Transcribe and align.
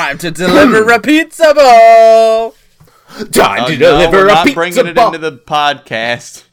Time 0.00 0.16
to 0.16 0.30
deliver 0.30 0.90
a 0.90 0.98
pizza 0.98 1.52
ball. 1.54 2.54
Time 3.32 3.64
Oh, 3.64 3.66
to 3.66 3.72
no, 3.76 3.76
deliver 3.76 4.16
we're 4.16 4.24
a 4.24 4.28
not 4.28 4.44
pizza 4.46 4.54
bringing 4.54 4.86
it 4.86 4.96
into 4.96 5.18
the 5.18 5.32
podcast. 5.32 6.44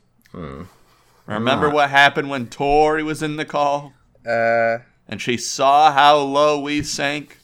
Remember 1.26 1.70
what 1.70 1.90
happened 1.90 2.30
when 2.30 2.48
Tori 2.48 3.04
was 3.04 3.24
in 3.24 3.38
the 3.38 3.46
call 3.46 3.94
Uh, 4.28 4.80
and 5.08 5.22
she 5.22 5.38
saw 5.38 5.94
how 5.94 6.18
low 6.18 6.60
we 6.60 6.84
sank? 6.84 7.38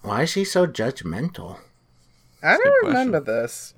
Why 0.00 0.22
is 0.22 0.30
she 0.30 0.44
so 0.46 0.66
judgmental? 0.66 1.58
I 2.42 2.56
don't 2.56 2.86
remember 2.86 3.20
this. 3.20 3.74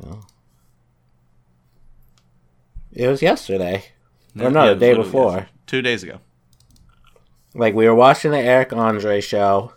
It 2.92 3.08
was 3.08 3.22
yesterday. 3.22 3.86
Or 4.38 4.42
Yeah, 4.44 4.48
no, 4.50 4.70
it 4.70 4.74
the 4.74 4.80
day 4.86 4.94
before. 4.94 5.32
yesterday. 5.32 5.50
Two 5.66 5.82
days 5.82 6.02
ago. 6.04 6.20
Like 7.54 7.74
we 7.74 7.86
were 7.88 7.94
watching 7.96 8.30
the 8.30 8.38
Eric 8.38 8.72
Andre 8.72 9.20
show, 9.20 9.72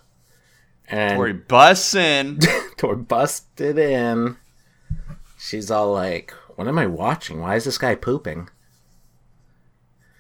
and 0.92 1.18
Tori 1.18 1.34
busts 1.34 1.96
in. 1.96 2.40
Tor 2.78 2.96
busted 2.96 3.78
in. 3.78 4.38
She's 5.38 5.72
all 5.72 5.92
like, 5.94 6.32
"What 6.56 6.68
am 6.68 6.78
I 6.78 6.86
watching? 6.88 7.40
Why 7.42 7.56
is 7.56 7.64
this 7.66 7.78
guy 7.78 7.96
pooping?" 7.96 8.50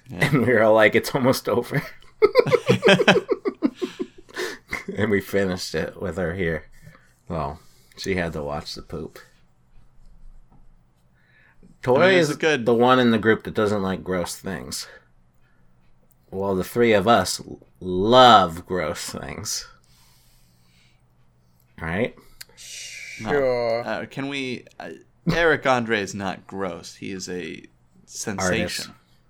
Yeah. 0.09 0.25
And 0.25 0.45
we 0.45 0.53
are 0.53 0.63
all 0.63 0.73
like, 0.75 0.95
"It's 0.95 1.13
almost 1.13 1.47
over." 1.50 1.81
and 4.97 5.09
we 5.11 5.22
finished 5.22 5.75
it 5.75 6.02
with 6.02 6.17
her 6.17 6.33
here. 6.33 6.66
Well, 7.28 7.59
she 7.97 8.16
had 8.16 8.33
to 8.33 8.44
watch 8.44 8.75
the 8.75 8.81
poop. 8.81 9.19
Tori 11.81 12.03
I 12.03 12.09
mean, 12.09 12.19
is 12.19 12.35
good- 12.35 12.66
the 12.66 12.73
one 12.73 13.00
in 13.00 13.11
the 13.11 13.17
group 13.17 13.44
that 13.44 13.53
doesn't 13.53 13.81
like 13.81 14.03
gross 14.03 14.35
things. 14.35 14.88
Well, 16.30 16.56
the 16.56 16.63
three 16.63 16.94
of 16.94 17.08
us 17.08 17.41
love 17.80 18.66
gross 18.66 19.09
things. 19.09 19.67
Right? 21.81 22.15
Sure. 22.55 23.83
Uh, 23.85 24.05
can 24.05 24.27
we? 24.27 24.65
Uh, 24.79 24.91
Eric 25.31 25.65
Andre 25.65 26.01
is 26.01 26.13
not 26.15 26.47
gross. 26.47 26.95
He 26.95 27.11
is 27.11 27.27
a 27.29 27.63
sensation. 28.05 28.61
Artist. 28.61 28.89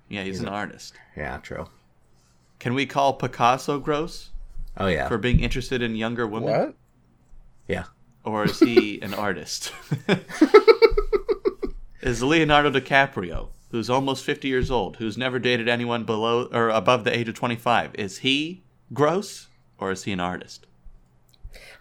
Yeah, 0.10 0.24
he's, 0.24 0.42
an 0.42 0.50
artist. 0.50 0.94
Yeah, 1.16 1.38
true. 1.38 1.68
Can 2.60 2.74
we 2.74 2.86
call 2.86 3.14
Picasso 3.14 3.80
gross 3.80 4.30
Oh 4.78 4.88
yeah. 4.88 5.08
for 5.08 5.18
being 5.18 5.40
interested 5.40 5.82
in 5.82 5.96
younger 5.96 6.28
women? 6.28 6.50
what? 6.50 6.76
yeah. 7.68 7.86
Or 8.26 8.44
is 8.44 8.60
he 8.60 9.00
an 9.02 9.14
artist? 9.14 9.72
is 12.02 12.22
Leonardo 12.22 12.70
DiCaprio, 12.70 13.50
who's 13.70 13.90
almost 13.90 14.24
50 14.26 14.48
years 14.48 14.70
old, 14.70 14.98
who's 14.98 15.18
never 15.18 15.40
dated 15.40 15.68
anyone 15.70 16.04
below 16.04 16.50
or 16.52 16.70
above 16.70 17.04
the 17.04 17.18
age 17.18 17.30
of 17.30 17.36
25, 17.36 17.96
is 17.96 18.20
he 18.20 18.64
gross 18.94 19.48
or 19.78 19.92
is 19.92 20.04
he 20.04 20.12
an 20.12 20.20
artist? 20.20 20.68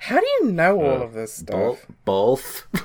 How 0.00 0.18
do 0.20 0.26
you 0.40 0.50
know 0.52 0.80
all 0.82 1.02
Uh, 1.02 1.04
of 1.04 1.12
this 1.12 1.42
Both. 1.42 1.78
stuff? 1.82 1.96
Both. 2.04 2.66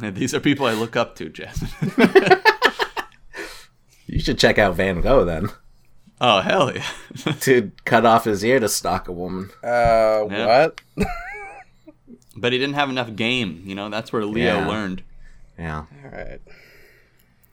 And 0.00 0.14
these 0.14 0.32
are 0.32 0.38
people 0.38 0.64
I 0.64 0.74
look 0.74 0.94
up 0.94 1.16
to, 1.16 1.28
Jasmine. 1.28 1.90
you 4.06 4.20
should 4.20 4.38
check 4.38 4.56
out 4.56 4.76
Van 4.76 5.00
Gogh 5.00 5.24
then. 5.24 5.48
oh, 6.20 6.40
hell 6.40 6.72
yeah. 6.74 6.84
To 7.40 7.72
cut 7.84 8.06
off 8.06 8.24
his 8.24 8.44
ear 8.44 8.60
to 8.60 8.68
stalk 8.68 9.08
a 9.08 9.12
woman. 9.12 9.50
Uh, 9.62 10.26
Yeah. 10.30 10.46
what? 10.46 10.80
but 12.36 12.52
he 12.52 12.58
didn't 12.60 12.76
have 12.76 12.90
enough 12.90 13.14
game. 13.16 13.62
You 13.64 13.74
know, 13.74 13.88
that's 13.88 14.12
where 14.12 14.24
Leo 14.24 14.58
Yeah. 14.60 14.68
learned. 14.68 15.02
Yeah. 15.58 15.78
all 16.04 16.10
right. 16.12 16.40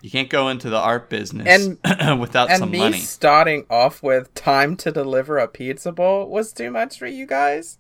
You 0.02 0.12
can't 0.12 0.30
go 0.30 0.50
into 0.50 0.70
the 0.70 0.78
art 0.78 1.10
business 1.10 1.48
And- 1.84 2.20
without 2.20 2.52
And 2.52 2.60
some 2.60 2.70
me 2.70 2.78
money. 2.78 3.00
starting 3.00 3.66
off 3.72 4.04
with 4.04 4.32
time 4.36 4.76
to 4.78 4.92
deliver 4.92 5.40
a 5.40 5.48
pizza 5.48 5.92
bowl 5.92 6.30
was 6.30 6.54
too 6.54 6.70
much 6.70 7.00
for 7.00 7.08
you 7.08 7.26
guys. 7.26 7.80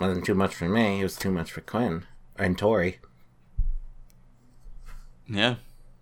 Wasn't 0.00 0.24
too 0.24 0.34
much 0.34 0.54
for 0.54 0.68
me. 0.68 1.00
It 1.00 1.02
was 1.04 1.16
too 1.16 1.30
much 1.30 1.50
for 1.52 1.60
Quinn 1.62 2.04
and 2.36 2.58
Tori. 2.58 2.98
Yeah, 5.28 5.56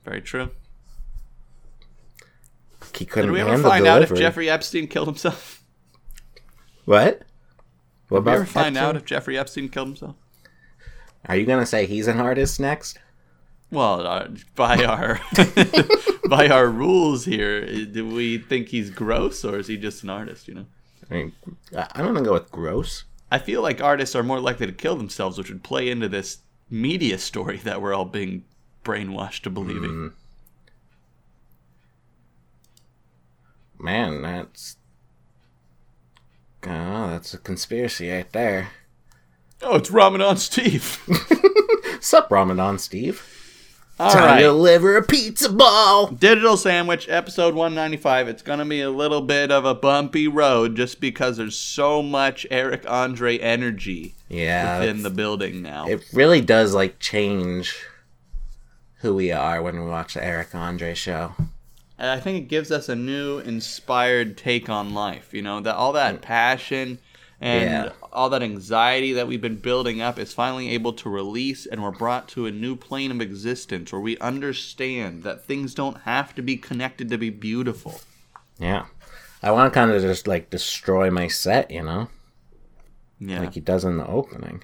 very 0.05 0.21
true. 0.21 0.51
He 2.97 3.05
couldn't 3.07 3.33
Did 3.33 3.35
we 3.35 3.41
ever 3.41 3.63
find 3.63 3.87
out 3.87 4.03
if. 4.03 4.15
Jeffrey 4.15 4.49
Epstein 4.51 4.87
killed 4.87 5.09
himself? 5.09 5.63
What? 6.85 7.23
What 8.09 8.19
Did 8.21 8.27
we 8.27 8.33
about 8.33 8.35
ever 8.37 8.47
find 8.47 8.77
Epstein? 8.77 8.85
out 8.89 8.97
if 8.97 9.05
Jeffrey 9.05 9.39
Epstein 9.39 9.69
killed 9.69 9.89
himself? 9.89 10.17
Are 11.27 11.37
you 11.37 11.47
gonna 11.47 11.65
say 11.67 11.87
he's 11.87 12.07
an 12.07 12.21
artist 12.21 12.61
next? 12.61 12.99
Well, 13.71 14.07
uh, 14.07 14.29
by 14.55 14.77
our 14.85 15.21
by 16.29 16.49
our 16.49 16.69
rules 16.69 17.25
here, 17.25 17.65
do 17.87 18.07
we 18.07 18.39
think 18.39 18.69
he's 18.69 18.91
gross 18.91 19.45
or 19.45 19.59
is 19.59 19.67
he 19.67 19.77
just 19.77 20.03
an 20.03 20.11
artist? 20.11 20.47
You 20.47 20.55
know, 20.55 20.67
I 21.11 21.15
mean, 21.15 21.33
I'm 21.75 22.05
gonna 22.07 22.23
go 22.23 22.35
with 22.35 22.51
gross. 22.51 23.05
I 23.31 23.39
feel 23.39 23.63
like 23.63 23.81
artists 23.81 24.15
are 24.15 24.23
more 24.23 24.41
likely 24.41 24.67
to 24.67 24.73
kill 24.73 24.97
themselves, 24.97 25.39
which 25.39 25.49
would 25.51 25.65
play 25.65 25.91
into 25.91 26.09
this 26.09 26.39
media 26.71 27.19
story 27.19 27.59
that 27.59 27.81
we're 27.83 27.95
all 27.95 28.05
being 28.05 28.45
brainwashed 28.85 29.43
to 29.43 29.51
believing. 29.51 29.91
Mm. 29.91 30.13
Man, 33.79 34.23
that's. 34.23 34.77
Oh, 36.67 37.11
that's 37.11 37.35
a 37.35 37.39
conspiracy 37.39 38.11
right 38.11 38.31
there. 38.33 38.69
Oh, 39.61 39.77
it's 39.77 39.91
Ramadan 39.91 40.37
Steve. 40.37 40.99
Sup, 42.01 42.31
Ramadan 42.31 42.79
Steve? 42.79 43.34
All 43.99 44.11
Time 44.11 44.25
right. 44.25 44.37
to 44.37 44.43
deliver 44.43 44.97
a 44.97 45.03
pizza 45.03 45.49
ball. 45.49 46.09
Digital 46.09 46.57
Sandwich, 46.57 47.09
episode 47.09 47.55
195. 47.55 48.29
It's 48.29 48.43
going 48.43 48.59
to 48.59 48.65
be 48.65 48.81
a 48.81 48.91
little 48.91 49.21
bit 49.21 49.53
of 49.53 49.65
a 49.65 49.75
bumpy 49.75 50.27
road 50.27 50.75
just 50.77 51.01
because 51.01 51.37
there's 51.37 51.59
so 51.59 52.03
much 52.03 52.47
Eric 52.51 52.85
Andre 52.89 53.39
energy 53.39 54.15
Yeah, 54.29 54.81
within 54.81 55.03
the 55.03 55.11
building 55.11 55.63
now. 55.63 55.87
it 55.87 56.05
really 56.13 56.41
does 56.41 56.75
like 56.75 56.99
change 56.99 57.77
who 59.01 59.15
we 59.15 59.31
are 59.31 59.63
when 59.63 59.81
we 59.81 59.89
watch 59.89 60.15
the 60.15 60.25
Eric 60.25 60.55
Andre 60.55 60.95
show. 60.95 61.35
And 61.97 62.11
I 62.11 62.19
think 62.19 62.39
it 62.39 62.49
gives 62.49 62.73
us 62.73 62.89
a 62.89 62.97
new 62.97 63.39
inspired 63.39 64.37
take 64.37 64.69
on 64.69 64.93
life. 64.93 65.33
You 65.33 65.43
know, 65.43 65.61
that 65.61 65.77
all 65.77 65.93
that 65.93 66.17
mm. 66.17 66.23
passion 66.23 66.99
and 67.41 67.87
Yeah. 67.87 67.93
all 68.13 68.29
that 68.31 68.43
anxiety 68.43 69.13
that 69.15 69.27
we've 69.27 69.41
been 69.41 69.57
building 69.57 70.01
up 70.01 70.19
is 70.19 70.33
finally 70.33 70.71
able 70.71 70.93
to 70.95 71.09
release 71.11 71.67
and 71.67 71.83
we're 71.83 71.91
brought 71.91 72.29
to 72.29 72.47
a 72.47 72.51
new 72.53 72.77
plane 72.77 73.11
of 73.11 73.21
existence 73.21 73.93
where 73.93 74.01
we 74.01 74.17
understand 74.19 75.23
that 75.25 75.45
things 75.45 75.75
don't 75.75 76.03
have 76.03 76.35
to 76.37 76.43
be 76.43 76.57
connected 76.57 77.09
to 77.11 77.19
be 77.19 77.31
beautiful. 77.31 78.01
Yeah, 78.59 78.87
I 79.43 79.51
want 79.51 79.73
to 79.73 79.79
kind 79.79 79.91
of 79.91 80.01
just 80.01 80.27
like 80.29 80.49
destroy 80.51 81.11
my 81.11 81.29
set, 81.29 81.71
you 81.71 81.83
know, 81.83 82.09
Yeah. 83.19 83.41
like 83.41 83.55
he 83.55 83.61
does 83.61 83.85
in 83.85 83.97
the 83.99 84.07
opening. 84.07 84.63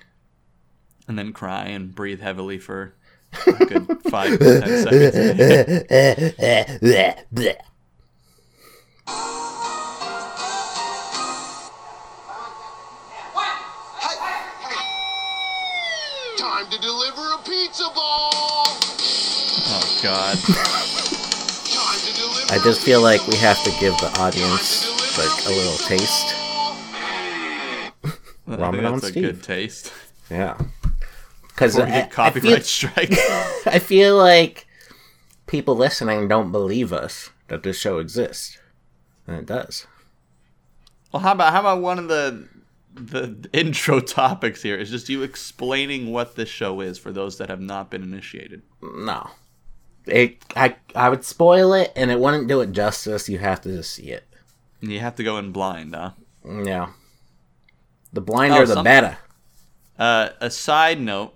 and 1.08 1.18
then 1.18 1.32
cry 1.32 1.64
and 1.64 1.92
breathe 1.92 2.20
heavily 2.20 2.56
for 2.58 2.94
a 3.46 3.52
good 3.64 4.00
five 4.10 4.38
to 4.38 4.60
ten 4.60 5.82
seconds. 7.40 7.56
to 16.70 16.78
deliver 16.80 17.20
a 17.34 17.38
pizza 17.44 17.84
ball. 17.94 18.30
Oh 19.72 19.98
God. 20.02 20.38
Time 20.38 21.98
to 22.00 22.12
deliver. 22.20 22.52
I 22.52 22.58
just 22.64 22.80
feel 22.82 23.00
like 23.02 23.26
we 23.26 23.36
have 23.36 23.62
to 23.64 23.70
give 23.80 23.96
the 23.98 24.10
audience 24.20 24.86
like 25.18 25.46
a 25.46 25.50
little 25.50 25.76
taste. 25.86 26.34
Ramen 28.46 28.58
think 28.58 28.60
Ramadan 28.60 28.92
that's 28.94 29.04
a 29.04 29.08
Steve. 29.08 29.22
good 29.22 29.42
taste. 29.42 29.92
Yeah, 30.30 30.58
because 31.48 31.74
Before 31.74 31.86
we 31.86 31.92
I, 31.92 32.00
get 32.02 32.10
copyright 32.10 32.42
feel, 32.42 32.60
strike. 32.62 33.12
I 33.66 33.78
feel 33.80 34.16
like 34.16 34.66
people 35.46 35.74
listening 35.76 36.28
don't 36.28 36.52
believe 36.52 36.92
us 36.92 37.30
that 37.48 37.62
this 37.64 37.78
show 37.78 37.98
exists, 37.98 38.58
and 39.26 39.36
it 39.36 39.46
does. 39.46 39.86
Well, 41.12 41.22
how 41.22 41.32
about 41.32 41.52
how 41.52 41.60
about 41.60 41.80
one 41.80 41.98
of 41.98 42.08
the 42.08 42.48
the 43.06 43.48
intro 43.52 44.00
topics 44.00 44.62
here 44.62 44.76
is 44.76 44.90
just 44.90 45.08
you 45.08 45.22
explaining 45.22 46.12
what 46.12 46.36
this 46.36 46.48
show 46.48 46.80
is 46.80 46.98
for 46.98 47.12
those 47.12 47.38
that 47.38 47.48
have 47.48 47.60
not 47.60 47.90
been 47.90 48.02
initiated. 48.02 48.62
No, 48.82 49.30
it 50.06 50.44
I 50.56 50.76
I 50.94 51.08
would 51.08 51.24
spoil 51.24 51.72
it, 51.74 51.92
and 51.96 52.10
it 52.10 52.20
wouldn't 52.20 52.48
do 52.48 52.60
it 52.60 52.72
justice. 52.72 53.28
You 53.28 53.38
have 53.38 53.60
to 53.62 53.68
just 53.76 53.94
see 53.94 54.10
it. 54.10 54.24
You 54.80 55.00
have 55.00 55.16
to 55.16 55.24
go 55.24 55.38
in 55.38 55.52
blind, 55.52 55.94
huh? 55.94 56.12
Yeah, 56.44 56.90
the 58.12 58.20
blinder 58.20 58.62
Oh, 58.62 58.66
the 58.66 58.74
some- 58.74 58.84
better. 58.84 59.18
Uh, 59.98 60.30
a 60.40 60.50
side 60.50 60.98
note, 61.00 61.34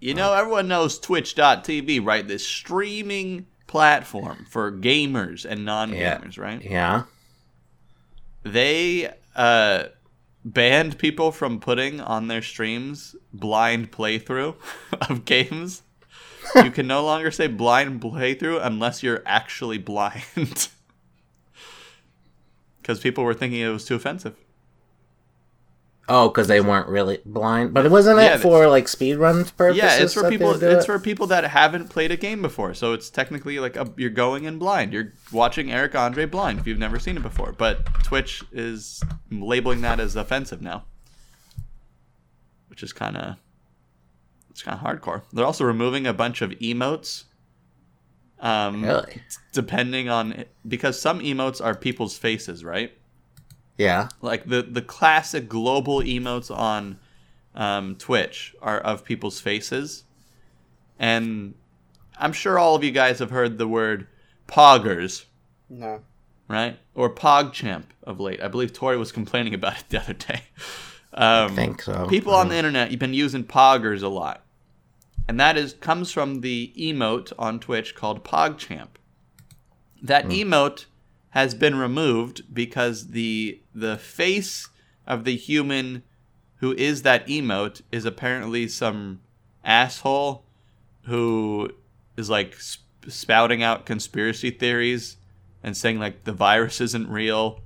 you 0.00 0.12
know, 0.12 0.34
everyone 0.34 0.68
knows 0.68 0.98
Twitch.tv, 0.98 2.04
right? 2.04 2.28
This 2.28 2.46
streaming 2.46 3.46
platform 3.66 4.44
for 4.50 4.70
gamers 4.70 5.46
and 5.46 5.64
non-gamers, 5.64 6.38
right? 6.38 6.62
Yeah, 6.62 7.04
They 8.42 9.10
uh 9.36 9.84
banned 10.44 10.98
people 10.98 11.32
from 11.32 11.60
putting 11.60 12.00
on 12.00 12.28
their 12.28 12.42
streams 12.42 13.14
blind 13.32 13.92
playthrough 13.92 14.56
of 15.08 15.24
games. 15.24 15.82
you 16.56 16.70
can 16.70 16.86
no 16.86 17.04
longer 17.04 17.30
say 17.30 17.46
blind 17.46 18.00
playthrough 18.00 18.64
unless 18.64 19.02
you're 19.02 19.22
actually 19.26 19.78
blind. 19.78 20.68
Because 22.80 22.98
people 22.98 23.24
were 23.24 23.34
thinking 23.34 23.60
it 23.60 23.68
was 23.68 23.84
too 23.84 23.94
offensive. 23.94 24.34
Oh, 26.12 26.28
because 26.28 26.48
they 26.48 26.60
weren't 26.60 26.88
really 26.88 27.20
blind, 27.24 27.72
but 27.72 27.86
it 27.86 27.92
wasn't 27.92 28.18
Yeah, 28.18 28.34
it 28.34 28.40
for 28.40 28.66
like 28.66 28.88
speed 28.88 29.14
runs 29.14 29.52
purposes. 29.52 29.80
Yeah, 29.80 30.02
it's 30.02 30.12
for 30.12 30.28
people. 30.28 30.50
It's 30.50 30.82
it? 30.82 30.84
for 30.84 30.98
people 30.98 31.28
that 31.28 31.44
haven't 31.44 31.88
played 31.88 32.10
a 32.10 32.16
game 32.16 32.42
before. 32.42 32.74
So 32.74 32.92
it's 32.94 33.10
technically 33.10 33.60
like 33.60 33.76
a, 33.76 33.88
you're 33.96 34.10
going 34.10 34.42
in 34.42 34.58
blind. 34.58 34.92
You're 34.92 35.12
watching 35.30 35.70
Eric 35.70 35.94
Andre 35.94 36.26
blind 36.26 36.58
if 36.58 36.66
you've 36.66 36.80
never 36.80 36.98
seen 36.98 37.16
it 37.16 37.22
before. 37.22 37.52
But 37.52 37.84
Twitch 38.02 38.42
is 38.50 39.04
labeling 39.30 39.82
that 39.82 40.00
as 40.00 40.16
offensive 40.16 40.60
now, 40.60 40.82
which 42.66 42.82
is 42.82 42.92
kind 42.92 43.16
of 43.16 43.36
it's 44.50 44.62
kind 44.62 44.76
of 44.76 44.84
hardcore. 44.84 45.22
They're 45.32 45.46
also 45.46 45.64
removing 45.64 46.08
a 46.08 46.12
bunch 46.12 46.42
of 46.42 46.50
emotes. 46.50 47.24
Um, 48.40 48.82
really. 48.82 49.20
depending 49.52 50.08
on 50.08 50.46
because 50.66 51.00
some 51.00 51.20
emotes 51.20 51.64
are 51.64 51.76
people's 51.76 52.18
faces, 52.18 52.64
right? 52.64 52.90
Yeah. 53.80 54.08
like 54.20 54.46
the 54.46 54.62
the 54.62 54.82
classic 54.82 55.48
global 55.48 56.00
emotes 56.00 56.54
on 56.54 56.98
um, 57.54 57.96
Twitch 57.96 58.54
are 58.60 58.78
of 58.78 59.04
people's 59.04 59.40
faces, 59.40 60.04
and 60.98 61.54
I'm 62.18 62.32
sure 62.32 62.58
all 62.58 62.74
of 62.74 62.84
you 62.84 62.90
guys 62.90 63.18
have 63.20 63.30
heard 63.30 63.58
the 63.58 63.66
word 63.66 64.06
poggers, 64.46 65.24
No. 65.68 66.02
right? 66.48 66.78
Or 66.94 67.08
PogChamp 67.14 67.84
of 68.04 68.20
late. 68.20 68.42
I 68.42 68.48
believe 68.48 68.72
Tori 68.72 68.96
was 68.98 69.12
complaining 69.12 69.54
about 69.54 69.78
it 69.78 69.84
the 69.88 70.00
other 70.00 70.12
day. 70.14 70.42
Um, 71.12 71.52
I 71.52 71.54
think 71.56 71.82
so. 71.82 72.06
people 72.06 72.34
on 72.34 72.48
the 72.50 72.56
internet, 72.56 72.90
you've 72.90 73.00
been 73.00 73.14
using 73.14 73.42
poggers 73.44 74.02
a 74.02 74.08
lot, 74.08 74.44
and 75.26 75.40
that 75.40 75.56
is 75.56 75.72
comes 75.80 76.12
from 76.12 76.40
the 76.42 76.72
emote 76.78 77.32
on 77.38 77.58
Twitch 77.58 77.94
called 77.96 78.22
PogChamp. 78.24 78.90
That 80.02 80.26
emote 80.26 80.84
has 81.30 81.54
been 81.54 81.76
removed 81.76 82.42
because 82.52 83.08
the 83.08 83.60
the 83.74 83.96
face 83.98 84.68
of 85.06 85.24
the 85.24 85.36
human 85.36 86.02
who 86.56 86.72
is 86.74 87.02
that 87.02 87.26
emote 87.26 87.82
is 87.92 88.04
apparently 88.04 88.66
some 88.68 89.20
asshole 89.64 90.44
who 91.02 91.70
is 92.16 92.28
like 92.28 92.54
sp- 92.60 92.82
spouting 93.08 93.62
out 93.62 93.86
conspiracy 93.86 94.50
theories 94.50 95.16
and 95.62 95.76
saying 95.76 95.98
like 95.98 96.24
the 96.24 96.32
virus 96.32 96.80
isn't 96.80 97.08
real 97.08 97.60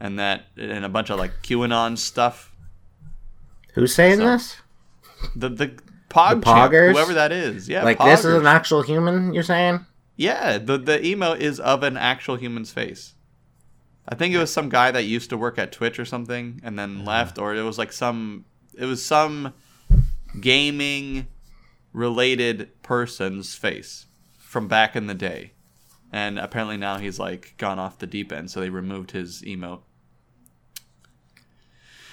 and 0.00 0.18
that 0.18 0.44
and 0.56 0.84
a 0.84 0.88
bunch 0.88 1.10
of 1.10 1.18
like 1.18 1.42
QAnon 1.42 1.98
stuff. 1.98 2.52
Who's 3.74 3.94
saying 3.94 4.18
So- 4.18 4.24
this? 4.26 4.56
The 5.34 5.48
the 5.48 5.68
pog 6.10 6.42
poggers? 6.42 6.92
whoever 6.92 7.14
that 7.14 7.32
is, 7.32 7.68
yeah, 7.68 7.82
like 7.82 7.98
this 7.98 8.20
is 8.24 8.34
an 8.34 8.46
actual 8.46 8.82
human? 8.82 9.32
You're 9.34 9.42
saying? 9.42 9.84
Yeah, 10.16 10.58
the 10.58 10.78
the 10.78 10.98
emote 10.98 11.40
is 11.40 11.60
of 11.60 11.82
an 11.82 11.96
actual 11.96 12.36
human's 12.36 12.72
face. 12.72 13.14
I 14.08 14.14
think 14.14 14.34
it 14.34 14.38
was 14.38 14.52
some 14.52 14.68
guy 14.68 14.90
that 14.90 15.04
used 15.04 15.30
to 15.30 15.36
work 15.36 15.58
at 15.58 15.72
Twitch 15.72 15.98
or 15.98 16.04
something 16.04 16.60
and 16.62 16.78
then 16.78 16.98
uh-huh. 16.98 17.06
left, 17.06 17.38
or 17.38 17.54
it 17.54 17.62
was 17.62 17.78
like 17.78 17.92
some 17.92 18.44
it 18.74 18.86
was 18.86 19.04
some 19.04 19.52
gaming 20.40 21.26
related 21.92 22.70
person's 22.82 23.54
face 23.54 24.06
from 24.38 24.68
back 24.68 24.96
in 24.96 25.06
the 25.06 25.14
day. 25.14 25.52
And 26.12 26.38
apparently 26.38 26.76
now 26.76 26.98
he's 26.98 27.18
like 27.18 27.54
gone 27.58 27.78
off 27.78 27.98
the 27.98 28.06
deep 28.06 28.32
end, 28.32 28.50
so 28.50 28.60
they 28.60 28.70
removed 28.70 29.10
his 29.10 29.42
emote. 29.42 29.80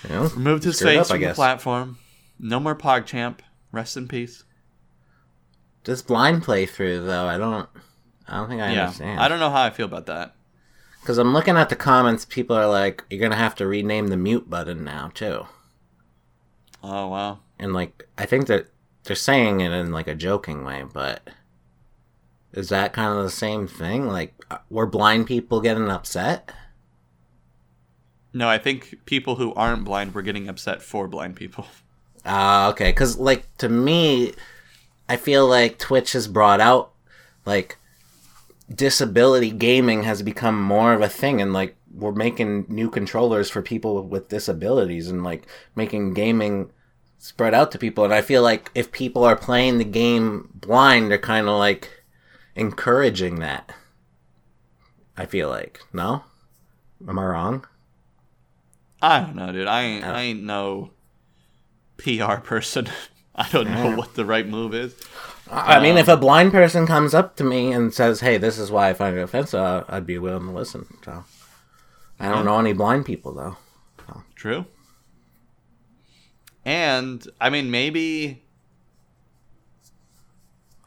Know, 0.09 0.23
Removed 0.23 0.65
his 0.65 0.81
face 0.81 0.99
up, 0.99 1.07
from 1.07 1.21
the 1.21 1.33
platform. 1.33 1.97
No 2.37 2.59
more 2.59 2.75
PogChamp. 2.75 3.39
Rest 3.71 3.95
in 3.95 4.09
peace. 4.09 4.43
Just 5.83 6.07
blind 6.07 6.43
playthrough 6.43 7.05
though, 7.05 7.25
I 7.25 7.37
don't. 7.37 7.69
I 8.27 8.37
don't 8.37 8.49
think 8.49 8.61
I 8.61 8.73
yeah. 8.73 8.83
understand. 8.83 9.19
I 9.19 9.27
don't 9.27 9.39
know 9.39 9.49
how 9.49 9.63
I 9.63 9.69
feel 9.69 9.85
about 9.85 10.05
that. 10.07 10.35
Because 11.01 11.17
I'm 11.17 11.33
looking 11.33 11.57
at 11.57 11.69
the 11.69 11.75
comments, 11.75 12.23
people 12.23 12.55
are 12.55 12.67
like, 12.67 13.03
"You're 13.09 13.19
gonna 13.19 13.35
have 13.35 13.55
to 13.55 13.67
rename 13.67 14.07
the 14.07 14.17
mute 14.17 14.49
button 14.49 14.83
now 14.83 15.11
too." 15.13 15.47
Oh 16.81 17.07
wow. 17.07 17.39
And 17.59 17.73
like, 17.73 18.07
I 18.17 18.25
think 18.25 18.47
that 18.47 18.67
they're 19.03 19.15
saying 19.15 19.59
it 19.61 19.71
in 19.71 19.91
like 19.91 20.07
a 20.07 20.15
joking 20.15 20.63
way, 20.63 20.83
but 20.91 21.29
is 22.53 22.69
that 22.69 22.93
kind 22.93 23.17
of 23.17 23.23
the 23.23 23.29
same 23.29 23.67
thing? 23.67 24.07
Like, 24.07 24.33
uh, 24.49 24.59
were 24.69 24.85
blind 24.85 25.27
people 25.27 25.59
getting 25.59 25.89
upset? 25.89 26.51
No, 28.33 28.47
I 28.47 28.57
think 28.57 29.05
people 29.05 29.35
who 29.35 29.53
aren't 29.53 29.83
blind 29.83 30.13
were 30.13 30.21
getting 30.21 30.47
upset 30.47 30.81
for 30.81 31.07
blind 31.07 31.35
people. 31.35 31.67
Ah, 32.25 32.69
okay. 32.69 32.89
Because 32.89 33.17
like 33.17 33.53
to 33.57 33.67
me, 33.67 34.31
I 35.09 35.17
feel 35.17 35.45
like 35.45 35.77
Twitch 35.77 36.13
has 36.13 36.25
brought 36.29 36.61
out 36.61 36.93
like 37.45 37.77
disability 38.73 39.51
gaming 39.51 40.03
has 40.03 40.21
become 40.21 40.61
more 40.61 40.93
of 40.93 41.01
a 41.01 41.09
thing, 41.09 41.41
and 41.41 41.53
like 41.53 41.75
we're 41.93 42.11
making 42.11 42.65
new 42.69 42.89
controllers 42.89 43.49
for 43.49 43.61
people 43.61 44.03
with 44.03 44.29
disabilities, 44.29 45.09
and 45.09 45.23
like 45.23 45.47
making 45.75 46.13
gaming 46.13 46.71
spread 47.17 47.53
out 47.53 47.71
to 47.71 47.77
people. 47.77 48.03
And 48.03 48.13
I 48.13 48.21
feel 48.21 48.41
like 48.41 48.71
if 48.75 48.91
people 48.91 49.23
are 49.23 49.35
playing 49.35 49.77
the 49.77 49.83
game 49.85 50.49
blind, 50.53 51.09
they're 51.09 51.17
kind 51.17 51.47
of 51.47 51.57
like 51.57 52.03
encouraging 52.55 53.39
that. 53.39 53.71
I 55.15 55.25
feel 55.25 55.49
like 55.49 55.79
no, 55.93 56.23
am 57.07 57.19
I 57.19 57.25
wrong? 57.25 57.65
I 59.01 59.19
don't 59.19 59.35
know, 59.35 59.51
dude. 59.51 59.67
I 59.67 59.81
ain't, 59.83 60.05
Oh. 60.05 60.09
I 60.11 60.21
ain't 60.21 60.43
no 60.43 60.91
PR 61.97 62.35
person. 62.35 62.87
I 63.35 63.49
don't 63.49 63.69
know 63.69 63.95
what 63.95 64.13
the 64.15 64.25
right 64.25 64.47
move 64.47 64.73
is. 64.73 64.95
I 65.51 65.81
mean, 65.81 65.97
if 65.97 66.07
a 66.07 66.17
blind 66.17 66.51
person 66.51 66.87
comes 66.87 67.13
up 67.13 67.35
to 67.35 67.43
me 67.43 67.71
and 67.71 67.93
says, 67.93 68.21
"Hey, 68.21 68.37
this 68.37 68.57
is 68.57 68.71
why 68.71 68.89
I 68.89 68.93
find 68.93 69.17
it 69.17 69.21
offensive," 69.21 69.59
uh, 69.59 69.83
I'd 69.87 70.05
be 70.07 70.17
willing 70.17 70.45
to 70.47 70.51
listen. 70.51 70.85
So, 71.03 71.25
I 72.19 72.29
don't 72.29 72.45
know 72.45 72.59
any 72.59 72.73
blind 72.73 73.05
people 73.05 73.33
though. 73.33 73.57
True. 74.35 74.65
And 76.65 77.25
I 77.39 77.49
mean, 77.49 77.71
maybe 77.71 78.43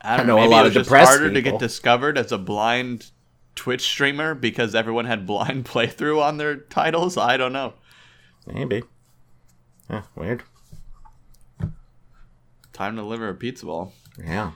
I 0.03 0.17
don't 0.17 0.27
I 0.27 0.29
know 0.29 0.37
know. 0.37 0.39
a 0.39 0.41
Maybe 0.43 0.51
lot 0.53 0.59
it 0.65 0.69
of 0.69 0.71
was 0.71 0.75
just 0.75 0.89
depressed 0.89 1.09
harder 1.11 1.33
to 1.33 1.43
get 1.43 1.59
discovered 1.59 2.19
as 2.19 2.33
a 2.33 2.39
blind 2.39 3.11
Twitch 3.55 3.83
streamer 3.83 4.35
because 4.35 4.75
everyone 4.75 5.05
had 5.07 5.27
blind 5.27 5.65
playthrough 5.67 6.23
on 6.23 6.37
their 6.37 6.57
titles. 6.57 7.17
I 7.17 7.37
don't 7.37 7.53
know. 7.53 7.75
Maybe. 8.47 8.83
Yeah, 9.91 10.03
weird. 10.15 10.43
Time 12.73 12.97
to 12.97 13.03
deliver 13.03 13.29
a 13.29 13.35
pizza 13.35 13.67
ball. 13.67 13.93
Yeah. 14.19 14.53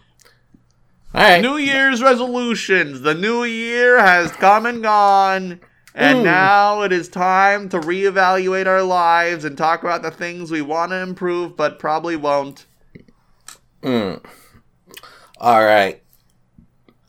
All 1.12 1.21
right. 1.21 1.40
New 1.40 1.57
Year's 1.57 2.02
resolutions. 2.02 3.00
The 3.00 3.14
new 3.14 3.45
year 3.45 3.99
has 3.99 4.31
come 4.33 4.67
and 4.67 4.83
gone. 4.83 5.61
And 5.95 6.19
Ooh. 6.19 6.25
now 6.25 6.83
it 6.83 6.93
is 6.93 7.09
time 7.09 7.69
to 7.71 7.81
reevaluate 7.81 8.67
our 8.67 8.83
lives 8.83 9.45
and 9.45 9.59
talk 9.59 9.83
about 9.83 10.02
the 10.02 10.11
things 10.11 10.50
we 10.50 10.62
want 10.62 10.93
to 10.93 10.97
improve 10.97 11.57
but 11.57 11.81
probably 11.81 12.14
won't. 12.14 12.67
Mm. 13.83 14.25
All 15.38 15.64
right. 15.64 16.00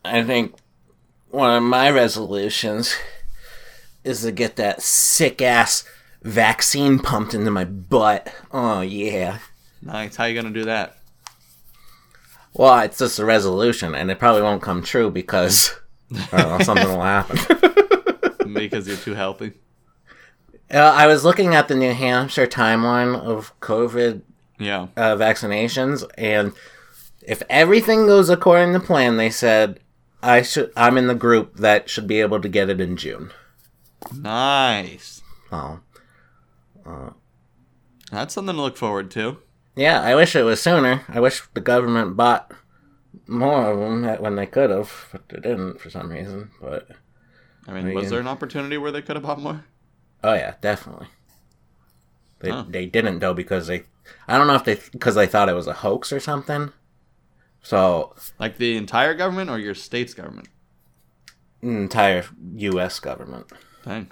I 0.04 0.24
think 0.24 0.56
one 1.30 1.56
of 1.56 1.62
my 1.62 1.90
resolutions 1.90 2.96
is 4.02 4.22
to 4.22 4.32
get 4.32 4.56
that 4.56 4.82
sick 4.82 5.40
ass 5.40 5.84
vaccine 6.22 6.98
pumped 6.98 7.34
into 7.34 7.50
my 7.50 7.64
butt. 7.64 8.34
Oh 8.50 8.80
yeah. 8.80 9.38
Nice. 9.80 10.16
How 10.16 10.24
you 10.24 10.34
gonna 10.34 10.52
do 10.52 10.64
that? 10.64 10.98
Well, 12.54 12.80
it's 12.80 12.98
just 12.98 13.18
a 13.18 13.24
resolution, 13.24 13.94
and 13.94 14.10
it 14.10 14.18
probably 14.18 14.42
won't 14.42 14.62
come 14.62 14.82
true 14.82 15.10
because 15.10 15.74
know, 16.10 16.58
something 16.62 16.86
will 16.88 17.00
happen. 17.00 17.38
Because 18.52 18.86
you're 18.86 18.96
too 18.98 19.14
healthy. 19.14 19.52
Uh, 20.70 20.78
I 20.78 21.06
was 21.06 21.24
looking 21.24 21.54
at 21.54 21.68
the 21.68 21.74
New 21.74 21.92
Hampshire 21.92 22.46
timeline 22.46 23.14
of 23.18 23.58
COVID 23.60 24.22
Yeah. 24.58 24.88
uh, 24.96 25.16
vaccinations, 25.16 26.04
and 26.18 26.52
if 27.26 27.42
everything 27.48 28.06
goes 28.06 28.28
according 28.28 28.72
to 28.74 28.80
plan, 28.80 29.16
they 29.16 29.30
said 29.30 29.80
I 30.22 30.42
should. 30.42 30.72
I'm 30.76 30.98
in 30.98 31.06
the 31.08 31.14
group 31.14 31.56
that 31.56 31.88
should 31.90 32.06
be 32.06 32.20
able 32.20 32.40
to 32.40 32.48
get 32.48 32.68
it 32.70 32.80
in 32.80 32.96
June. 32.96 33.30
Nice. 34.14 35.22
Oh, 35.50 35.80
That's 38.10 38.34
something 38.34 38.54
to 38.56 38.60
look 38.62 38.76
forward 38.76 39.10
to. 39.12 39.38
Yeah. 39.76 40.00
I 40.00 40.14
wish 40.14 40.34
it 40.36 40.42
was 40.42 40.60
sooner. 40.62 41.02
I 41.08 41.20
wish 41.20 41.42
the 41.54 41.60
government 41.60 42.16
bought 42.16 42.52
more 43.26 43.70
of 43.70 43.78
them 43.78 44.22
when 44.22 44.36
they 44.36 44.46
could 44.46 44.70
have, 44.70 45.08
but 45.12 45.28
they 45.28 45.40
didn't 45.40 45.80
for 45.80 45.90
some 45.90 46.10
reason. 46.10 46.50
But 46.60 46.88
I 47.66 47.72
mean, 47.72 47.94
was 47.94 48.10
there 48.10 48.20
an 48.20 48.28
opportunity 48.28 48.76
where 48.78 48.90
they 48.92 49.02
could 49.02 49.16
have 49.16 49.22
bought 49.24 49.40
more? 49.40 49.64
oh 50.24 50.34
yeah, 50.34 50.54
definitely. 50.60 51.08
They 52.40 52.50
Huh. 52.50 52.64
they 52.68 52.86
didn't 52.86 53.20
though 53.20 53.34
because 53.34 53.66
they. 53.68 53.84
I 54.26 54.36
don't 54.36 54.46
know 54.48 54.54
if 54.56 54.64
they 54.64 54.78
because 54.92 55.14
they 55.14 55.26
thought 55.26 55.48
it 55.48 55.54
was 55.54 55.66
a 55.68 55.74
hoax 55.74 56.12
or 56.12 56.20
something. 56.20 56.72
So 57.62 58.14
Like 58.40 58.58
the 58.58 58.76
entire 58.76 59.14
government 59.14 59.48
or 59.50 59.58
your 59.58 59.74
state's 59.74 60.14
government? 60.14 60.48
entire 61.62 62.24
U.S. 62.56 62.98
government. 62.98 63.46
Dang. 63.84 64.10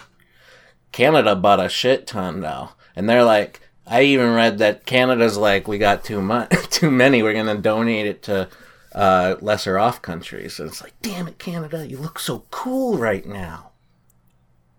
Canada 0.93 1.35
bought 1.35 1.59
a 1.63 1.67
shit 1.69 2.07
ton 2.07 2.39
though, 2.41 2.69
and 2.95 3.09
they're 3.09 3.23
like, 3.25 3.59
I 3.91 4.03
even 4.03 4.33
read 4.33 4.59
that 4.59 4.85
Canada's 4.85 5.35
like, 5.35 5.67
we 5.67 5.77
got 5.77 6.05
too 6.05 6.21
much, 6.21 6.49
too 6.69 6.89
many. 6.89 7.21
We're 7.21 7.33
gonna 7.33 7.57
donate 7.57 8.05
it 8.05 8.23
to 8.23 8.47
uh, 8.95 9.35
lesser 9.41 9.77
off 9.77 10.01
countries. 10.01 10.61
And 10.61 10.69
it's 10.69 10.81
like, 10.81 10.93
damn 11.01 11.27
it, 11.27 11.37
Canada, 11.37 11.85
you 11.85 11.97
look 11.97 12.17
so 12.17 12.45
cool 12.51 12.97
right 12.97 13.25
now. 13.25 13.71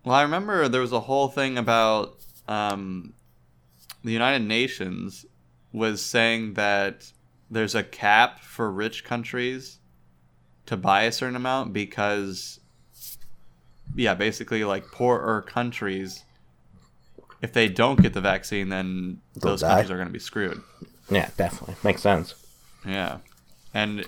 Well, 0.03 0.15
I 0.15 0.23
remember 0.23 0.67
there 0.67 0.81
was 0.81 0.93
a 0.93 1.01
whole 1.01 1.29
thing 1.29 1.59
about 1.59 2.17
um, 2.49 3.13
the 4.03 4.13
United 4.13 4.47
Nations 4.47 5.27
was 5.75 6.03
saying 6.03 6.55
that 6.55 7.13
there's 7.51 7.75
a 7.75 7.83
cap 7.83 8.41
for 8.41 8.73
rich 8.73 9.05
countries 9.05 9.79
to 10.65 10.77
buy 10.79 11.03
a 11.03 11.13
certain 11.13 11.37
amount 11.37 11.75
because 11.75 12.61
yeah, 13.95 14.15
basically 14.15 14.65
like 14.65 14.87
poorer 14.87 15.43
countries 15.43 16.25
if 17.43 17.53
they 17.53 17.69
don't 17.69 18.01
get 18.01 18.15
the 18.15 18.21
vaccine 18.21 18.69
then 18.71 19.21
They'll 19.35 19.53
those 19.53 19.61
die. 19.61 19.69
countries 19.69 19.91
are 19.91 19.97
going 19.97 20.07
to 20.09 20.13
be 20.13 20.19
screwed. 20.19 20.63
Yeah, 21.11 21.29
definitely 21.37 21.75
makes 21.85 22.01
sense. 22.01 22.35
Yeah. 22.87 23.19
And 23.75 24.07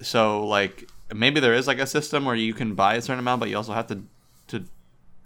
so 0.00 0.46
like 0.46 0.88
maybe 1.14 1.40
there 1.40 1.54
is 1.54 1.66
like 1.66 1.78
a 1.78 1.86
system 1.86 2.24
where 2.24 2.34
you 2.36 2.54
can 2.54 2.74
buy 2.74 2.94
a 2.94 3.02
certain 3.02 3.18
amount 3.20 3.40
but 3.40 3.48
you 3.48 3.56
also 3.56 3.72
have 3.72 3.86
to 3.88 4.02
to 4.48 4.64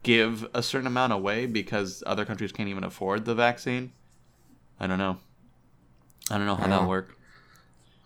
give 0.02 0.48
a 0.54 0.62
certain 0.62 0.86
amount 0.86 1.12
away 1.12 1.46
because 1.46 2.02
other 2.06 2.24
countries 2.24 2.52
can't 2.52 2.68
even 2.68 2.84
afford 2.84 3.24
the 3.26 3.34
vaccine. 3.34 3.92
I 4.78 4.86
don't 4.86 4.98
know. 4.98 5.18
I 6.30 6.38
don't 6.38 6.46
know 6.46 6.54
how 6.56 6.66
that'll 6.66 6.88
work. 6.88 7.16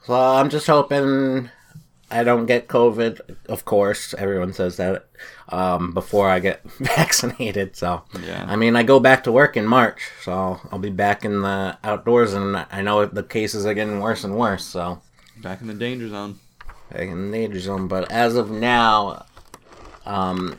So 0.07 0.15
I'm 0.15 0.51
just 0.51 0.67
hoping 0.67 1.51
I 2.15 2.25
don't 2.25 2.47
get 2.47 2.69
COVID. 2.69 3.21
Of 3.49 3.65
course, 3.65 4.15
everyone 4.15 4.53
says 4.53 4.77
that 4.77 5.07
um, 5.49 5.93
before 5.93 6.29
I 6.29 6.39
get 6.41 6.63
vaccinated. 6.79 7.77
So 7.77 8.03
Yeah. 8.25 8.45
I 8.49 8.57
mean, 8.57 8.77
I 8.77 8.83
go 8.83 9.01
back 9.01 9.25
to 9.25 9.33
work 9.33 9.57
in 9.57 9.67
March, 9.67 10.01
so 10.23 10.61
I'll 10.71 10.79
be 10.79 10.91
back 10.91 11.25
in 11.25 11.43
the 11.43 11.77
outdoors, 11.83 12.33
and 12.33 12.57
I 12.71 12.83
know 12.83 13.05
the 13.07 13.23
cases 13.23 13.67
are 13.67 13.75
getting 13.75 14.01
worse 14.01 14.25
and 14.25 14.37
worse. 14.37 14.65
So 14.65 15.03
Back 15.43 15.61
in 15.61 15.67
the 15.67 15.75
danger 15.75 16.09
zone. 16.09 16.39
back 16.93 17.03
in 17.09 17.31
the 17.31 17.37
danger 17.39 17.59
zone. 17.61 17.89
But 17.89 18.11
as 18.13 18.37
of 18.37 18.51
now, 18.51 19.27
um, 20.07 20.59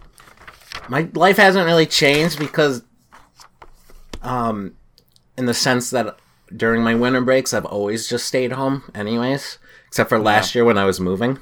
my 0.90 1.08
life 1.14 1.38
hasn't 1.38 1.66
really 1.66 1.86
changed 1.86 2.38
because, 2.38 2.84
um, 4.22 4.76
in 5.38 5.46
the 5.46 5.54
sense 5.54 5.90
that 5.92 6.18
during 6.56 6.84
my 6.84 6.96
winter 6.96 7.22
breaks, 7.22 7.54
I've 7.54 7.66
always 7.66 8.08
just 8.08 8.28
stayed 8.28 8.52
home, 8.52 8.84
anyways, 8.94 9.58
except 9.88 10.10
for 10.10 10.20
last 10.20 10.54
year 10.56 10.66
when 10.66 10.78
I 10.78 10.86
was 10.86 11.00
moving. 11.00 11.40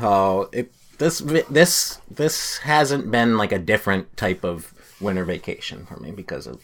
So 0.00 0.48
it 0.52 0.72
this 0.98 1.20
this 1.50 2.00
this 2.10 2.58
hasn't 2.58 3.10
been 3.10 3.36
like 3.36 3.52
a 3.52 3.58
different 3.58 4.16
type 4.16 4.44
of 4.44 4.72
winter 5.00 5.24
vacation 5.24 5.86
for 5.86 5.96
me 5.98 6.10
because 6.10 6.46
of 6.46 6.62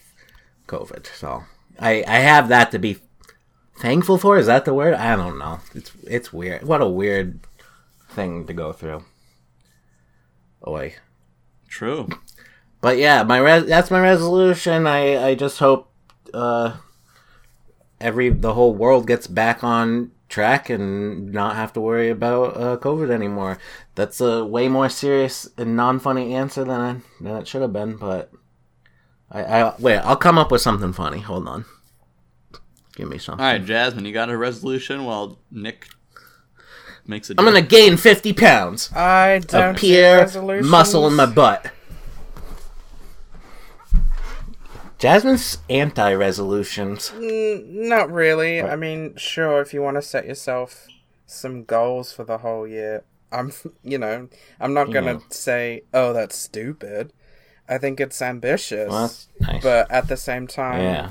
COVID. 0.67 1.07
So 1.07 1.45
I 1.79 2.05
I 2.07 2.19
have 2.19 2.49
that 2.49 2.71
to 2.73 2.79
be 2.79 2.99
thankful 3.77 4.19
for. 4.19 4.39
Is 4.39 4.47
that 4.47 4.65
the 4.65 4.75
word? 4.75 4.95
I 4.95 5.17
don't 5.17 5.39
know. 5.39 5.61
It's 5.75 5.93
it's 6.05 6.33
weird. 6.33 6.65
What 6.65 6.81
a 6.81 6.89
weird 6.89 7.41
thing 8.11 8.47
to 8.47 8.53
go 8.53 8.73
through. 8.73 9.05
Oi. 10.67 10.95
True. 11.69 12.09
But 12.81 12.99
yeah, 12.99 13.23
my 13.23 13.39
res- 13.39 13.67
that's 13.67 13.91
my 13.91 14.01
resolution. 14.01 14.87
I 14.87 15.31
I 15.31 15.35
just 15.35 15.59
hope 15.59 15.91
uh 16.33 16.77
every 18.01 18.31
the 18.31 18.55
whole 18.55 18.75
world 18.75 19.07
gets 19.07 19.27
back 19.27 19.65
on 19.65 20.13
track 20.35 20.69
and 20.69 21.33
not 21.33 21.55
have 21.55 21.73
to 21.73 21.81
worry 21.81 22.11
about 22.11 22.57
uh, 22.57 22.77
COVID 22.79 23.09
anymore. 23.11 23.57
That's 23.95 24.21
a 24.21 24.45
way 24.45 24.67
more 24.69 24.89
serious 24.89 25.49
and 25.57 25.77
non-funny 25.77 26.35
answer 26.35 26.65
than 26.65 26.81
I, 26.81 26.97
than 27.21 27.37
it 27.37 27.47
should 27.47 27.63
have 27.63 27.73
been. 27.73 27.97
But 27.97 28.33
I, 29.31 29.45
I 29.45 29.75
wait. 29.79 29.99
I'll 29.99 30.17
come 30.17 30.37
up 30.37 30.51
with 30.51 30.61
something 30.61 30.93
funny. 30.93 31.21
Hold 31.21 31.47
on. 31.47 31.65
Give 32.97 33.09
me 33.09 33.19
something. 33.19 33.45
All 33.45 33.53
right, 33.53 33.65
Jasmine, 33.65 34.05
you 34.05 34.13
got 34.13 34.29
a 34.29 34.37
resolution 34.37 35.05
while 35.05 35.39
Nick 35.53 35.87
makes 37.07 37.31
it. 37.31 37.39
I'm 37.39 37.45
gonna 37.45 37.63
gain 37.63 37.97
50 37.97 38.33
pounds 38.33 38.93
I 38.93 39.39
don't 39.39 39.71
of 39.71 39.77
do 39.77 39.81
pure 39.81 40.17
resolutions. 40.19 40.69
muscle 40.69 41.07
in 41.07 41.15
my 41.15 41.27
butt. 41.27 41.71
Jasmine's 45.05 45.59
anti-resolutions. 45.69 47.11
Mm, 47.11 47.89
Not 47.91 48.11
really. 48.11 48.63
I 48.63 48.75
mean, 48.75 49.15
sure, 49.17 49.61
if 49.61 49.75
you 49.75 49.83
want 49.83 49.97
to 49.99 50.03
set 50.03 50.25
yourself 50.27 50.87
some 51.27 51.65
goals 51.65 52.11
for 52.11 52.25
the 52.25 52.39
whole 52.39 52.67
year, 52.67 53.05
I'm, 53.31 53.53
you 53.83 53.99
know, 53.99 54.31
I'm 54.59 54.73
not 54.73 54.91
gonna 54.91 55.13
Yeah. 55.15 55.19
say, 55.29 55.83
"Oh, 55.93 56.15
that's 56.15 56.35
stupid." 56.37 57.13
I 57.69 57.77
think 57.77 58.01
it's 58.01 58.23
ambitious, 58.23 58.89
Well, 58.91 59.03
that's 59.03 59.29
nice. 59.41 59.63
but 59.63 59.91
at 59.91 60.09
the 60.09 60.17
same 60.17 60.47
time, 60.47 60.81
yeah. 60.81 61.11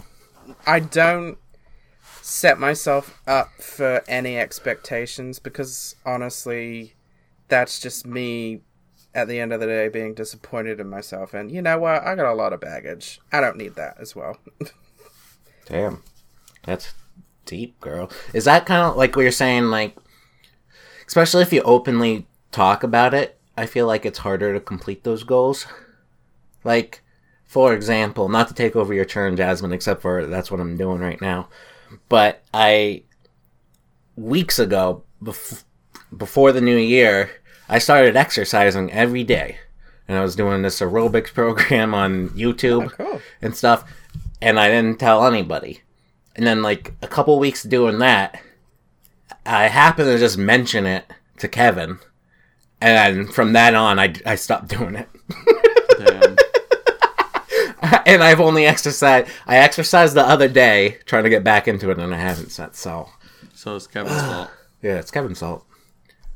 I 0.65 0.79
don't 0.79 1.37
set 2.23 2.59
myself 2.59 3.21
up 3.27 3.49
for 3.61 4.03
any 4.07 4.39
expectations 4.39 5.37
because 5.37 5.95
honestly, 6.03 6.95
that's 7.47 7.79
just 7.79 8.07
me 8.07 8.61
at 9.15 9.27
the 9.27 9.39
end 9.39 9.53
of 9.53 9.59
the 9.59 9.67
day 9.67 9.87
being 9.89 10.13
disappointed 10.13 10.79
in 10.79 10.89
myself. 10.89 11.33
And 11.33 11.51
you 11.51 11.61
know 11.61 11.77
what? 11.79 12.03
I 12.03 12.15
got 12.15 12.31
a 12.31 12.35
lot 12.35 12.53
of 12.53 12.59
baggage. 12.61 13.19
I 13.31 13.41
don't 13.41 13.57
need 13.57 13.75
that 13.75 13.97
as 13.99 14.15
well. 14.15 14.37
Damn. 15.65 16.03
That's 16.63 16.93
deep, 17.45 17.79
girl. 17.79 18.09
Is 18.33 18.45
that 18.45 18.65
kind 18.65 18.81
of 18.81 18.95
like 18.95 19.15
what 19.15 19.21
you're 19.23 19.31
saying? 19.31 19.65
Like, 19.65 19.95
especially 21.05 21.43
if 21.43 21.53
you 21.53 21.61
openly 21.61 22.25
talk 22.51 22.83
about 22.83 23.13
it, 23.13 23.39
I 23.55 23.65
feel 23.65 23.85
like 23.85 24.05
it's 24.05 24.19
harder 24.19 24.53
to 24.53 24.59
complete 24.59 25.03
those 25.03 25.23
goals. 25.23 25.67
Like, 26.63 27.01
for 27.45 27.73
example, 27.73 28.29
not 28.29 28.47
to 28.47 28.53
take 28.53 28.75
over 28.75 28.93
your 28.93 29.05
turn, 29.05 29.35
Jasmine, 29.35 29.73
except 29.73 30.01
for 30.01 30.25
that's 30.25 30.49
what 30.49 30.59
I'm 30.59 30.77
doing 30.77 30.99
right 30.99 31.21
now. 31.21 31.49
But 32.09 32.41
I, 32.53 33.03
weeks 34.15 34.57
ago, 34.57 35.03
bef- 35.21 35.63
before 36.15 36.51
the 36.51 36.61
new 36.61 36.77
year, 36.77 37.29
I 37.73 37.79
started 37.79 38.15
exercising 38.15 38.91
every 38.91 39.23
day. 39.23 39.57
And 40.07 40.15
I 40.17 40.21
was 40.21 40.35
doing 40.35 40.61
this 40.61 40.79
aerobics 40.79 41.33
program 41.33 41.93
on 41.95 42.29
YouTube 42.29 42.85
Oh, 42.85 42.89
cool. 42.89 43.21
and 43.41 43.55
stuff, 43.57 43.83
and 44.41 44.59
I 44.59 44.67
didn't 44.69 44.99
tell 44.99 45.25
anybody. 45.25 45.81
And 46.35 46.45
then, 46.45 46.61
like 46.61 46.93
a 47.01 47.07
couple 47.07 47.39
weeks 47.39 47.63
doing 47.63 47.97
that, 47.99 48.39
I 49.45 49.67
happened 49.69 50.07
to 50.09 50.17
just 50.19 50.37
mention 50.37 50.85
it 50.85 51.05
to 51.37 51.47
Kevin, 51.47 51.99
and 52.81 53.17
then 53.25 53.27
from 53.31 53.53
that 53.53 53.73
on, 53.75 53.97
I, 53.97 54.13
I 54.25 54.35
stopped 54.35 54.67
doing 54.67 54.95
it. 54.95 55.09
And 58.05 58.21
I've 58.23 58.39
only 58.41 58.65
exercised. 58.65 59.29
I 59.47 59.57
exercised 59.57 60.13
the 60.15 60.21
other 60.27 60.47
day 60.47 60.99
trying 61.05 61.23
to 61.23 61.29
get 61.29 61.43
back 61.43 61.67
into 61.67 61.89
it, 61.89 61.99
and 61.99 62.13
I 62.13 62.17
haven't 62.17 62.49
since. 62.51 62.77
So 62.79 63.09
So 63.53 63.75
it's 63.77 63.87
Kevin's 63.87 64.21
fault. 64.21 64.49
yeah, 64.81 64.99
it's 64.99 65.11
Kevin's 65.11 65.39
fault. 65.39 65.65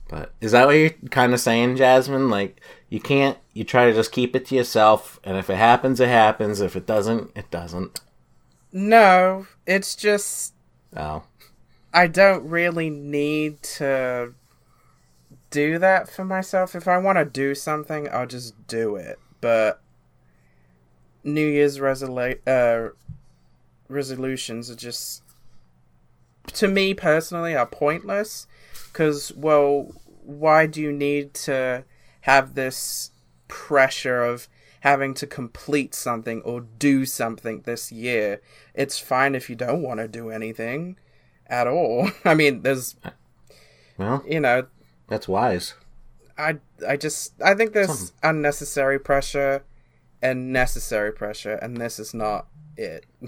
But 0.09 0.33
is 0.39 0.53
that 0.53 0.67
what 0.67 0.73
you're 0.73 0.91
kind 1.11 1.33
of 1.33 1.39
saying, 1.39 1.75
Jasmine? 1.77 2.29
Like 2.29 2.61
you 2.89 2.99
can't. 2.99 3.37
You 3.53 3.63
try 3.63 3.87
to 3.87 3.93
just 3.93 4.11
keep 4.11 4.35
it 4.35 4.45
to 4.47 4.55
yourself, 4.55 5.19
and 5.23 5.37
if 5.37 5.49
it 5.49 5.55
happens, 5.57 5.99
it 5.99 6.09
happens. 6.09 6.61
If 6.61 6.75
it 6.75 6.85
doesn't, 6.85 7.31
it 7.35 7.49
doesn't. 7.51 8.01
No, 8.71 9.47
it's 9.65 9.95
just 9.95 10.53
Oh, 10.95 11.23
I 11.93 12.07
don't 12.07 12.47
really 12.47 12.89
need 12.89 13.61
to 13.63 14.33
do 15.49 15.79
that 15.79 16.09
for 16.09 16.23
myself. 16.23 16.75
If 16.75 16.87
I 16.87 16.97
want 16.97 17.17
to 17.17 17.25
do 17.25 17.55
something, 17.55 18.07
I'll 18.11 18.27
just 18.27 18.67
do 18.67 18.95
it. 18.95 19.19
But 19.41 19.81
New 21.23 21.45
Year's 21.45 21.79
resolu- 21.79 22.39
uh, 22.47 22.93
resolutions 23.89 24.69
are 24.69 24.75
just, 24.75 25.23
to 26.53 26.67
me 26.67 26.93
personally, 26.93 27.55
are 27.55 27.65
pointless. 27.65 28.47
Because, 28.97 29.31
well, 29.35 29.91
why 30.23 30.65
do 30.65 30.81
you 30.81 30.91
need 30.91 31.35
to 31.35 31.83
have 32.21 32.55
this 32.55 33.11
pressure 33.47 34.23
of 34.23 34.47
having 34.79 35.13
to 35.13 35.27
complete 35.27 35.93
something 35.93 36.41
or 36.41 36.61
do 36.61 37.05
something 37.05 37.61
this 37.61 37.91
year? 37.91 38.41
It's 38.73 38.97
fine 38.97 39.35
if 39.35 39.51
you 39.51 39.55
don't 39.55 39.83
want 39.83 39.99
to 39.99 40.07
do 40.07 40.31
anything 40.31 40.97
at 41.45 41.67
all. 41.67 42.09
I 42.25 42.33
mean, 42.33 42.63
there's, 42.63 42.95
well, 43.99 44.23
you 44.27 44.39
know, 44.39 44.65
that's 45.07 45.27
wise. 45.27 45.75
I 46.35 46.57
I 46.87 46.97
just 46.97 47.39
I 47.39 47.53
think 47.53 47.73
there's 47.73 47.87
Something. 47.99 48.15
unnecessary 48.23 48.97
pressure 48.97 49.63
and 50.23 50.51
necessary 50.51 51.11
pressure, 51.11 51.53
and 51.53 51.77
this 51.77 51.99
is 51.99 52.15
not 52.15 52.47
it. 52.75 53.05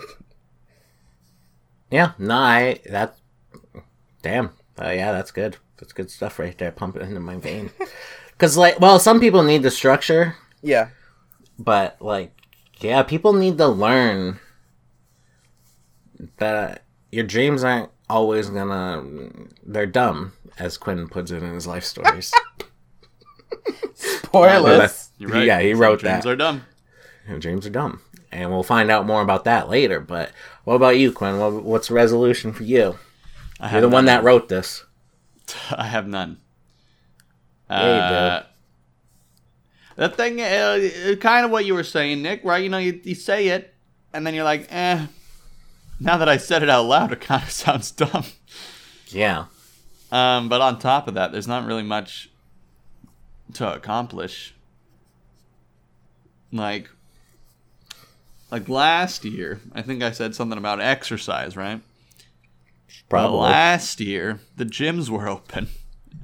Yeah, 1.92 2.12
no, 2.20 2.36
I 2.36 2.80
that. 2.88 3.16
Damn, 4.22 4.52
uh, 4.82 4.90
yeah, 4.90 5.12
that's 5.12 5.32
good. 5.32 5.58
That's 5.78 5.94
good 5.94 6.10
stuff 6.12 6.40
right 6.40 6.58
there. 6.58 6.72
Pump 6.72 6.96
it 6.96 7.02
into 7.04 7.20
my 7.20 7.38
vein. 7.38 7.72
Because 8.32 8.56
like, 8.56 8.80
well, 8.80 9.00
some 9.00 9.20
people 9.20 9.44
need 9.44 9.64
the 9.64 9.70
structure, 9.72 10.38
yeah, 10.62 10.92
but 11.58 12.02
like, 12.02 12.32
yeah, 12.80 13.04
people 13.04 13.34
need 13.34 13.58
to 13.58 13.68
learn 13.68 14.40
that 16.38 16.84
your 17.12 17.26
dreams 17.26 17.66
aren't 17.66 17.90
always 18.10 18.50
gonna. 18.50 19.04
They're 19.66 19.86
dumb, 19.86 20.32
as 20.58 20.78
Quinn 20.78 21.10
puts 21.10 21.32
it 21.32 21.44
in 21.44 21.54
his 21.54 21.68
life 21.68 21.84
stories. 21.84 22.34
spoilers. 23.94 25.10
You're 25.18 25.30
right. 25.32 25.46
Yeah, 25.46 25.60
he 25.60 25.72
Some 25.72 25.82
wrote 25.82 26.00
dreams 26.00 26.24
that. 26.24 26.30
are 26.32 26.36
dumb. 26.36 26.66
Your 27.28 27.40
dreams 27.40 27.68
are 27.68 27.72
dumb, 27.72 28.00
and 28.32 28.50
we'll 28.52 28.64
find 28.64 28.90
out 28.90 29.06
more 29.06 29.22
about 29.22 29.44
that 29.44 29.70
later. 29.70 30.00
But 30.00 30.32
what 30.64 30.76
about 30.76 30.98
you, 30.98 31.12
Quinn? 31.12 31.64
What's 31.66 31.92
resolution 31.92 32.54
for 32.54 32.64
you? 32.64 32.98
I 33.60 33.72
You're 33.72 33.82
the 33.82 33.90
one 33.90 34.06
that 34.06 34.24
wrote 34.24 34.48
this. 34.48 34.86
I 35.72 35.88
have 35.88 36.08
none. 36.08 36.38
Uh, 37.70 38.44
the 39.96 40.10
thing, 40.10 40.40
uh, 40.42 41.16
kind 41.20 41.46
of 41.46 41.52
what 41.52 41.66
you 41.66 41.74
were 41.74 41.84
saying, 41.84 42.22
Nick. 42.22 42.44
Right? 42.44 42.64
You 42.64 42.70
know, 42.70 42.78
you, 42.78 43.00
you 43.04 43.16
say 43.16 43.50
it, 43.50 43.74
and 44.14 44.26
then 44.26 44.34
you're 44.34 44.44
like, 44.44 44.68
eh. 44.72 45.06
Now 46.00 46.18
that 46.18 46.30
I 46.30 46.38
said 46.38 46.64
it 46.64 46.70
out 46.70 46.86
loud, 46.86 47.12
it 47.12 47.20
kind 47.20 47.44
of 47.44 47.52
sounds 47.52 47.92
dumb. 47.92 48.24
Yeah. 49.08 49.46
Um, 50.12 50.50
but 50.50 50.62
on 50.62 50.80
top 50.80 51.08
of 51.08 51.14
that, 51.16 51.32
there's 51.32 51.48
not 51.48 51.66
really 51.66 51.84
much 51.84 52.30
to 53.54 53.74
accomplish. 53.74 54.56
Like, 56.52 56.90
like 58.50 58.70
last 58.70 59.26
year, 59.26 59.60
I 59.74 59.82
think 59.82 60.02
I 60.02 60.12
said 60.12 60.34
something 60.34 60.58
about 60.58 60.82
exercise, 60.82 61.56
right? 61.56 61.82
But 63.10 63.32
last 63.32 64.00
year, 64.00 64.40
the 64.56 64.66
gyms 64.66 65.10
were 65.10 65.28
open, 65.28 65.70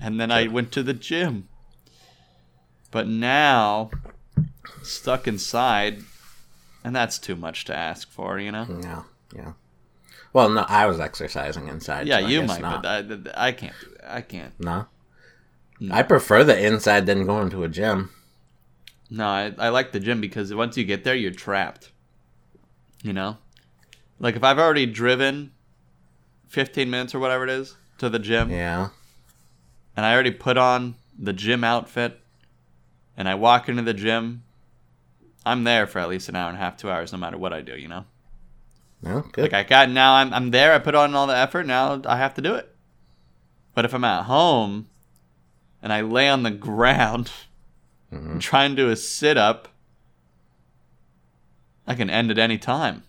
and 0.02 0.20
then 0.20 0.32
I 0.32 0.48
went 0.48 0.72
to 0.74 0.84
the 0.84 0.94
gym. 0.94 1.48
But 2.92 3.08
now, 3.08 3.92
stuck 4.84 5.28
inside, 5.28 6.02
and 6.84 6.96
that's 6.96 7.20
too 7.20 7.36
much 7.36 7.66
to 7.66 7.76
ask 7.76 8.10
for, 8.10 8.40
you 8.40 8.52
know? 8.52 8.68
Yeah. 8.82 9.04
Yeah. 9.36 9.54
Well, 10.34 10.50
no, 10.50 10.66
I 10.68 10.86
was 10.86 11.00
exercising 11.00 11.68
inside. 11.68 12.08
Yeah, 12.08 12.20
so 12.20 12.28
you 12.28 12.44
might, 12.44 12.62
not. 12.62 12.84
but 12.84 13.36
I, 13.38 13.48
I 13.48 13.52
can't 13.52 13.76
do 13.80 13.88
that. 14.00 14.12
I 14.12 14.22
can't. 14.22 14.54
No. 14.60 14.88
I 15.92 16.04
prefer 16.04 16.44
the 16.44 16.66
inside 16.66 17.06
than 17.06 17.26
going 17.26 17.50
to 17.50 17.64
a 17.64 17.70
gym. 17.70 18.12
No, 19.10 19.28
I, 19.28 19.54
I 19.58 19.70
like 19.70 19.92
the 19.92 20.00
gym 20.00 20.22
because 20.22 20.54
once 20.54 20.78
you 20.78 20.84
get 20.84 21.04
there, 21.04 21.16
you're 21.16 21.32
trapped. 21.32 21.92
You 23.04 23.14
know? 23.14 23.38
Like 24.20 24.36
if 24.36 24.44
I've 24.44 24.60
already 24.60 24.86
driven 24.86 25.52
15 26.48 26.90
minutes 26.90 27.14
or 27.16 27.20
whatever 27.20 27.44
it 27.44 27.50
is 27.50 27.76
to 27.98 28.10
the 28.10 28.20
gym, 28.20 28.50
Yeah. 28.50 28.90
and 29.96 30.06
I 30.06 30.14
already 30.14 30.32
put 30.32 30.58
on 30.58 30.96
the 31.18 31.34
gym 31.34 31.64
outfit, 31.64 32.20
and 33.18 33.28
I 33.30 33.36
walk 33.36 33.70
into 33.70 33.82
the 33.84 33.94
gym, 33.94 34.44
I'm 35.46 35.64
there 35.64 35.86
for 35.88 36.00
at 36.00 36.10
least 36.10 36.28
an 36.30 36.36
hour 36.36 36.50
and 36.50 36.58
a 36.58 36.62
half, 36.62 36.76
two 36.78 36.90
hours, 36.90 37.12
no 37.12 37.18
matter 37.18 37.38
what 37.38 37.54
I 37.54 37.62
do, 37.62 37.76
you 37.78 37.88
know? 37.88 38.06
No, 39.02 39.22
good. 39.32 39.44
Like 39.44 39.54
I 39.54 39.64
got 39.64 39.90
now 39.90 40.16
I'm 40.16 40.34
I'm 40.34 40.52
there, 40.52 40.74
I 40.74 40.80
put 40.80 40.96
on 40.96 41.14
all 41.14 41.28
the 41.28 41.36
effort, 41.38 41.66
now 41.68 42.02
I 42.06 42.18
have 42.18 42.34
to 42.36 42.42
do 42.42 42.56
it. 42.56 42.74
But 43.76 43.86
if 43.86 43.94
I'm 43.94 44.04
at 44.06 44.24
home 44.24 44.88
and 45.84 45.94
I 45.94 46.02
lay 46.02 46.28
on 46.30 46.44
the 46.44 46.52
ground 46.52 47.30
and 48.10 48.42
try 48.42 48.64
and 48.64 48.76
do 48.76 48.90
a 48.90 48.96
sit 48.96 49.38
up, 49.38 49.68
I 51.86 51.94
can 51.94 52.10
end 52.10 52.32
at 52.32 52.40
any 52.40 52.58
time. 52.58 53.04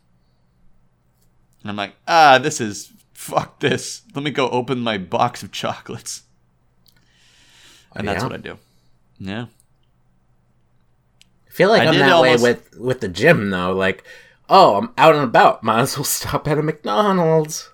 And 1.62 1.70
I'm 1.70 1.76
like, 1.76 1.94
ah, 2.06 2.38
this 2.38 2.60
is 2.60 2.92
fuck 3.16 3.60
this. 3.60 4.02
Let 4.14 4.22
me 4.24 4.30
go 4.30 4.48
open 4.50 4.80
my 4.80 4.98
box 4.98 5.42
of 5.42 5.50
chocolates. 5.52 6.22
And 7.94 8.06
that's 8.06 8.18
Yeah. 8.22 8.28
what 8.28 8.34
I 8.34 8.36
do. 8.38 8.58
Yeah. 9.18 9.46
I 11.46 11.50
feel 11.50 11.70
like 11.70 11.82
I 11.82 11.86
I 11.86 11.88
am 11.88 11.98
that 11.98 12.12
almost- 12.12 12.42
way 12.44 12.52
with 12.52 12.76
with 12.78 13.00
the 13.00 13.08
gym 13.08 13.50
though. 13.50 13.72
Like, 13.72 14.04
oh, 14.48 14.76
I'm 14.76 14.90
out 14.98 15.14
and 15.14 15.24
about. 15.24 15.62
Might 15.62 15.80
as 15.80 15.96
well 15.96 16.04
stop 16.18 16.46
at 16.46 16.58
a 16.58 16.62
McDonald's. 16.62 17.70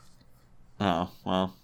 Oh, 0.80 1.10
well. 1.24 1.54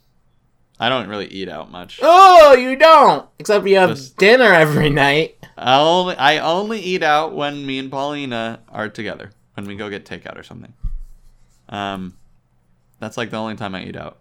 I 0.81 0.89
don't 0.89 1.09
really 1.09 1.27
eat 1.27 1.49
out 1.49 1.73
much. 1.73 1.99
Oh, 2.03 2.55
you 2.55 2.77
don't. 2.77 3.29
Except 3.41 3.67
you 3.67 3.77
have 3.77 3.91
Just- 3.91 4.17
dinner 4.17 4.53
every 4.53 4.91
night. 4.91 5.37
I 5.57 5.79
only 5.81 6.17
I 6.17 6.39
only 6.39 6.81
eat 6.81 7.03
out 7.03 7.35
when 7.35 7.65
me 7.67 7.79
and 7.81 7.91
Paulina 7.91 8.61
are 8.69 8.89
together. 8.89 9.33
When 9.55 9.67
we 9.67 9.75
go 9.77 9.89
get 9.91 10.05
takeout 10.05 10.39
or 10.39 10.45
something. 10.45 10.73
Um, 11.69 12.17
that's 13.01 13.17
like 13.17 13.31
the 13.31 13.37
only 13.37 13.57
time 13.57 13.75
I 13.75 13.85
eat 13.85 13.97
out. 13.97 14.19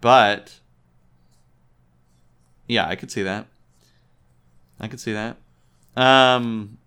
But 0.00 0.58
yeah, 2.68 2.86
I 2.86 2.96
could 2.96 3.10
see 3.10 3.22
that. 3.22 3.46
I 4.80 4.88
could 4.88 5.00
see 5.00 5.12
that. 5.14 5.36
Um, 5.96 6.78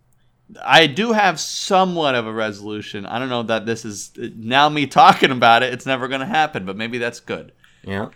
I 0.63 0.87
do 0.87 1.13
have 1.13 1.39
somewhat 1.39 2.15
of 2.15 2.27
a 2.27 2.33
resolution. 2.33 3.05
I 3.05 3.17
don't 3.19 3.29
know 3.29 3.43
that 3.43 3.65
this 3.65 3.85
is 3.85 4.11
now 4.17 4.69
me 4.69 4.85
talking 4.87 5.31
about 5.31 5.63
it. 5.63 5.73
It's 5.73 5.85
never 5.85 6.07
going 6.07 6.21
to 6.21 6.27
happen, 6.27 6.65
but 6.65 6.75
maybe 6.77 6.97
that's 6.97 7.19
good. 7.19 7.51
Yeah. 7.83 8.09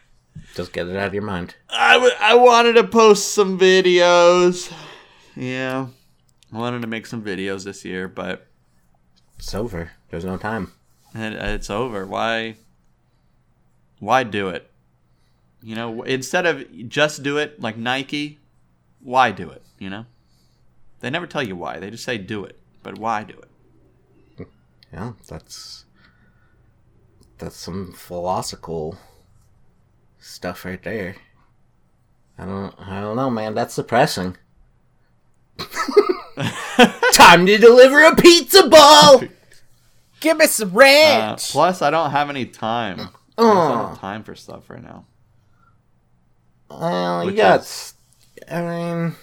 Just 0.56 0.74
get 0.74 0.88
it 0.88 0.96
out 0.96 1.08
of 1.08 1.14
your 1.14 1.24
mind. 1.24 1.56
I, 1.70 1.94
w- 1.94 2.14
I 2.20 2.36
wanted 2.36 2.74
to 2.74 2.84
post 2.86 3.34
some 3.34 3.60
videos. 3.60 4.72
Yeah. 5.36 5.88
I 6.52 6.58
wanted 6.58 6.82
to 6.82 6.88
make 6.88 7.06
some 7.08 7.24
videos 7.24 7.64
this 7.64 7.84
year, 7.86 8.08
but 8.08 8.48
It's 9.40 9.54
over. 9.56 9.92
There's 10.10 10.26
no 10.26 10.38
time. 10.38 10.72
It, 11.14 11.34
it's 11.34 11.70
over. 11.70 12.06
Why? 12.06 12.56
Why 14.00 14.24
do 14.24 14.50
it? 14.50 14.70
You 15.62 15.76
know, 15.76 16.02
instead 16.04 16.46
of 16.46 16.66
just 16.90 17.24
do 17.24 17.38
it 17.38 17.62
like 17.62 17.78
Nike, 17.78 18.40
why 19.00 19.32
do 19.32 19.50
it? 19.50 19.64
You 19.80 19.90
know, 19.90 20.06
they 21.00 21.10
never 21.10 21.28
tell 21.28 21.44
you 21.44 21.56
why. 21.56 21.80
They 21.80 21.90
just 21.90 22.04
say 22.04 22.18
do 22.18 22.44
it, 22.44 22.60
but 22.82 22.98
why 22.98 23.24
do 23.24 23.34
it? 23.34 24.48
Yeah, 24.92 25.14
that's 25.28 25.86
that's 27.38 27.56
some 27.56 27.94
philosophical 27.94 28.98
stuff 30.20 30.66
right 30.66 30.82
there. 30.84 31.16
I 32.38 32.46
don't 32.46 32.76
I 32.80 33.02
don't 33.02 33.16
know, 33.16 33.30
man. 33.30 33.56
That's 33.56 33.76
depressing. 33.76 34.38
Time 37.14 37.46
to 37.46 37.58
deliver 37.58 38.04
a 38.04 38.16
pizza 38.16 38.68
ball. 38.68 39.24
Give 40.24 40.38
me 40.38 40.48
some 40.48 40.70
Uh, 40.78 41.36
plus, 41.38 41.82
I 41.82 41.90
don't 41.90 42.12
have 42.12 42.30
any 42.30 42.46
time. 42.46 43.00
I 43.00 43.04
don't 43.04 43.12
Oh, 43.38 43.88
have 43.90 44.00
time 44.00 44.24
for 44.24 44.36
stuff 44.36 44.70
right 44.70 44.82
now. 44.82 45.06
well, 46.70 47.26
you 47.30 47.36
got. 47.36 47.60
is- 47.62 47.94
I 48.50 48.62
mean, 48.62 49.16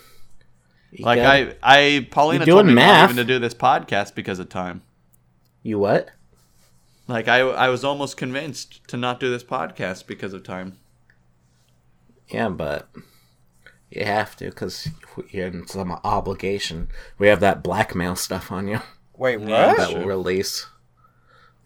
Like 0.98 1.18
got- 1.18 1.34
I, 1.34 1.54
I 1.62 2.08
Paulina 2.10 2.44
You're 2.44 2.56
told 2.56 2.66
me 2.66 2.72
doing 2.74 2.84
not 2.84 2.92
math. 2.92 3.10
even 3.10 3.16
to 3.16 3.24
do 3.24 3.38
this 3.38 3.54
podcast 3.54 4.14
because 4.14 4.38
of 4.38 4.48
time. 4.50 4.82
you 5.62 5.78
what? 5.78 6.10
Like 7.08 7.28
I, 7.28 7.38
I 7.40 7.68
was 7.68 7.82
almost 7.84 8.16
convinced 8.16 8.86
to 8.88 8.96
not 8.96 9.20
do 9.20 9.30
this 9.30 9.42
podcast 9.42 10.06
because 10.06 10.32
of 10.32 10.42
time. 10.44 10.76
Yeah, 12.28 12.50
but 12.50 12.88
you 13.90 14.04
have 14.04 14.36
to 14.36 14.44
because 14.50 14.88
you're 15.30 15.48
in 15.48 15.66
some 15.66 15.92
obligation. 16.04 16.88
We 17.18 17.26
have 17.28 17.40
that 17.40 17.62
blackmail 17.62 18.16
stuff 18.16 18.52
on 18.52 18.68
you. 18.68 18.80
Wait, 19.16 19.40
Yeah, 19.40 19.68
what? 19.68 19.76
that 19.78 19.92
will 19.98 20.06
release. 20.06 20.66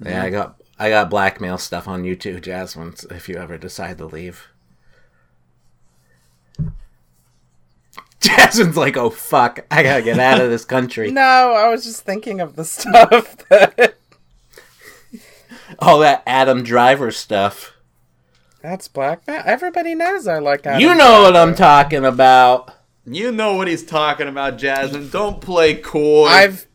Yeah, 0.01 0.23
I 0.23 0.31
got 0.31 0.61
I 0.79 0.89
got 0.91 1.11
blackmail 1.11 1.59
stuff 1.59 1.87
on 1.89 2.05
you 2.05 2.17
too, 2.17 2.41
Jasmine. 2.41 2.95
If 3.11 3.29
you 3.29 3.37
ever 3.37 3.57
decide 3.59 3.99
to 3.99 4.07
leave, 4.07 4.49
Jasmine's 8.21 8.77
like, 8.77 8.97
"Oh 8.97 9.11
fuck, 9.11 9.65
I 9.71 9.83
gotta 9.83 10.03
get 10.03 10.19
out 10.19 10.41
of 10.41 10.51
this 10.51 10.65
country." 10.65 11.11
No, 11.15 11.21
I 11.21 11.69
was 11.69 11.85
just 11.85 12.05
thinking 12.05 12.41
of 12.41 12.57
the 12.57 12.65
stuff 12.65 13.37
that. 13.49 13.97
All 15.79 15.99
that 16.01 16.23
Adam 16.27 16.63
Driver 16.63 17.11
stuff. 17.11 17.73
That's 18.63 18.89
blackmail. 18.89 19.43
Everybody 19.45 19.95
knows 19.95 20.27
I 20.27 20.39
like. 20.39 20.67
Adam 20.67 20.81
you 20.81 20.95
know 20.95 21.23
what 21.23 21.37
I'm 21.37 21.55
talking 21.55 22.05
about. 22.05 22.73
You 23.07 23.31
know 23.33 23.55
what 23.55 23.69
he's 23.69 23.85
talking 23.85 24.29
about, 24.29 24.57
Jasmine. 24.57 25.11
Don't 25.11 25.41
play 25.41 25.75
coy. 25.75 26.25
I've 26.27 26.67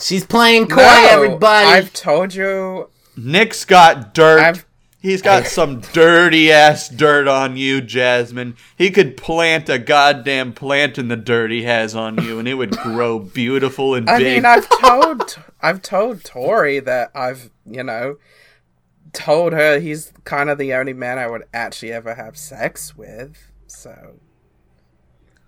She's 0.00 0.24
playing 0.24 0.68
coy, 0.68 0.76
no, 0.76 1.06
everybody. 1.10 1.66
I've 1.66 1.92
told 1.92 2.34
you. 2.34 2.88
Nick's 3.16 3.64
got 3.64 4.14
dirt. 4.14 4.40
I've 4.40 4.66
He's 5.02 5.22
got 5.22 5.46
some 5.46 5.80
dirty 5.80 6.52
ass 6.52 6.90
dirt 6.90 7.26
on 7.26 7.56
you, 7.56 7.80
Jasmine. 7.80 8.54
He 8.76 8.90
could 8.90 9.16
plant 9.16 9.70
a 9.70 9.78
goddamn 9.78 10.52
plant 10.52 10.98
in 10.98 11.08
the 11.08 11.16
dirt 11.16 11.50
he 11.50 11.62
has 11.62 11.94
on 11.94 12.22
you, 12.22 12.38
and 12.38 12.46
it 12.46 12.54
would 12.54 12.72
grow 12.72 13.18
beautiful 13.34 13.94
and 13.94 14.10
I 14.10 14.18
big. 14.18 14.26
I 14.26 14.34
mean, 14.34 14.44
I've 14.44 14.68
told 14.68 15.38
I've 15.62 15.80
told 15.80 16.22
Tori 16.22 16.80
that 16.80 17.10
I've 17.14 17.50
you 17.64 17.82
know 17.82 18.18
told 19.14 19.54
her 19.54 19.80
he's 19.80 20.12
kind 20.24 20.50
of 20.50 20.58
the 20.58 20.74
only 20.74 20.92
man 20.92 21.18
I 21.18 21.28
would 21.28 21.44
actually 21.54 21.92
ever 21.92 22.14
have 22.14 22.36
sex 22.36 22.94
with. 22.94 23.38
So 23.68 24.16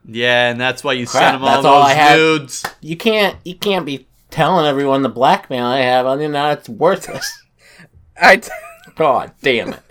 yeah, 0.07 0.51
and 0.51 0.59
that's 0.59 0.83
why 0.83 0.95
you 0.95 1.07
Crap, 1.07 1.23
sent 1.23 1.37
him 1.37 1.45
all 1.45 1.57
those 1.57 1.65
all 1.67 1.83
I 1.83 2.17
nudes. 2.17 2.65
you 2.81 2.97
can't 2.97 3.37
you 3.45 3.55
can't 3.55 3.85
be 3.85 4.07
telling 4.33 4.67
everyone 4.67 5.03
the 5.03 5.09
blackmail 5.09 5.65
I 5.67 5.81
have 5.81 6.07
on 6.07 6.21
you 6.21 6.29
now. 6.29 6.51
It's 6.51 6.69
worthless. 6.69 7.43
I 8.21 8.37
t- 8.39 8.51
God 8.97 9.33
damn 9.43 9.75
it. 9.75 9.83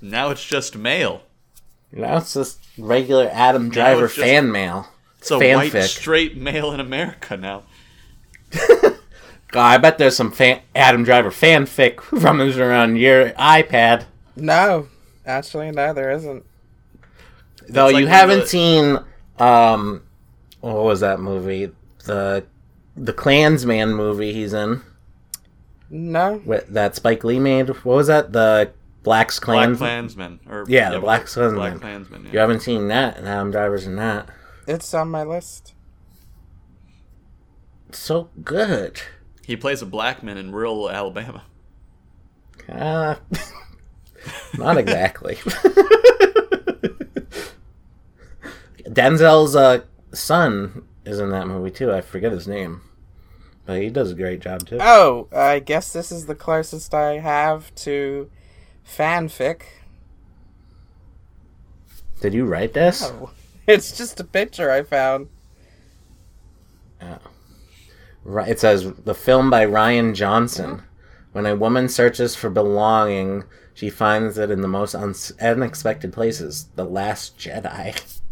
Now 0.00 0.30
it's 0.30 0.44
just 0.44 0.76
mail. 0.76 1.22
Now 1.92 2.18
it's 2.18 2.34
just 2.34 2.58
regular 2.78 3.28
Adam 3.32 3.68
Driver 3.70 4.06
just- 4.06 4.18
fan 4.18 4.52
mail. 4.52 4.88
It's 5.18 5.30
a 5.30 5.38
white 5.38 5.72
straight 5.84 6.36
male 6.36 6.70
in 6.72 6.80
America 6.80 7.36
now. 7.36 7.62
God, 8.52 8.94
I 9.54 9.78
bet 9.78 9.96
there's 9.98 10.16
some 10.16 10.30
fan- 10.32 10.60
Adam 10.74 11.02
Driver 11.04 11.30
fanfic 11.30 12.00
rummaging 12.12 12.60
around 12.60 12.96
your 12.96 13.30
iPad. 13.30 14.04
no, 14.36 14.88
actually 15.24 15.70
no, 15.70 15.94
there 15.94 16.10
isn't. 16.10 16.44
Though 17.68 17.86
like 17.86 17.96
you 17.96 18.02
one 18.04 18.12
haven't 18.12 18.40
the- 18.40 18.46
seen, 18.48 18.98
um, 19.38 20.02
what 20.60 20.84
was 20.84 21.00
that 21.00 21.20
movie? 21.20 21.70
The 22.04 22.44
the 22.96 23.12
Klansman 23.12 23.94
movie 23.94 24.32
he's 24.32 24.52
in. 24.52 24.82
No, 25.90 26.36
What, 26.44 26.72
that 26.72 26.96
Spike 26.96 27.24
Lee 27.24 27.38
made. 27.38 27.68
What 27.68 27.84
was 27.84 28.06
that? 28.08 28.32
The 28.32 28.72
Black's 29.02 29.38
Black 29.38 29.56
Klansman. 29.56 29.78
Klansman. 29.78 30.40
Or, 30.48 30.64
Yeah, 30.66 30.90
the 30.90 31.00
Black 31.00 31.26
Black 31.26 31.28
Klansman. 31.28 31.80
Klansman. 31.80 32.28
You 32.32 32.38
haven't 32.38 32.60
seen 32.60 32.88
that, 32.88 33.16
and 33.18 33.28
Adam 33.28 33.50
Driver's 33.50 33.86
in 33.86 33.96
that. 33.96 34.28
it's 34.66 34.92
on 34.94 35.10
my 35.10 35.22
list. 35.22 35.74
It's 37.88 37.98
so 37.98 38.30
good. 38.42 39.02
He 39.46 39.56
plays 39.56 39.82
a 39.82 39.86
black 39.86 40.22
man 40.22 40.38
in 40.38 40.52
rural 40.52 40.90
Alabama. 40.90 41.44
Uh, 42.68 43.16
not 44.58 44.78
exactly. 44.78 45.34
Denzel's 48.88 49.54
uh, 49.54 49.82
son 50.12 50.84
is 51.04 51.18
in 51.20 51.30
that 51.30 51.46
movie 51.46 51.70
too. 51.70 51.92
I 51.92 52.00
forget 52.00 52.32
his 52.32 52.48
name, 52.48 52.82
but 53.66 53.80
he 53.80 53.90
does 53.90 54.10
a 54.10 54.14
great 54.14 54.40
job 54.40 54.66
too. 54.66 54.78
Oh, 54.80 55.28
I 55.32 55.58
guess 55.58 55.92
this 55.92 56.10
is 56.12 56.26
the 56.26 56.34
closest 56.34 56.94
I 56.94 57.18
have 57.18 57.74
to 57.76 58.30
fanfic. 58.88 59.62
Did 62.20 62.34
you 62.34 62.44
write 62.46 62.72
this? 62.72 63.02
Oh, 63.04 63.30
it's 63.66 63.96
just 63.96 64.20
a 64.20 64.24
picture 64.24 64.70
I 64.70 64.82
found. 64.82 65.28
Oh. 67.02 67.18
Ri- 68.24 68.48
It 68.48 68.60
says 68.60 68.90
the 69.04 69.14
film 69.14 69.50
by 69.50 69.66
Rian 69.66 70.14
Johnson. 70.14 70.70
Mm-hmm. 70.70 70.84
When 71.32 71.46
a 71.46 71.56
woman 71.56 71.88
searches 71.88 72.36
for 72.36 72.48
belonging, 72.48 73.42
she 73.74 73.90
finds 73.90 74.38
it 74.38 74.50
in 74.52 74.60
the 74.60 74.68
most 74.68 74.94
unexpected 74.94 76.12
places. 76.12 76.68
The 76.76 76.84
Last 76.84 77.36
Jedi. 77.38 78.20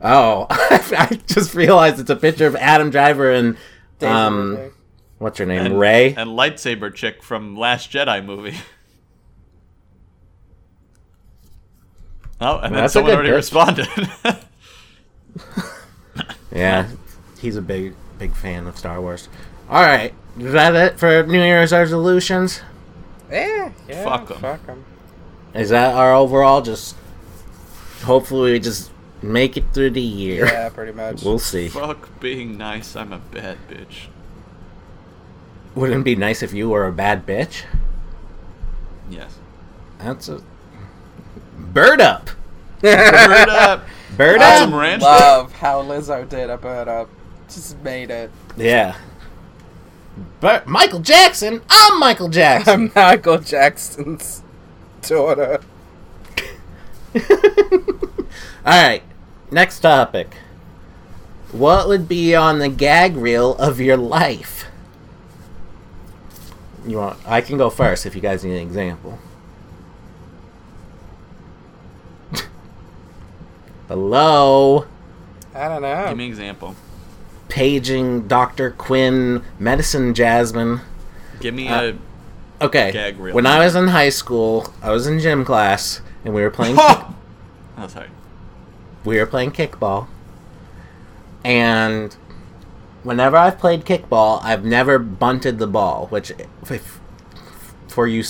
Oh, 0.00 0.46
I 0.50 1.18
just 1.26 1.54
realized 1.54 1.98
it's 2.00 2.10
a 2.10 2.16
picture 2.16 2.46
of 2.46 2.54
Adam 2.56 2.90
Driver 2.90 3.32
and 3.32 3.56
um, 4.00 4.70
what's 5.18 5.38
her 5.38 5.46
name, 5.46 5.66
And, 5.66 5.78
Rey. 5.80 6.14
And 6.14 6.30
lightsaber 6.30 6.94
chick 6.94 7.22
from 7.22 7.56
Last 7.56 7.90
Jedi 7.90 8.24
movie. 8.24 8.56
Oh, 12.40 12.58
and 12.58 12.72
then 12.72 12.88
someone 12.88 13.12
already 13.14 13.30
pitch. 13.30 13.36
responded. 13.36 13.88
Yeah, 16.50 16.88
he's 17.40 17.56
a 17.56 17.62
big, 17.62 17.94
big 18.18 18.34
fan 18.34 18.66
of 18.66 18.78
Star 18.78 19.00
Wars. 19.00 19.28
All 19.68 19.82
right, 19.82 20.14
is 20.38 20.52
that 20.52 20.74
it 20.74 20.98
for 20.98 21.22
New 21.24 21.42
Year's 21.42 21.72
resolutions? 21.72 22.62
Yeah, 23.30 23.70
yeah. 23.86 24.02
Fuck 24.02 24.30
'em. 24.30 24.38
Fuck 24.38 24.60
'em. 24.68 24.84
Is 25.54 25.68
that 25.68 25.94
our 25.94 26.14
overall? 26.14 26.62
Just 26.62 26.96
hopefully 28.02 28.52
we 28.52 28.60
just 28.60 28.90
make 29.22 29.56
it 29.56 29.64
through 29.72 29.90
the 29.90 30.00
year. 30.00 30.46
Yeah, 30.46 30.68
pretty 30.68 30.92
much. 30.92 31.22
We'll 31.22 31.38
see. 31.38 31.68
Fuck 31.68 32.20
being 32.20 32.56
nice. 32.58 32.94
I'm 32.96 33.12
a 33.12 33.18
bad 33.18 33.58
bitch. 33.68 34.06
Wouldn't 35.74 36.00
it 36.00 36.04
be 36.04 36.16
nice 36.16 36.42
if 36.42 36.52
you 36.52 36.68
were 36.70 36.86
a 36.86 36.92
bad 36.92 37.26
bitch? 37.26 37.62
Yes. 39.10 39.38
That's 39.98 40.28
a 40.28 40.40
bird 41.56 42.00
up. 42.00 42.30
Bird 42.80 42.94
up. 43.48 43.84
Bird 44.16 44.38
Got 44.38 44.62
up. 44.62 44.68
some 44.70 44.74
ranch. 44.78 45.02
Love 45.02 45.52
how 45.52 45.82
Lizzo 45.82 46.28
did 46.28 46.50
a 46.50 46.56
bird 46.56 46.88
up. 46.88 47.08
Just 47.48 47.78
made 47.82 48.10
it. 48.10 48.30
Yeah. 48.56 48.96
But 50.40 50.66
Michael 50.66 51.00
Jackson. 51.00 51.62
I'm 51.70 51.98
Michael 52.00 52.28
Jackson. 52.28 52.72
I'm 52.74 52.92
Michael 52.94 53.38
Jackson's 53.38 54.42
daughter. 55.02 55.60
All 57.14 57.22
right. 58.66 59.02
Next 59.50 59.80
topic. 59.80 60.36
What 61.52 61.88
would 61.88 62.06
be 62.08 62.34
on 62.34 62.58
the 62.58 62.68
gag 62.68 63.16
reel 63.16 63.56
of 63.56 63.80
your 63.80 63.96
life? 63.96 64.66
You 66.86 66.98
want? 66.98 67.18
I 67.26 67.40
can 67.40 67.56
go 67.58 67.70
first 67.70 68.04
if 68.06 68.14
you 68.14 68.20
guys 68.20 68.44
need 68.44 68.56
an 68.56 68.66
example. 68.66 69.18
Hello. 73.88 74.86
I 75.54 75.68
don't 75.68 75.82
know. 75.82 76.06
Give 76.08 76.16
me 76.16 76.24
an 76.26 76.30
example. 76.30 76.76
Paging 77.48 78.28
Dr. 78.28 78.70
Quinn, 78.72 79.42
Medicine 79.58 80.12
Jasmine. 80.14 80.80
Give 81.40 81.54
me 81.54 81.68
Uh, 81.68 81.92
a. 82.60 82.64
Okay. 82.66 82.92
Gag 82.92 83.18
reel. 83.18 83.34
When 83.34 83.46
I 83.46 83.64
was 83.64 83.74
in 83.74 83.88
high 83.88 84.10
school, 84.10 84.72
I 84.82 84.90
was 84.90 85.06
in 85.06 85.18
gym 85.20 85.44
class 85.44 86.02
and 86.24 86.34
we 86.34 86.42
were 86.42 86.50
playing 86.50 86.76
Oh, 86.78 87.14
sorry. 87.88 88.08
We 89.08 89.18
were 89.18 89.26
playing 89.26 89.50
kickball. 89.52 90.06
And 91.42 92.14
whenever 93.02 93.36
I've 93.36 93.58
played 93.58 93.84
kickball, 93.84 94.40
I've 94.42 94.64
never 94.64 94.98
bunted 94.98 95.58
the 95.58 95.66
ball, 95.66 96.06
which 96.08 96.30
if, 96.70 97.00
for 97.88 98.06
you 98.06 98.22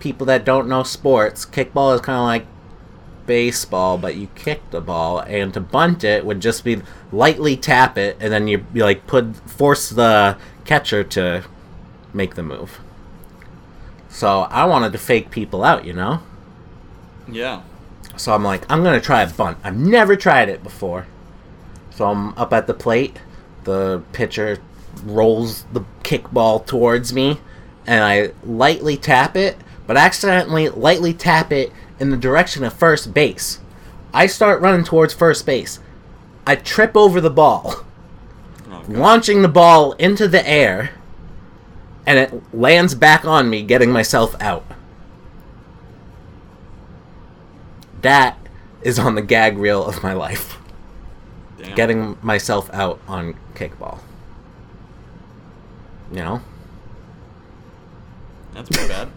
people 0.00 0.26
that 0.26 0.44
don't 0.44 0.66
know 0.66 0.82
sports, 0.82 1.44
kickball 1.44 1.94
is 1.94 2.00
kind 2.00 2.18
of 2.18 2.24
like 2.24 2.46
baseball, 3.26 3.98
but 3.98 4.16
you 4.16 4.28
kick 4.34 4.62
the 4.70 4.80
ball, 4.80 5.20
and 5.20 5.54
to 5.54 5.60
bunt 5.60 6.02
it 6.02 6.24
would 6.24 6.40
just 6.40 6.64
be 6.64 6.82
lightly 7.12 7.56
tap 7.56 7.98
it, 7.98 8.16
and 8.18 8.32
then 8.32 8.48
you, 8.48 8.64
you 8.72 8.82
like 8.82 9.06
put 9.06 9.36
force 9.48 9.90
the 9.90 10.36
catcher 10.64 11.04
to 11.04 11.44
make 12.14 12.34
the 12.34 12.42
move. 12.42 12.80
So 14.08 14.40
I 14.42 14.64
wanted 14.64 14.92
to 14.92 14.98
fake 14.98 15.30
people 15.30 15.62
out, 15.62 15.84
you 15.84 15.92
know. 15.92 16.22
Yeah. 17.30 17.62
So 18.16 18.34
I'm 18.34 18.44
like, 18.44 18.64
I'm 18.70 18.82
gonna 18.84 19.00
try 19.00 19.22
a 19.22 19.30
bunt. 19.30 19.58
I've 19.64 19.76
never 19.76 20.16
tried 20.16 20.48
it 20.48 20.62
before. 20.62 21.06
So 21.90 22.06
I'm 22.06 22.36
up 22.38 22.52
at 22.52 22.66
the 22.66 22.74
plate. 22.74 23.18
The 23.64 24.02
pitcher 24.12 24.58
rolls 25.04 25.64
the 25.72 25.84
kickball 26.02 26.64
towards 26.66 27.12
me, 27.12 27.40
and 27.86 28.04
I 28.04 28.32
lightly 28.44 28.96
tap 28.96 29.36
it, 29.36 29.56
but 29.86 29.96
accidentally 29.96 30.68
lightly 30.68 31.14
tap 31.14 31.52
it 31.52 31.72
in 31.98 32.10
the 32.10 32.16
direction 32.16 32.64
of 32.64 32.72
first 32.72 33.14
base. 33.14 33.60
I 34.12 34.26
start 34.26 34.60
running 34.60 34.84
towards 34.84 35.14
first 35.14 35.46
base. 35.46 35.80
I 36.46 36.56
trip 36.56 36.96
over 36.96 37.20
the 37.20 37.30
ball, 37.30 37.84
Oh, 38.70 38.82
launching 38.88 39.42
the 39.42 39.48
ball 39.48 39.92
into 39.92 40.26
the 40.28 40.46
air, 40.48 40.90
and 42.06 42.18
it 42.18 42.54
lands 42.54 42.94
back 42.94 43.24
on 43.24 43.48
me, 43.48 43.62
getting 43.62 43.90
myself 43.92 44.34
out. 44.40 44.64
That 48.02 48.38
is 48.82 48.98
on 48.98 49.14
the 49.14 49.22
gag 49.22 49.58
reel 49.58 49.84
of 49.84 50.02
my 50.02 50.12
life. 50.12 50.58
Damn. 51.58 51.74
Getting 51.74 52.18
myself 52.22 52.68
out 52.72 53.00
on 53.08 53.34
kickball. 53.54 54.00
You 56.10 56.18
know? 56.18 56.40
That's 58.52 58.68
pretty 58.68 58.88
bad. 58.88 59.08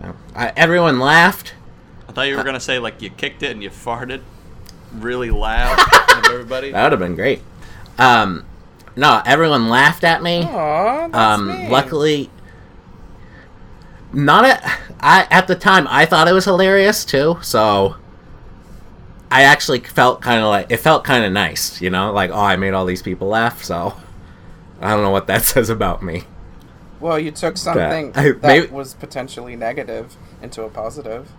I, 0.34 0.52
everyone 0.56 0.98
laughed. 0.98 1.54
I 2.08 2.12
thought 2.12 2.22
you 2.22 2.36
were 2.36 2.44
gonna 2.44 2.60
say 2.60 2.78
like 2.78 3.00
you 3.00 3.10
kicked 3.10 3.42
it 3.42 3.52
and 3.52 3.62
you 3.62 3.70
farted 3.70 4.22
really 4.92 5.30
loud 5.30 5.78
of 5.78 6.30
everybody. 6.30 6.70
That 6.72 6.84
would 6.84 6.92
have 6.92 7.00
been 7.00 7.14
great. 7.14 7.42
Um, 7.98 8.44
no, 8.96 9.22
everyone 9.24 9.68
laughed 9.68 10.04
at 10.04 10.22
me. 10.22 10.42
Aw, 10.42 11.08
that's 11.08 11.14
um, 11.14 11.48
mean. 11.48 11.70
luckily, 11.70 12.30
not 14.12 14.44
at 14.44 14.80
I 15.00 15.26
at 15.30 15.46
the 15.46 15.54
time 15.54 15.86
I 15.88 16.04
thought 16.04 16.28
it 16.28 16.32
was 16.32 16.44
hilarious 16.44 17.04
too. 17.04 17.38
So 17.42 17.96
I 19.32 19.42
actually 19.44 19.80
felt 19.80 20.20
kind 20.20 20.40
of 20.42 20.48
like 20.48 20.66
it 20.70 20.76
felt 20.76 21.04
kind 21.04 21.24
of 21.24 21.32
nice, 21.32 21.80
you 21.80 21.88
know, 21.90 22.12
like 22.12 22.30
oh 22.30 22.38
I 22.40 22.56
made 22.56 22.74
all 22.74 22.84
these 22.84 23.02
people 23.02 23.28
laugh. 23.28 23.64
So 23.64 23.94
I 24.80 24.90
don't 24.90 25.02
know 25.02 25.10
what 25.10 25.26
that 25.28 25.42
says 25.52 25.70
about 25.70 26.02
me. 26.02 26.24
Well, 27.00 27.18
you 27.18 27.30
took 27.32 27.56
something 27.56 28.12
I- 28.14 28.32
that 28.32 28.42
maybe- 28.42 28.66
was 28.68 28.94
potentially 28.94 29.56
negative 29.56 30.16
into 30.42 30.62
a 30.62 30.68
positive. 30.68 31.30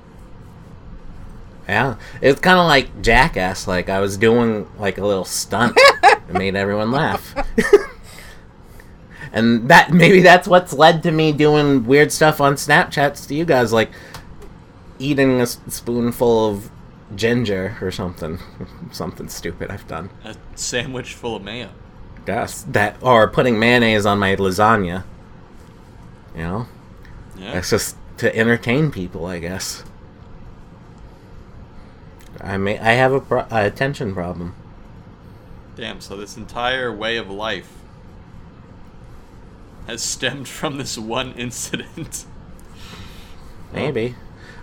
Yeah, 1.70 1.96
it's 2.22 2.42
kind 2.42 2.60
of 2.60 2.66
like 2.68 3.02
Jackass. 3.02 3.68
Like 3.68 3.90
I 3.90 4.00
was 4.02 4.18
doing 4.18 4.68
like 4.78 4.98
a 4.98 5.06
little 5.06 5.24
stunt 5.24 5.76
that 6.02 6.22
made 6.34 6.56
everyone 6.56 6.92
laugh. 6.92 7.34
and 9.32 9.70
that 9.70 9.92
maybe 9.92 10.20
that's 10.22 10.48
what's 10.48 10.74
led 10.74 11.04
to 11.04 11.12
me 11.12 11.32
doing 11.32 11.86
weird 11.86 12.12
stuff 12.12 12.42
on 12.42 12.56
Snapchats 12.56 13.28
to 13.28 13.36
you 13.36 13.46
guys, 13.46 13.72
like 13.72 13.92
eating 15.00 15.40
a 15.42 15.46
spoonful 15.48 16.50
of 16.50 16.70
ginger 17.16 17.78
or 17.82 17.92
something, 17.92 18.40
something 18.92 19.28
stupid 19.28 19.70
I've 19.72 19.88
done. 19.88 20.10
A 20.24 20.36
sandwich 20.56 21.14
full 21.14 21.36
of 21.36 21.44
mayo. 21.44 21.70
Yes, 22.28 22.64
that 22.70 22.96
or 23.02 23.28
putting 23.28 23.60
mayonnaise 23.60 24.06
on 24.06 24.20
my 24.20 24.36
lasagna. 24.36 25.04
You 26.36 26.42
know, 26.44 26.68
Yeah. 27.38 27.54
that's 27.54 27.70
just 27.70 27.98
to 28.18 28.36
entertain 28.36 28.92
people, 28.92 29.26
I 29.26 29.40
guess. 29.40 29.84
I 32.42 32.58
may 32.58 32.80
I 32.80 32.94
have 32.94 33.12
a, 33.14 33.20
pro- 33.22 33.46
a 33.52 33.66
attention 33.66 34.14
problem. 34.14 34.56
Damn. 35.76 36.02
So 36.02 36.16
this 36.18 36.38
entire 36.38 36.92
way 36.94 37.18
of 37.18 37.30
life 37.30 37.72
has 39.88 40.02
stemmed 40.02 40.48
from 40.60 40.78
this 40.78 40.98
one 40.98 41.34
incident. 41.34 42.26
Maybe. 43.74 44.16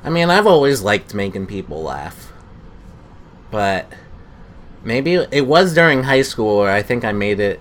I 0.02 0.08
mean, 0.10 0.30
I've 0.30 0.46
always 0.46 0.82
liked 0.82 1.14
making 1.14 1.46
people 1.46 1.82
laugh. 1.82 2.29
But 3.50 3.92
maybe 4.84 5.14
it 5.14 5.46
was 5.46 5.74
during 5.74 6.04
high 6.04 6.22
school 6.22 6.58
where 6.58 6.72
I 6.72 6.82
think 6.82 7.04
I 7.04 7.12
made 7.12 7.40
it. 7.40 7.60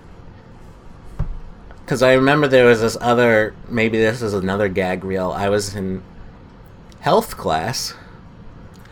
Because 1.80 2.02
I 2.02 2.12
remember 2.12 2.46
there 2.46 2.66
was 2.66 2.80
this 2.80 2.96
other. 3.00 3.54
Maybe 3.68 3.98
this 3.98 4.22
is 4.22 4.32
another 4.32 4.68
gag 4.68 5.04
reel. 5.04 5.32
I 5.32 5.48
was 5.48 5.74
in 5.74 6.02
health 7.00 7.36
class. 7.36 7.94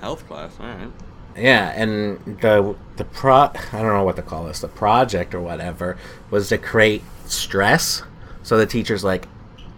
Health 0.01 0.27
class. 0.27 0.57
All 0.59 0.67
right. 0.67 0.91
Yeah, 1.37 1.73
and 1.77 2.19
the 2.41 2.75
the 2.97 3.05
pro 3.05 3.35
I 3.35 3.53
don't 3.73 3.93
know 3.93 4.03
what 4.03 4.17
to 4.17 4.23
call 4.23 4.47
this, 4.47 4.61
the 4.61 4.69
project 4.69 5.35
or 5.35 5.41
whatever 5.41 5.97
was 6.31 6.49
to 6.49 6.59
create 6.59 7.03
stress. 7.27 8.03
So 8.43 8.59
the 8.59 8.67
teacher's 8.67 9.05
like, 9.05 9.29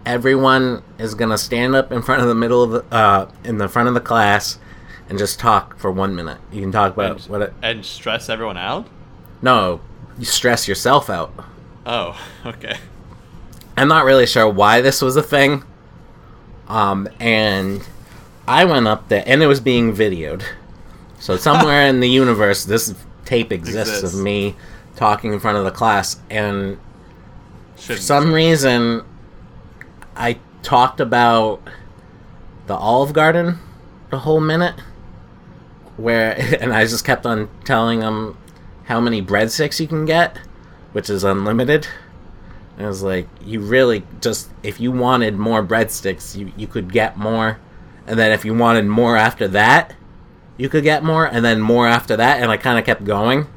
everyone 0.05 0.81
is 0.97 1.13
gonna 1.13 1.37
stand 1.37 1.75
up 1.75 1.91
in 1.91 2.01
front 2.01 2.21
of 2.23 2.27
the 2.27 2.35
middle 2.35 2.63
of 2.63 2.71
the 2.71 2.95
uh, 2.95 3.29
in 3.43 3.59
the 3.59 3.67
front 3.67 3.87
of 3.89 3.93
the 3.93 4.01
class 4.01 4.57
and 5.11 5.19
just 5.19 5.39
talk 5.39 5.77
for 5.77 5.91
one 5.91 6.15
minute. 6.15 6.37
You 6.53 6.61
can 6.61 6.71
talk 6.71 6.93
about 6.93 7.11
And, 7.17 7.21
what 7.29 7.41
it. 7.41 7.53
and 7.61 7.85
stress 7.85 8.29
everyone 8.29 8.55
out? 8.55 8.87
No, 9.41 9.81
you 10.17 10.23
stress 10.23 10.69
yourself 10.69 11.09
out. 11.09 11.33
Oh, 11.85 12.17
okay. 12.45 12.77
I'm 13.75 13.89
not 13.89 14.05
really 14.05 14.25
sure 14.25 14.47
why 14.47 14.79
this 14.79 15.01
was 15.01 15.17
a 15.17 15.21
thing. 15.21 15.65
Um, 16.69 17.09
and 17.19 17.85
I 18.47 18.63
went 18.63 18.87
up 18.87 19.09
there, 19.09 19.23
and 19.25 19.43
it 19.43 19.47
was 19.47 19.59
being 19.59 19.93
videoed. 19.93 20.43
So 21.19 21.35
somewhere 21.49 21.87
in 21.87 21.99
the 21.99 22.07
universe, 22.09 22.63
this 22.63 22.95
tape 23.25 23.51
exists, 23.51 23.95
Exists. 23.95 24.17
of 24.17 24.23
me 24.23 24.55
talking 24.95 25.33
in 25.33 25.41
front 25.41 25.57
of 25.57 25.65
the 25.65 25.71
class, 25.71 26.21
and 26.29 26.77
for 27.75 27.81
Shouldn't 27.81 28.01
some 28.05 28.31
reason, 28.33 29.03
I 30.15 30.39
talked 30.63 31.01
about 31.01 31.59
the 32.67 32.75
Olive 32.75 33.11
Garden 33.11 33.59
the 34.09 34.19
whole 34.19 34.39
minute. 34.39 34.75
Where 35.97 36.35
and 36.61 36.73
I 36.73 36.85
just 36.85 37.05
kept 37.05 37.25
on 37.25 37.49
telling 37.63 37.99
them 37.99 38.37
how 38.85 38.99
many 38.99 39.21
breadsticks 39.21 39.79
you 39.79 39.87
can 39.87 40.05
get, 40.05 40.37
which 40.91 41.09
is 41.09 41.23
unlimited. 41.23 41.87
And 42.77 42.85
I 42.85 42.89
was 42.89 43.03
like, 43.03 43.27
you 43.43 43.59
really 43.59 44.03
just 44.21 44.49
if 44.63 44.79
you 44.79 44.91
wanted 44.91 45.37
more 45.37 45.63
breadsticks, 45.63 46.35
you 46.37 46.51
you 46.57 46.67
could 46.67 46.91
get 46.91 47.17
more, 47.17 47.59
and 48.07 48.17
then 48.17 48.31
if 48.31 48.45
you 48.45 48.53
wanted 48.53 48.85
more 48.85 49.17
after 49.17 49.47
that, 49.49 49.95
you 50.57 50.69
could 50.69 50.83
get 50.83 51.03
more, 51.03 51.25
and 51.25 51.43
then 51.43 51.61
more 51.61 51.87
after 51.87 52.15
that, 52.17 52.41
and 52.41 52.51
I 52.51 52.57
kind 52.57 52.79
of 52.79 52.85
kept 52.85 53.03
going, 53.03 53.47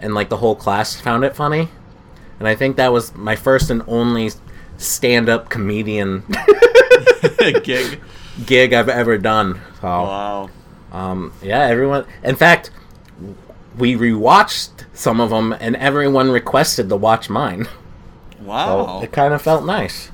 and 0.00 0.14
like 0.14 0.28
the 0.28 0.38
whole 0.38 0.54
class 0.56 1.00
found 1.00 1.24
it 1.24 1.36
funny, 1.36 1.68
and 2.38 2.48
I 2.48 2.54
think 2.54 2.76
that 2.76 2.92
was 2.92 3.14
my 3.14 3.36
first 3.36 3.70
and 3.70 3.82
only 3.86 4.30
stand-up 4.76 5.48
comedian 5.48 6.24
gig. 7.62 8.00
gig 8.46 8.72
I've 8.72 8.88
ever 8.88 9.18
done. 9.18 9.60
So, 9.80 9.86
Wow. 9.86 10.50
Um, 10.92 11.32
yeah, 11.42 11.62
everyone. 11.66 12.04
In 12.22 12.36
fact, 12.36 12.70
we 13.76 13.94
rewatched 13.96 14.84
some 14.94 15.20
of 15.20 15.30
them, 15.30 15.52
and 15.58 15.74
everyone 15.76 16.30
requested 16.30 16.88
to 16.90 16.96
watch 16.96 17.28
mine. 17.28 17.64
So 18.38 18.44
Wow. 18.44 19.00
it 19.02 19.10
kind 19.12 19.32
of 19.34 19.40
felt 19.42 19.64
nice. 19.64 20.10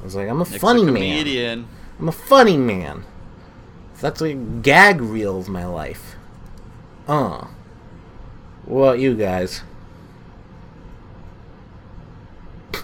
I 0.00 0.04
was 0.04 0.14
like, 0.16 0.28
I'm 0.28 0.40
a 0.40 0.44
funny 0.44 0.82
a 0.82 0.86
man. 0.86 1.68
I'm 1.98 2.08
a 2.08 2.12
funny 2.12 2.56
man. 2.56 3.04
That's 4.00 4.20
a 4.22 4.34
gag 4.34 5.00
reel 5.00 5.38
of 5.38 5.48
my 5.48 5.64
life. 5.66 6.16
Uh. 7.08 7.46
What 8.64 8.82
about 8.82 8.98
you 8.98 9.14
guys? 9.14 9.62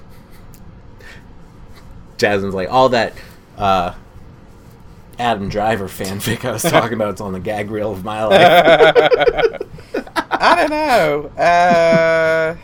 Jasmine's 2.18 2.54
like, 2.54 2.70
all 2.70 2.88
that 2.90 3.12
uh, 3.58 3.94
Adam 5.18 5.48
Driver 5.48 5.88
fanfic 5.88 6.44
I 6.44 6.52
was 6.52 6.62
talking 6.70 6.94
about 6.94 7.14
is 7.14 7.20
on 7.20 7.32
the 7.32 7.40
gag 7.40 7.70
reel 7.70 7.92
of 7.92 8.04
my 8.04 8.24
life. 8.24 9.62
I 10.30 10.56
don't 10.56 10.70
know. 10.70 11.26
Uh, 11.42 12.56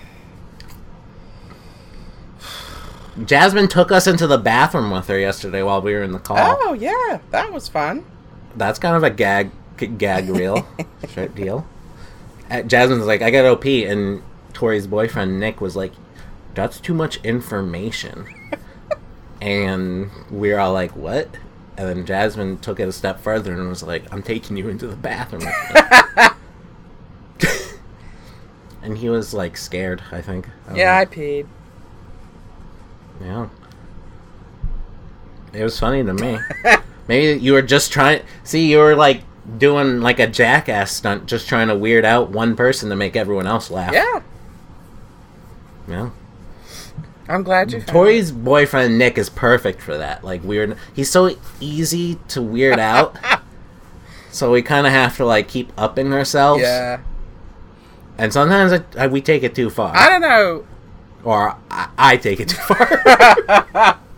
Jasmine 3.25 3.69
took 3.69 3.91
us 3.93 4.07
into 4.07 4.27
the 4.27 4.39
bathroom 4.39 4.91
with 4.91 5.07
her 5.09 5.19
yesterday 5.19 5.63
while 5.63 5.81
we 5.83 5.93
were 5.93 6.03
in 6.03 6.13
the 6.13 6.19
car. 6.19 6.57
oh 6.61 6.73
yeah, 6.73 7.19
that 7.31 7.53
was 7.53 7.69
fun. 7.69 8.05
That's 8.57 8.79
kind 8.79 8.97
of 8.97 9.03
a 9.05 9.11
gag 9.11 9.51
gag 9.99 10.29
reel 10.29 10.67
straight 11.09 11.35
deal. 11.35 11.67
Uh, 12.51 12.63
Jasmine's 12.63 13.07
like, 13.07 13.23
I 13.23 13.31
got 13.31 13.45
OP, 13.45 13.65
and 13.67 14.23
Tori's 14.55 14.87
boyfriend 14.87 15.39
Nick 15.39 15.61
was 15.61 15.77
like, 15.77 15.93
"That's 16.55 16.81
too 16.81 16.95
much 16.95 17.19
information," 17.19 18.27
and 19.41 20.11
we 20.31 20.53
are 20.53 20.59
all 20.59 20.73
like, 20.73 20.97
"What?" 20.97 21.29
And 21.79 21.88
then 21.88 22.05
Jasmine 22.05 22.59
took 22.59 22.81
it 22.81 22.88
a 22.88 22.93
step 22.93 23.21
further 23.21 23.53
and 23.55 23.69
was 23.69 23.83
like, 23.85 24.05
"I'm 24.12 24.23
taking 24.23 24.57
you 24.57 24.69
into 24.69 24.87
the 24.88 24.97
bathroom." 24.97 25.45
with 25.45 26.33
me." 27.47 27.49
and 28.83 28.99
he 28.99 29.09
was 29.09 29.33
like 29.33 29.57
scared. 29.57 30.03
I 30.12 30.21
think. 30.21 30.49
I 30.69 30.75
Yeah, 30.77 30.97
I 30.97 31.05
know. 31.05 31.11
peed. 31.11 31.47
Yeah. 33.23 33.49
It 35.53 35.62
was 35.62 35.79
funny 35.79 36.05
to 36.05 36.12
me. 36.14 36.38
Maybe 37.09 37.41
you 37.41 37.53
were 37.53 37.62
just 37.62 37.93
trying. 37.93 38.23
See, 38.45 38.71
you 38.71 38.79
were 38.79 38.95
like 38.97 39.23
doing 39.57 40.01
like 40.01 40.19
a 40.19 40.27
jackass 40.27 40.93
stunt, 40.93 41.27
just 41.27 41.49
trying 41.49 41.69
to 41.69 41.75
weird 41.77 42.05
out 42.05 42.31
one 42.31 42.55
person 42.57 42.91
to 42.91 42.97
make 42.97 43.17
everyone 43.17 43.47
else 43.47 43.71
laugh. 43.71 43.93
Yeah, 43.95 44.21
Yeah. 45.88 46.11
I'm 47.29 47.43
glad 47.43 47.73
you. 47.73 47.81
found 47.81 47.88
Tori's 47.88 48.33
boyfriend 48.33 48.99
Nick 48.99 49.19
is 49.19 49.29
perfect 49.29 49.81
for 49.83 49.99
that. 49.99 50.25
Like 50.25 50.43
weird. 50.43 50.77
He's 50.95 51.11
so 51.11 51.37
easy 51.61 52.19
to 52.29 52.41
weird 52.41 52.79
out. 52.79 53.17
so 54.31 54.51
we 54.51 54.62
kind 54.62 54.87
of 54.87 54.93
have 54.93 55.17
to 55.19 55.27
like 55.27 55.49
keep 55.49 55.73
upping 55.77 56.12
ourselves. 56.12 56.62
Yeah, 56.62 57.01
And 58.17 58.33
sometimes 58.33 58.73
it, 58.73 58.85
I, 58.97 59.07
we 59.09 59.21
take 59.21 59.43
it 59.43 59.55
too 59.55 59.69
far, 59.71 59.95
I 59.95 60.09
don't 60.09 60.23
know. 60.23 60.67
or 61.23 61.57
I, 61.71 61.88
I 61.99 62.17
take 62.17 62.41
it 62.41 62.49
too 62.49 62.57
far. 62.57 63.99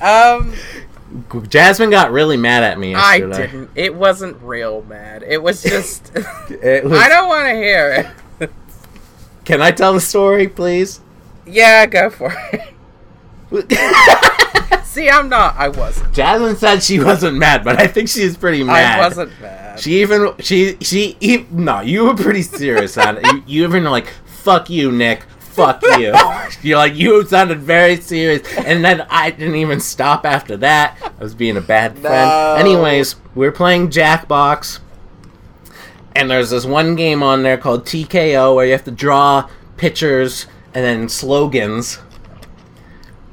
Um, 0.00 0.54
Jasmine 1.48 1.90
got 1.90 2.12
really 2.12 2.36
mad 2.36 2.62
at 2.62 2.78
me 2.78 2.94
I 2.94 3.18
didn't. 3.18 3.70
It 3.74 3.94
wasn't 3.94 4.40
real 4.42 4.82
mad. 4.82 5.24
It 5.26 5.42
was 5.42 5.60
just. 5.64 6.12
It 6.14 6.84
was, 6.84 6.98
I 6.98 7.08
don't 7.08 7.28
want 7.28 7.48
to 7.48 7.54
hear 7.54 8.14
it. 8.40 8.50
Can 9.44 9.60
I 9.62 9.70
tell 9.72 9.92
the 9.94 10.00
story, 10.00 10.46
please? 10.46 11.00
Yeah, 11.48 11.86
go 11.86 12.10
for 12.10 12.34
it. 12.52 12.74
See, 14.84 15.08
I'm 15.08 15.28
not. 15.28 15.54
I 15.56 15.68
wasn't. 15.68 16.12
Jasmine 16.12 16.56
said 16.56 16.82
she 16.82 16.98
wasn't 16.98 17.36
mad, 17.38 17.62
but 17.64 17.80
I 17.80 17.86
think 17.86 18.08
she 18.08 18.24
was 18.24 18.36
pretty 18.36 18.62
mad. 18.64 18.98
I 18.98 19.02
wasn't 19.06 19.40
mad. 19.40 19.80
She 19.80 20.00
even 20.00 20.34
she 20.40 20.76
she 20.80 21.16
e- 21.20 21.46
no, 21.50 21.80
you 21.80 22.04
were 22.04 22.14
pretty 22.14 22.42
serious 22.42 22.98
on 22.98 23.18
it. 23.18 23.26
You, 23.26 23.42
you 23.46 23.64
even 23.64 23.84
were 23.84 23.90
like, 23.90 24.08
"Fuck 24.26 24.68
you, 24.70 24.90
Nick. 24.90 25.22
Fuck 25.38 25.82
you." 25.98 26.14
You're 26.62 26.78
like 26.78 26.94
you 26.94 27.24
sounded 27.26 27.60
very 27.60 27.96
serious, 27.96 28.42
and 28.56 28.84
then 28.84 29.06
I 29.08 29.30
didn't 29.30 29.56
even 29.56 29.78
stop 29.80 30.26
after 30.26 30.56
that. 30.58 30.96
I 31.02 31.22
was 31.22 31.34
being 31.34 31.56
a 31.56 31.60
bad 31.62 31.92
friend. 31.98 32.28
No. 32.28 32.56
Anyways, 32.58 33.16
we 33.34 33.46
are 33.46 33.52
playing 33.52 33.90
Jackbox, 33.90 34.80
and 36.16 36.30
there's 36.30 36.50
this 36.50 36.64
one 36.64 36.96
game 36.96 37.22
on 37.22 37.42
there 37.44 37.56
called 37.58 37.84
TKO 37.84 38.54
where 38.56 38.66
you 38.66 38.72
have 38.72 38.84
to 38.84 38.90
draw 38.90 39.48
pictures 39.76 40.46
and 40.78 40.84
then 40.86 41.08
slogans, 41.08 41.98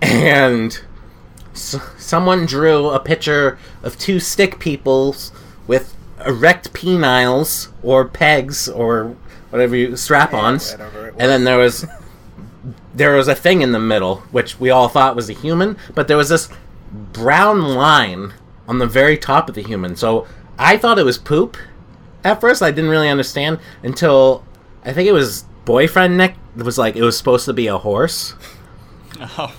and 0.01 0.81
s- 1.53 1.75
someone 1.97 2.47
drew 2.47 2.89
a 2.89 2.99
picture 2.99 3.59
of 3.83 3.97
two 3.99 4.19
stick 4.19 4.57
peoples 4.59 5.31
with 5.67 5.95
erect 6.25 6.73
peniles 6.73 7.69
or 7.83 8.05
pegs 8.05 8.67
or 8.67 9.15
whatever 9.51 9.75
you 9.75 9.95
strap-ons, 9.95 10.73
and 11.19 11.29
then 11.29 11.43
there 11.43 11.59
was 11.59 11.85
there 12.95 13.15
was 13.15 13.27
a 13.27 13.35
thing 13.35 13.61
in 13.61 13.73
the 13.73 13.79
middle 13.79 14.17
which 14.31 14.59
we 14.59 14.71
all 14.71 14.87
thought 14.87 15.15
was 15.15 15.29
a 15.29 15.33
human, 15.33 15.77
but 15.93 16.07
there 16.07 16.17
was 16.17 16.29
this 16.29 16.49
brown 17.13 17.61
line 17.61 18.33
on 18.67 18.79
the 18.79 18.87
very 18.87 19.17
top 19.17 19.49
of 19.49 19.53
the 19.55 19.61
human. 19.61 19.95
So 19.95 20.25
I 20.57 20.77
thought 20.77 20.97
it 20.97 21.05
was 21.05 21.19
poop. 21.19 21.57
At 22.23 22.41
first, 22.41 22.63
I 22.63 22.71
didn't 22.71 22.89
really 22.89 23.09
understand 23.09 23.59
until 23.83 24.43
I 24.83 24.93
think 24.93 25.07
it 25.07 25.11
was 25.11 25.43
boyfriend 25.65 26.17
Nick 26.17 26.35
was 26.63 26.77
like 26.77 26.95
it 26.95 27.01
was 27.03 27.17
supposed 27.17 27.45
to 27.45 27.53
be 27.53 27.67
a 27.67 27.77
horse 27.77 28.33
Oh, 29.19 29.53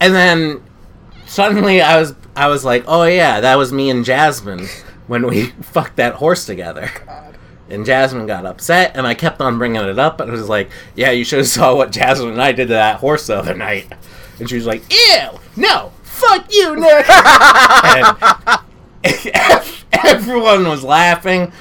and 0.00 0.14
then 0.14 0.62
suddenly 1.26 1.80
I 1.80 2.00
was 2.00 2.14
I 2.34 2.48
was 2.48 2.64
like, 2.64 2.84
oh 2.88 3.04
yeah, 3.04 3.40
that 3.40 3.56
was 3.56 3.72
me 3.72 3.90
and 3.90 4.04
Jasmine 4.04 4.66
when 5.06 5.26
we 5.26 5.46
fucked 5.62 5.96
that 5.96 6.14
horse 6.14 6.46
together. 6.46 6.90
And 7.68 7.86
Jasmine 7.86 8.26
got 8.26 8.44
upset, 8.44 8.96
and 8.96 9.06
I 9.06 9.14
kept 9.14 9.40
on 9.40 9.56
bringing 9.58 9.82
it 9.82 9.98
up. 9.98 10.20
And 10.20 10.28
it 10.28 10.32
was 10.32 10.48
like, 10.48 10.70
yeah, 10.94 11.10
you 11.10 11.24
should 11.24 11.38
have 11.38 11.48
saw 11.48 11.74
what 11.74 11.90
Jasmine 11.90 12.30
and 12.30 12.42
I 12.42 12.52
did 12.52 12.68
to 12.68 12.74
that 12.74 12.96
horse 13.00 13.26
the 13.26 13.36
other 13.36 13.54
night. 13.54 13.90
And 14.38 14.48
she 14.48 14.56
was 14.56 14.66
like, 14.66 14.82
ew, 14.90 15.38
no, 15.56 15.92
fuck 16.02 16.52
you, 16.52 16.76
Nick. 16.76 17.06
and 19.04 19.66
everyone 19.92 20.68
was 20.68 20.84
laughing. 20.84 21.52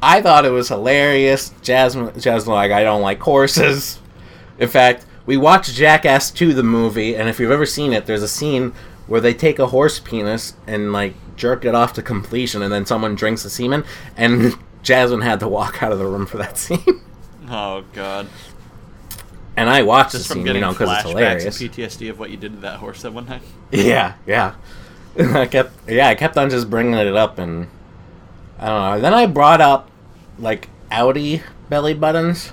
I 0.00 0.20
thought 0.20 0.44
it 0.44 0.50
was 0.50 0.68
hilarious. 0.68 1.52
Jasmine, 1.62 2.18
Jasmine, 2.20 2.54
like, 2.54 2.70
I 2.70 2.82
don't 2.84 3.02
like 3.02 3.20
horses. 3.20 3.98
In 4.62 4.68
fact, 4.68 5.04
we 5.26 5.36
watched 5.36 5.74
Jackass 5.74 6.30
2, 6.30 6.54
the 6.54 6.62
movie, 6.62 7.16
and 7.16 7.28
if 7.28 7.40
you've 7.40 7.50
ever 7.50 7.66
seen 7.66 7.92
it, 7.92 8.06
there's 8.06 8.22
a 8.22 8.28
scene 8.28 8.72
where 9.08 9.20
they 9.20 9.34
take 9.34 9.58
a 9.58 9.66
horse 9.66 9.98
penis 9.98 10.54
and, 10.68 10.92
like, 10.92 11.14
jerk 11.34 11.64
it 11.64 11.74
off 11.74 11.94
to 11.94 12.02
completion, 12.02 12.62
and 12.62 12.72
then 12.72 12.86
someone 12.86 13.16
drinks 13.16 13.42
the 13.42 13.50
semen, 13.50 13.84
and 14.16 14.54
Jasmine 14.84 15.22
had 15.22 15.40
to 15.40 15.48
walk 15.48 15.82
out 15.82 15.90
of 15.90 15.98
the 15.98 16.06
room 16.06 16.26
for 16.26 16.38
that 16.38 16.56
scene. 16.58 17.00
oh 17.48 17.82
God! 17.92 18.28
and 19.56 19.68
I 19.68 19.82
watched 19.82 20.12
Just 20.12 20.28
the 20.28 20.34
scene, 20.34 20.46
you 20.46 20.60
know, 20.60 20.70
because 20.70 20.90
it's 20.92 21.08
hilarious. 21.08 21.58
PTSD 21.60 22.10
of 22.10 22.20
what 22.20 22.30
you 22.30 22.36
did 22.36 22.52
to 22.52 22.60
that 22.60 22.78
horse 22.78 23.02
that 23.02 23.12
one 23.12 23.26
night. 23.26 23.42
Yeah, 23.72 24.14
yeah. 24.28 24.54
I 25.18 25.46
kept, 25.46 25.72
yeah, 25.88 26.06
I 26.06 26.14
kept 26.14 26.36
on 26.36 26.50
just 26.50 26.70
bringing 26.70 26.94
it 26.94 27.16
up, 27.16 27.40
and 27.40 27.66
I 28.60 28.68
don't 28.68 28.80
know. 28.80 29.00
Then 29.00 29.12
I 29.12 29.26
brought 29.26 29.60
up, 29.60 29.90
like, 30.38 30.68
Audi 30.92 31.42
belly 31.68 31.94
buttons. 31.94 32.52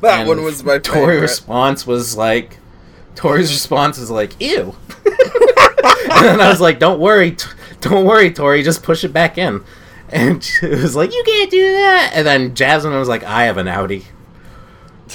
That 0.00 0.20
And 0.20 0.28
one 0.28 0.42
was 0.42 0.62
my 0.64 0.78
Tori 0.78 0.98
favorite. 1.00 1.20
response 1.20 1.86
was 1.86 2.16
like, 2.16 2.58
Tori's 3.14 3.50
response 3.50 3.96
is 3.98 4.10
like, 4.10 4.32
"Ew," 4.40 4.76
and 5.06 6.24
then 6.26 6.40
I 6.40 6.48
was 6.50 6.60
like, 6.60 6.78
"Don't 6.78 7.00
worry, 7.00 7.32
t- 7.32 7.48
don't 7.80 8.04
worry, 8.04 8.30
Tori, 8.32 8.62
just 8.62 8.82
push 8.82 9.04
it 9.04 9.12
back 9.12 9.38
in." 9.38 9.64
And 10.10 10.44
she 10.44 10.66
was 10.66 10.94
like, 10.94 11.12
"You 11.14 11.22
can't 11.26 11.50
do 11.50 11.72
that." 11.72 12.12
And 12.14 12.26
then 12.26 12.54
Jasmine 12.54 12.92
was 12.94 13.08
like, 13.08 13.24
"I 13.24 13.44
have 13.44 13.56
an 13.56 13.68
Audi," 13.68 14.04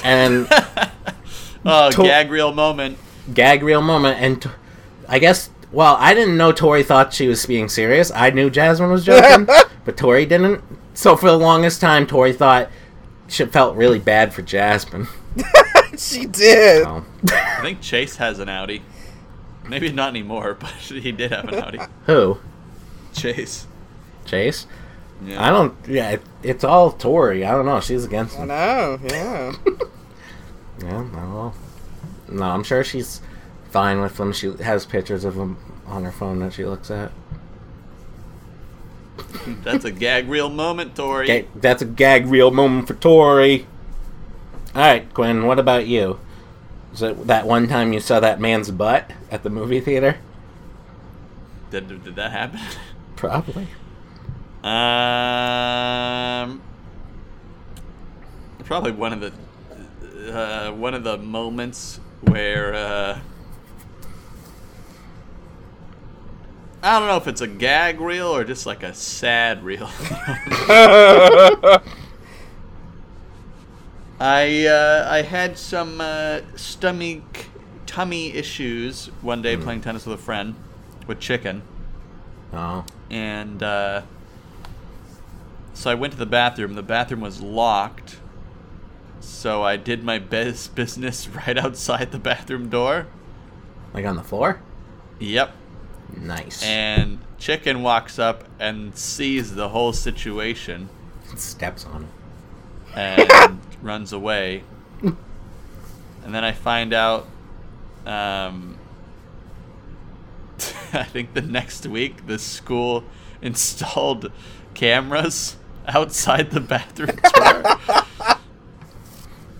and 0.04 0.48
Oh, 1.66 1.92
To- 1.92 2.04
gag 2.04 2.32
reel 2.32 2.52
moment. 2.54 2.98
gag 3.34 3.62
reel 3.62 3.82
moment. 3.82 4.20
And 4.20 4.42
t- 4.42 4.50
I 5.08 5.20
guess, 5.20 5.52
well, 5.72 5.96
I 6.00 6.16
didn't 6.16 6.38
know 6.38 6.52
Tori 6.52 6.82
thought 6.82 7.14
she 7.14 7.28
was 7.28 7.46
being 7.46 7.70
serious. 7.70 8.12
I 8.16 8.32
knew 8.32 8.50
Jasmine 8.50 8.90
was 8.90 9.06
joking, 9.06 9.46
but 9.86 9.96
Tori 9.96 10.26
didn't. 10.26 10.64
So 10.96 11.16
for 11.16 11.28
the 11.30 11.38
longest 11.38 11.80
time, 11.82 12.08
Tori 12.08 12.34
thought 12.34 12.70
she 13.32 13.46
felt 13.46 13.78
really 13.78 14.00
bad 14.00 14.34
for 14.34 14.42
Jasmine. 14.42 15.08
she 15.98 16.26
did. 16.26 16.84
So, 16.84 17.06
I 17.32 17.62
think 17.62 17.82
Chase 17.82 18.18
has 18.18 18.40
an 18.40 18.50
Audi. 18.50 18.82
Maybe 19.68 19.90
not 19.92 20.10
anymore, 20.10 20.54
but 20.60 20.70
he 20.72 21.14
did 21.14 21.32
have 21.32 21.48
an 21.48 21.56
Audi. 21.56 21.80
who? 22.06 22.40
Chase. 23.14 23.68
Chase? 24.26 24.68
Yeah. 25.24 25.42
I 25.42 25.50
don't. 25.50 25.74
Yeah, 25.88 26.12
it, 26.12 26.22
it's 26.44 26.64
all 26.66 26.92
Tori. 26.92 27.46
I 27.46 27.52
don't 27.52 27.66
know. 27.66 27.80
She's 27.80 28.04
against 28.04 28.36
him. 28.36 28.52
I 28.52 28.96
him. 28.96 29.08
know. 29.08 29.10
Yeah. 29.10 29.54
Yeah, 30.80 31.06
I. 31.14 31.54
No, 32.30 32.44
I'm 32.44 32.64
sure 32.64 32.84
she's 32.84 33.22
fine 33.70 34.02
with 34.02 34.18
them. 34.18 34.34
She 34.34 34.52
has 34.58 34.86
pictures 34.86 35.24
of 35.24 35.36
him 35.36 35.58
on 35.86 36.04
her 36.04 36.12
phone 36.12 36.40
that 36.40 36.54
she 36.54 36.66
looks 36.66 36.92
at. 36.92 37.12
That's 39.64 39.86
a 39.86 39.92
gag 39.92 40.28
reel 40.28 40.50
moment, 40.50 40.96
Tori. 40.96 41.26
Okay, 41.26 41.48
that's 41.56 41.82
a 41.82 41.86
gag 41.86 42.28
reel 42.28 42.52
moment 42.52 42.88
for 42.88 42.94
Tori. 42.96 43.68
All 44.76 44.82
right, 44.82 45.14
Quinn. 45.14 45.46
What 45.46 45.60
about 45.60 45.88
you? 45.88 46.20
Was 46.92 47.02
it 47.02 47.28
that 47.28 47.48
one 47.48 47.68
time 47.68 47.94
you 47.94 48.00
saw 48.00 48.20
that 48.20 48.40
man's 48.40 48.72
butt 48.72 49.12
at 49.30 49.44
the 49.44 49.50
movie 49.50 49.80
theater? 49.80 50.18
Did, 51.70 52.04
did 52.04 52.16
that 52.16 52.32
happen? 52.32 52.60
Probably. 53.16 53.68
Um, 54.64 54.82
probably 58.64 58.92
one 58.92 59.12
of 59.12 59.20
the 59.22 59.34
uh, 60.32 60.72
one 60.72 60.94
of 60.94 61.04
the 61.04 61.18
moments 61.18 62.00
where 62.22 62.76
uh, 62.76 63.20
I 66.84 66.98
don't 67.00 67.08
know 67.08 67.18
if 67.18 67.28
it's 67.28 67.42
a 67.42 67.48
gag 67.48 68.02
reel 68.02 68.28
or 68.28 68.44
just 68.44 68.66
like 68.66 68.82
a 68.84 68.94
sad 68.94 69.64
reel. 69.64 69.90
I 74.20 74.66
uh, 74.66 75.08
I 75.10 75.22
had 75.22 75.58
some 75.58 76.02
uh, 76.02 76.42
stomach 76.56 77.46
tummy 77.86 78.34
issues 78.34 79.08
one 79.22 79.42
day 79.42 79.58
playing 79.58 79.82
tennis 79.82 80.06
with 80.06 80.20
a 80.20 80.22
friend 80.22 80.56
with 81.08 81.20
chicken 81.20 81.62
Oh, 82.54 82.86
and 83.10 83.64
uh, 83.64 84.02
so 85.74 85.90
I 85.90 85.96
went 85.96 86.14
to 86.14 86.20
the 86.20 86.26
bathroom. 86.26 86.74
The 86.76 86.84
bathroom 86.84 87.22
was 87.22 87.42
locked, 87.42 88.18
so 89.20 89.64
I 89.64 89.78
did 89.78 90.04
my 90.04 90.20
best 90.20 90.76
business 90.76 91.28
right 91.30 91.58
outside 91.58 92.12
the 92.12 92.20
bathroom 92.20 92.70
door. 92.70 93.08
like 93.94 94.06
on 94.06 94.16
the 94.18 94.24
floor? 94.24 94.62
Yep. 95.20 95.56
Nice. 96.18 96.64
And 96.64 97.20
Chicken 97.40 97.82
walks 97.84 98.20
up 98.20 98.44
and 98.60 98.96
sees 98.98 99.56
the 99.56 99.70
whole 99.70 99.94
situation 99.94 100.90
Steps 101.36 101.86
on 101.86 102.04
it. 102.04 102.10
and 102.98 103.60
runs 103.82 104.14
away. 104.14 104.64
And 106.24 106.36
then 106.36 106.44
I 106.44 106.52
find 106.52 106.94
out, 106.94 107.26
um, 108.06 108.78
I 110.94 111.04
think 111.04 111.34
the 111.34 111.42
next 111.42 111.88
week, 111.88 112.28
the 112.28 112.38
school 112.38 113.04
installed 113.42 114.32
cameras 114.76 115.56
outside 115.88 116.52
the 116.52 116.60
bathroom 116.60 117.18
door 117.34 117.64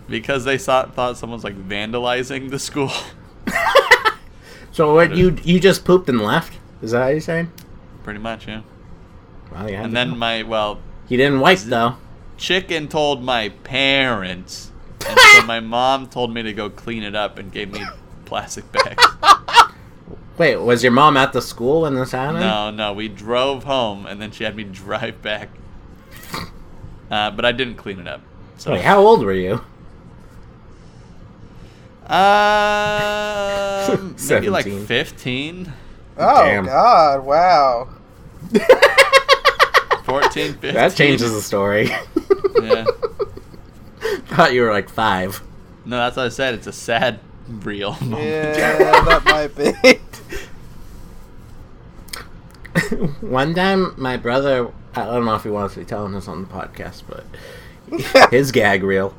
because 0.08 0.44
they 0.44 0.56
thought 0.58 0.94
someone 1.16 1.36
was 1.36 1.42
like 1.44 1.56
vandalizing 1.68 2.50
the 2.50 2.58
school. 2.58 2.92
So 4.72 4.94
what 4.94 5.14
you 5.14 5.36
you 5.44 5.60
just 5.60 5.84
pooped 5.84 6.08
and 6.08 6.20
left? 6.20 6.58
Is 6.80 6.90
that 6.92 7.04
what 7.04 7.08
you're 7.10 7.20
saying? 7.20 7.52
Pretty 8.02 8.18
much, 8.18 8.48
yeah. 8.48 8.62
Well, 9.52 9.70
yeah. 9.70 9.84
And 9.84 9.94
then 9.94 10.16
my, 10.18 10.42
well, 10.42 10.80
he 11.08 11.16
didn't 11.16 11.40
wipe 11.40 11.58
though. 11.60 11.96
Chicken 12.38 12.88
told 12.88 13.22
my 13.22 13.50
parents, 13.50 14.72
and 15.06 15.18
so 15.18 15.42
my 15.42 15.60
mom 15.60 16.08
told 16.08 16.32
me 16.34 16.42
to 16.42 16.52
go 16.52 16.70
clean 16.70 17.02
it 17.02 17.14
up 17.14 17.38
and 17.38 17.52
gave 17.52 17.70
me 17.70 17.84
plastic 18.24 18.70
bags. 18.72 19.04
Wait, 20.38 20.56
was 20.56 20.82
your 20.82 20.92
mom 20.92 21.16
at 21.18 21.34
the 21.34 21.42
school 21.42 21.82
when 21.82 21.94
this 21.94 22.12
happened? 22.12 22.40
No, 22.40 22.70
no, 22.70 22.92
we 22.94 23.06
drove 23.06 23.64
home, 23.64 24.06
and 24.06 24.20
then 24.20 24.30
she 24.30 24.44
had 24.44 24.56
me 24.56 24.64
drive 24.84 25.20
back. 25.22 25.50
Uh, 27.10 27.30
but 27.30 27.44
I 27.44 27.52
didn't 27.52 27.74
clean 27.74 28.00
it 28.00 28.08
up. 28.08 28.22
So, 28.56 28.72
Wait, 28.72 28.80
how 28.80 29.00
old 29.00 29.22
were 29.22 29.34
you? 29.34 29.62
Um, 32.06 34.16
maybe 34.28 34.50
like 34.50 34.66
15. 34.66 35.72
Oh 36.18 36.44
Damn. 36.44 36.66
God! 36.66 37.24
Wow. 37.24 37.88
14, 40.04 40.54
15. 40.54 40.62
That 40.74 40.94
changes 40.94 41.32
the 41.32 41.40
story. 41.40 41.88
Yeah. 42.60 42.84
Thought 44.26 44.52
you 44.52 44.62
were 44.62 44.72
like 44.72 44.88
five. 44.88 45.40
No, 45.84 45.96
that's 45.96 46.16
what 46.16 46.26
I 46.26 46.30
said. 46.30 46.54
It's 46.54 46.66
a 46.66 46.72
sad 46.72 47.20
reel 47.48 47.92
moment. 48.00 48.22
Yeah, 48.24 49.04
that 49.04 49.24
might 49.24 49.54
be. 49.56 49.72
One 53.26 53.54
time, 53.54 53.94
my 53.96 54.16
brother, 54.16 54.70
I 54.94 55.04
don't 55.06 55.24
know 55.24 55.34
if 55.34 55.42
he 55.44 55.50
wants 55.50 55.74
to 55.74 55.80
be 55.80 55.86
telling 55.86 56.12
this 56.12 56.28
on 56.28 56.42
the 56.42 56.48
podcast, 56.48 57.02
but 57.08 57.24
his 58.30 58.52
gag 58.52 58.82
reel. 58.82 59.14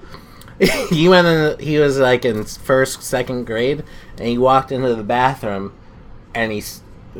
he 0.90 1.08
went 1.08 1.28
in, 1.28 1.60
he 1.60 1.78
was 1.78 2.00
like 2.00 2.26
in 2.26 2.44
first, 2.44 3.04
second 3.04 3.46
grade, 3.46 3.84
and 4.18 4.28
he 4.28 4.38
walked 4.38 4.72
into 4.72 4.96
the 4.96 5.04
bathroom, 5.04 5.74
and 6.34 6.52
he, 6.52 6.64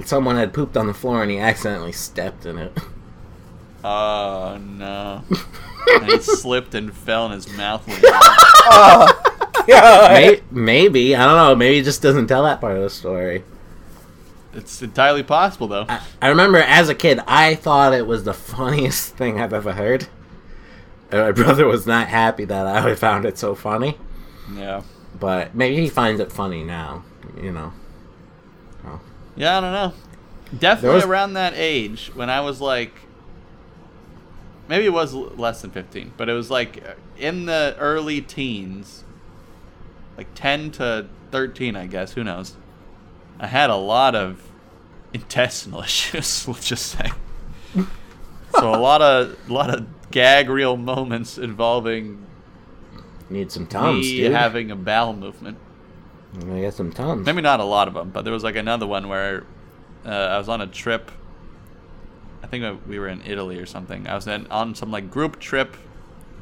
someone 0.04 0.36
had 0.36 0.54
pooped 0.54 0.78
on 0.78 0.88
the 0.88 0.94
floor, 0.94 1.22
and 1.22 1.32
he 1.32 1.40
accidentally 1.40 1.92
stepped 1.92 2.46
in 2.46 2.58
it. 2.58 2.78
Oh 3.84 4.58
no. 4.62 5.24
and 5.94 6.06
he 6.06 6.20
slipped 6.20 6.74
and 6.74 6.96
fell, 6.96 7.26
and 7.26 7.34
his 7.34 7.52
mouth 7.56 7.86
went. 7.88 8.02
oh 8.06 9.22
God. 9.68 10.12
May, 10.12 10.42
maybe, 10.52 11.16
I 11.16 11.26
don't 11.26 11.36
know, 11.36 11.56
maybe 11.56 11.78
he 11.78 11.82
just 11.82 12.02
doesn't 12.02 12.28
tell 12.28 12.44
that 12.44 12.62
part 12.62 12.76
of 12.76 12.84
the 12.84 12.90
story. 12.90 13.44
It's 14.54 14.82
entirely 14.82 15.24
possible, 15.24 15.68
though. 15.68 15.86
I, 15.90 16.02
I 16.22 16.28
remember 16.30 16.60
as 16.60 16.88
a 16.88 16.96
kid, 16.96 17.20
I 17.28 17.56
thought 17.56 17.94
it 17.94 18.06
was 18.06 18.24
the 18.24 18.34
funniest 18.34 19.16
thing 19.16 19.42
I've 19.42 19.54
ever 19.54 19.74
heard. 19.74 20.08
And 21.14 21.22
my 21.22 21.32
brother 21.44 21.68
was 21.68 21.86
not 21.86 22.08
happy 22.08 22.46
that 22.46 22.66
I 22.66 22.96
found 22.96 23.26
it 23.26 23.38
so 23.38 23.54
funny. 23.54 23.98
Yeah. 24.56 24.82
But 25.20 25.54
maybe 25.56 25.76
he 25.82 25.90
finds 25.90 26.20
it 26.20 26.32
funny 26.32 26.64
now, 26.64 27.04
you 27.42 27.52
know. 27.52 27.72
Yeah, 29.36 29.58
I 29.58 29.62
don't 29.62 29.74
know. 29.74 29.94
Definitely 30.60 30.96
was- 30.98 31.06
around 31.06 31.34
that 31.34 31.54
age 31.56 32.12
when 32.14 32.30
I 32.30 32.42
was 32.42 32.62
like, 32.62 32.94
maybe 34.68 34.86
it 34.86 34.94
was 34.94 35.14
less 35.14 35.62
than 35.62 35.72
15, 35.72 36.14
but 36.18 36.30
it 36.30 36.34
was 36.34 36.50
like 36.52 36.84
uh, 36.88 36.94
in 37.18 37.46
the 37.46 37.76
early 37.80 38.22
teens, 38.22 39.04
like 40.18 40.28
10 40.36 40.72
to 40.72 41.08
13, 41.32 41.76
I 41.76 41.88
guess. 41.88 42.14
Who 42.14 42.24
knows? 42.24 42.56
I 43.40 43.48
had 43.48 43.70
a 43.72 43.76
lot 43.76 44.14
of 44.16 44.44
intestinal 45.14 45.82
issues. 45.84 46.48
Let's 46.48 46.68
just 46.68 46.86
say. 46.88 47.12
so 48.60 48.70
a 48.74 48.78
lot 48.78 49.02
of 49.02 49.36
a 49.50 49.54
lot 49.54 49.74
of 49.74 49.88
gag 50.14 50.48
reel 50.48 50.78
moments 50.78 51.40
involving 51.40 52.24
Need 53.32 53.52
some 53.52 53.66
tums, 53.66 54.06
me 54.06 54.18
dude. 54.18 54.32
having 54.32 54.70
a 54.70 54.76
bowel 54.76 55.14
movement. 55.14 55.58
I 56.40 56.60
get 56.60 56.76
some 56.76 56.92
tums. 56.92 57.26
Maybe 57.26 57.42
not 57.42 57.60
a 57.60 57.64
lot 57.64 57.88
of 57.88 57.96
them, 57.96 58.12
but 58.12 58.24
there 58.24 58.32
was 58.34 58.44
like 58.44 58.56
another 58.56 58.86
one 58.86 59.08
where 59.10 59.44
uh, 60.06 60.10
I 60.10 60.38
was 60.38 60.50
on 60.50 60.62
a 60.62 60.68
trip. 60.68 61.12
I 62.44 62.48
think 62.48 62.86
we 62.88 63.00
were 63.00 63.08
in 63.08 63.24
Italy 63.26 63.58
or 63.58 63.66
something. 63.66 64.08
I 64.08 64.14
was 64.14 64.28
in, 64.28 64.46
on 64.48 64.76
some 64.76 64.92
like 64.92 65.10
group 65.10 65.40
trip 65.40 65.76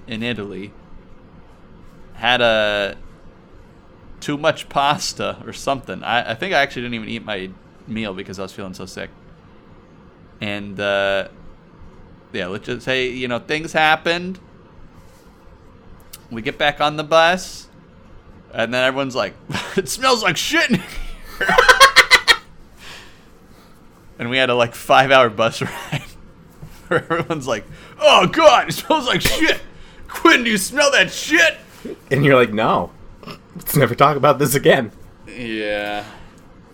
in 0.05 0.21
Italy. 0.21 0.73
Had 2.15 2.41
a 2.41 2.97
too 4.19 4.37
much 4.37 4.67
pasta 4.67 5.41
or 5.45 5.53
something. 5.53 6.03
I, 6.03 6.31
I 6.31 6.35
think 6.35 6.53
I 6.53 6.59
actually 6.61 6.81
didn't 6.83 6.95
even 6.95 7.09
eat 7.09 7.23
my 7.23 7.51
meal 7.87 8.13
because 8.13 8.37
I 8.37 8.41
was 8.43 8.51
feeling 8.51 8.73
so 8.73 8.85
sick. 8.85 9.09
And 10.41 10.77
uh, 10.77 11.29
yeah, 12.33 12.47
let's 12.47 12.65
just 12.65 12.85
say 12.85 13.09
you 13.09 13.27
know 13.27 13.39
things 13.39 13.73
happened. 13.73 14.39
We 16.29 16.41
get 16.41 16.57
back 16.57 16.79
on 16.79 16.97
the 16.97 17.03
bus. 17.03 17.67
And 18.53 18.73
then 18.73 18.83
everyone's 18.83 19.15
like, 19.15 19.33
it 19.77 19.87
smells 19.87 20.23
like 20.23 20.37
shit 20.37 20.69
in 20.69 20.75
here. 20.75 21.47
and 24.19 24.29
we 24.29 24.37
had 24.37 24.49
a 24.49 24.55
like 24.55 24.75
five 24.75 25.11
hour 25.11 25.29
bus 25.29 25.61
ride 25.61 26.03
where 26.87 27.03
everyone's 27.03 27.47
like, 27.47 27.65
oh 27.99 28.27
god, 28.27 28.69
it 28.69 28.73
smells 28.73 29.07
like 29.07 29.21
shit. 29.21 29.61
Quinn, 30.07 30.43
do 30.43 30.49
you 30.49 30.57
smell 30.57 30.91
that 30.91 31.11
shit? 31.11 31.57
And 32.11 32.25
you're 32.25 32.35
like, 32.35 32.53
no. 32.53 32.91
Let's 33.55 33.75
never 33.75 33.95
talk 33.95 34.17
about 34.17 34.39
this 34.39 34.55
again. 34.55 34.91
Yeah, 35.27 36.05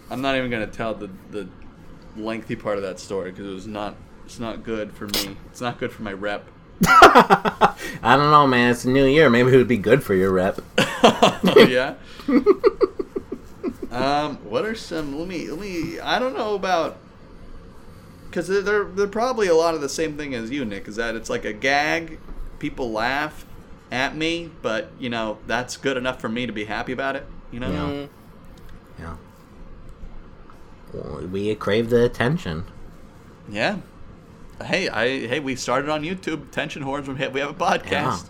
I'm 0.09 0.21
not 0.21 0.35
even 0.35 0.49
gonna 0.49 0.67
tell 0.67 0.93
the 0.93 1.09
the 1.31 1.47
lengthy 2.15 2.55
part 2.55 2.77
of 2.77 2.83
that 2.83 2.99
story 2.99 3.31
because 3.31 3.47
it 3.47 3.53
was 3.53 3.67
not. 3.67 3.95
It's 4.27 4.41
not 4.41 4.61
good 4.61 4.91
for 4.91 5.07
me. 5.07 5.37
It's 5.45 5.61
not 5.61 5.79
good 5.79 5.89
for 5.89 6.03
my 6.03 6.11
rep. 6.11 6.45
I 6.85 7.75
don't 8.03 8.29
know, 8.29 8.45
man. 8.45 8.71
It's 8.71 8.83
a 8.83 8.89
new 8.89 9.05
year. 9.05 9.29
Maybe 9.29 9.53
it 9.53 9.55
would 9.55 9.69
be 9.69 9.77
good 9.77 10.03
for 10.03 10.13
your 10.15 10.33
rep. 10.33 10.59
oh 10.77 11.65
yeah. 11.69 11.93
um, 13.89 14.35
what 14.43 14.65
are 14.65 14.75
some? 14.75 15.17
Let 15.17 15.29
me. 15.29 15.49
Let 15.49 15.61
me. 15.61 16.01
I 16.01 16.19
don't 16.19 16.35
know 16.35 16.55
about. 16.55 16.97
Because 18.25 18.49
they're, 18.49 18.61
they're 18.61 18.83
they're 18.83 19.07
probably 19.07 19.47
a 19.47 19.55
lot 19.55 19.75
of 19.75 19.79
the 19.79 19.87
same 19.87 20.17
thing 20.17 20.35
as 20.35 20.51
you, 20.51 20.65
Nick. 20.65 20.89
Is 20.89 20.97
that 20.97 21.15
it's 21.15 21.29
like 21.29 21.45
a 21.45 21.53
gag, 21.53 22.19
people 22.59 22.91
laugh 22.91 23.45
at 23.93 24.13
me, 24.13 24.51
but 24.61 24.91
you 24.99 25.09
know 25.09 25.37
that's 25.47 25.77
good 25.77 25.95
enough 25.95 26.19
for 26.19 26.27
me 26.27 26.45
to 26.45 26.51
be 26.51 26.65
happy 26.65 26.91
about 26.91 27.15
it. 27.15 27.25
You 27.49 27.61
know. 27.61 27.71
Yeah. 27.71 28.07
Yeah. 28.99 29.15
Well, 30.93 31.27
we 31.27 31.55
crave 31.55 31.89
the 31.89 32.03
attention. 32.03 32.65
Yeah. 33.47 33.77
Hey, 34.63 34.89
I 34.89 35.05
hey, 35.27 35.39
we 35.39 35.55
started 35.55 35.89
on 35.89 36.03
YouTube. 36.03 36.51
Tension 36.51 36.81
horns. 36.81 37.07
We 37.07 37.15
have 37.17 37.33
we 37.33 37.39
have 37.39 37.49
a 37.49 37.53
podcast. 37.53 38.29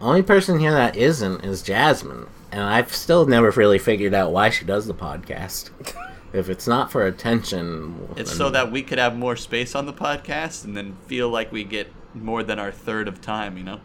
Only 0.00 0.22
person 0.22 0.58
here 0.58 0.72
that 0.72 0.96
isn't 0.96 1.44
is 1.44 1.62
Jasmine, 1.62 2.26
and 2.50 2.62
I've 2.62 2.94
still 2.94 3.26
never 3.26 3.50
really 3.50 3.78
figured 3.78 4.14
out 4.14 4.32
why 4.32 4.50
she 4.50 4.64
does 4.64 4.86
the 4.86 4.94
podcast. 4.94 5.70
if 6.32 6.48
it's 6.48 6.66
not 6.66 6.90
for 6.90 7.06
attention, 7.06 8.08
It's 8.16 8.30
then- 8.30 8.38
so 8.38 8.50
that 8.50 8.72
we 8.72 8.82
could 8.82 8.98
have 8.98 9.16
more 9.16 9.36
space 9.36 9.74
on 9.74 9.86
the 9.86 9.92
podcast 9.92 10.64
and 10.64 10.76
then 10.76 10.96
feel 11.06 11.28
like 11.28 11.52
we 11.52 11.62
get 11.64 11.92
more 12.14 12.42
than 12.42 12.58
our 12.58 12.72
third 12.72 13.06
of 13.08 13.20
time. 13.20 13.56
You 13.56 13.64
know. 13.64 13.80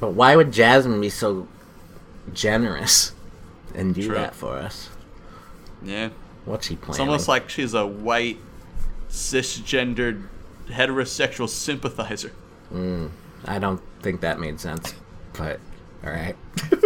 But 0.00 0.10
why 0.14 0.34
would 0.34 0.52
Jasmine 0.52 1.00
be 1.00 1.10
so 1.10 1.46
generous 2.32 3.12
and 3.74 3.94
do 3.94 4.06
True. 4.06 4.14
that 4.16 4.34
for 4.34 4.56
us? 4.58 4.90
Yeah. 5.80 6.10
What's 6.44 6.66
she 6.66 6.74
planning? 6.74 6.90
It's 6.94 7.00
almost 7.00 7.28
like 7.28 7.48
she's 7.48 7.72
a 7.72 7.86
white, 7.86 8.38
cisgendered, 9.08 10.26
heterosexual 10.68 11.48
sympathizer. 11.48 12.32
Mm, 12.72 13.10
I 13.44 13.58
don't 13.58 13.80
think 14.00 14.20
that 14.22 14.38
made 14.40 14.60
sense, 14.60 14.94
but 15.36 15.60
all 16.04 16.10
right. 16.10 16.36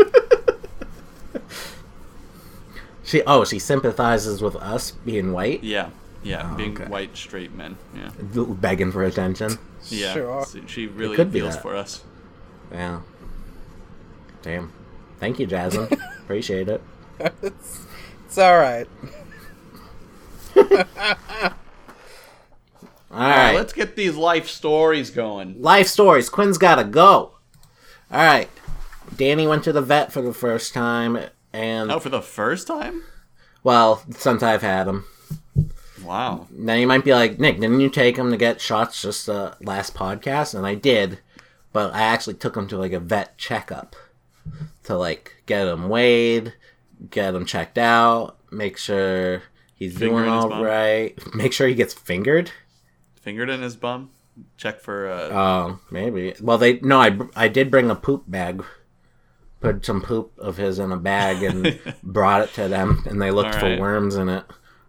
she 3.04 3.22
oh 3.26 3.44
she 3.44 3.58
sympathizes 3.58 4.42
with 4.42 4.56
us 4.56 4.90
being 4.90 5.32
white, 5.32 5.62
Yeah, 5.62 5.90
yeah, 6.22 6.50
Oh, 6.52 6.56
being 6.56 6.72
okay. 6.80 6.86
white 6.90 7.16
straight 7.16 7.54
men. 7.54 7.76
Yeah, 7.94 8.10
begging 8.20 8.90
for 8.92 9.04
attention. 9.04 9.58
yeah. 9.88 10.12
Sure. 10.14 10.44
She 10.66 10.86
really 10.86 11.16
could 11.16 11.32
be 11.32 11.40
feels 11.40 11.56
for 11.56 11.76
us. 11.76 12.02
Yeah. 12.72 13.00
Damn. 14.42 14.72
Thank 15.20 15.38
you, 15.38 15.46
Jasmine. 15.46 15.88
Appreciate 16.20 16.68
it. 16.68 16.82
it's, 17.42 17.80
it's 18.26 18.38
all 18.38 18.58
right. 18.58 18.86
All 23.10 23.18
All 23.22 23.28
right. 23.28 23.46
right, 23.46 23.54
let's 23.54 23.72
get 23.72 23.96
these 23.96 24.16
life 24.16 24.48
stories 24.48 25.10
going. 25.10 25.60
Life 25.62 25.86
stories. 25.86 26.28
Quinn's 26.28 26.58
gotta 26.58 26.84
go. 26.84 27.32
All 28.10 28.18
right. 28.24 28.48
Danny 29.16 29.46
went 29.46 29.64
to 29.64 29.72
the 29.72 29.82
vet 29.82 30.12
for 30.12 30.20
the 30.22 30.34
first 30.34 30.74
time, 30.74 31.18
and 31.52 31.90
Oh, 31.92 32.00
for 32.00 32.08
the 32.08 32.20
first 32.22 32.66
time? 32.66 33.04
well, 33.62 34.02
since 34.10 34.42
I've 34.42 34.62
had 34.62 34.88
him. 34.88 35.04
Wow. 36.04 36.46
Now 36.50 36.74
you 36.74 36.86
might 36.86 37.04
be 37.04 37.14
like, 37.14 37.38
Nick, 37.38 37.58
didn't 37.60 37.80
you 37.80 37.88
take 37.88 38.16
him 38.16 38.30
to 38.30 38.36
get 38.36 38.60
shots 38.60 39.02
just 39.02 39.28
uh, 39.28 39.54
last 39.60 39.94
podcast? 39.94 40.54
And 40.54 40.66
I 40.66 40.74
did, 40.74 41.20
but 41.72 41.92
I 41.94 42.02
actually 42.02 42.34
took 42.34 42.56
him 42.56 42.68
to 42.68 42.76
like 42.78 42.92
a 42.92 43.00
vet 43.00 43.38
checkup 43.38 43.96
to 44.84 44.96
like 44.96 45.42
get 45.46 45.66
him 45.66 45.88
weighed, 45.88 46.54
get 47.10 47.34
him 47.34 47.44
checked 47.46 47.78
out, 47.78 48.36
make 48.52 48.76
sure 48.76 49.42
he's 49.74 49.96
Finger 49.98 50.16
doing 50.24 50.28
all 50.28 50.62
right, 50.62 51.16
make 51.34 51.52
sure 51.52 51.66
he 51.66 51.74
gets 51.74 51.94
fingered. 51.94 52.50
Fingered 53.26 53.50
in 53.50 53.60
his 53.60 53.74
bum. 53.74 54.10
Check 54.56 54.80
for 54.80 55.10
uh, 55.10 55.30
Oh, 55.32 55.80
maybe. 55.90 56.32
Well, 56.40 56.58
they 56.58 56.78
no, 56.78 57.00
I 57.00 57.18
I 57.34 57.48
did 57.48 57.72
bring 57.72 57.90
a 57.90 57.96
poop 57.96 58.22
bag. 58.28 58.62
Put 59.58 59.84
some 59.84 60.00
poop 60.00 60.30
of 60.38 60.58
his 60.58 60.78
in 60.78 60.92
a 60.92 60.96
bag 60.96 61.42
and 61.42 61.76
brought 62.04 62.42
it 62.42 62.54
to 62.54 62.68
them, 62.68 63.02
and 63.04 63.20
they 63.20 63.32
looked 63.32 63.56
for 63.56 63.64
Alright. 63.64 63.80
worms 63.80 64.14
in 64.14 64.28
it, 64.28 64.44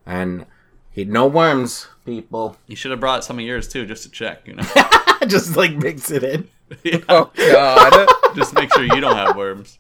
and 0.06 0.46
he 0.92 1.04
no 1.04 1.26
worms, 1.26 1.88
people. 2.06 2.58
You 2.68 2.76
should 2.76 2.92
have 2.92 3.00
brought 3.00 3.24
some 3.24 3.40
of 3.40 3.44
yours 3.44 3.68
too, 3.68 3.88
just 3.88 4.04
to 4.04 4.12
check. 4.12 4.48
You 4.48 4.54
know, 4.58 4.64
Just 5.28 5.58
like 5.58 5.76
mix 5.76 6.12
it 6.12 6.24
in. 6.24 6.48
Yeah, 6.84 7.00
Oh 7.10 7.32
God. 7.36 8.08
just 8.36 8.54
make 8.54 8.72
sure 8.72 8.84
you 8.84 9.02
don't 9.02 9.16
have 9.16 9.36
worms. 9.36 9.80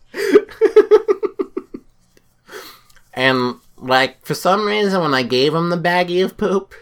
And 3.13 3.55
like 3.77 4.25
for 4.25 4.33
some 4.33 4.65
reason, 4.65 5.01
when 5.01 5.13
I 5.13 5.21
gave 5.21 5.53
him 5.53 5.69
the 5.69 5.77
baggie 5.77 6.23
of 6.25 6.37
poop, 6.37 6.73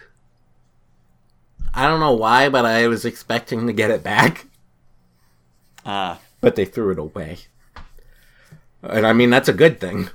I 1.75 1.87
don't 1.87 1.99
know 1.99 2.13
why, 2.13 2.49
but 2.49 2.65
I 2.65 2.87
was 2.87 3.03
expecting 3.05 3.67
to 3.67 3.73
get 3.73 3.91
it 3.91 4.01
back, 4.03 4.47
Ah, 5.85 6.19
but 6.41 6.55
they 6.55 6.65
threw 6.65 6.91
it 6.91 6.99
away. 6.99 7.37
And 8.81 9.05
I 9.05 9.13
mean 9.13 9.29
that's 9.29 9.49
a 9.49 9.53
good 9.53 9.79
thing. 9.79 10.09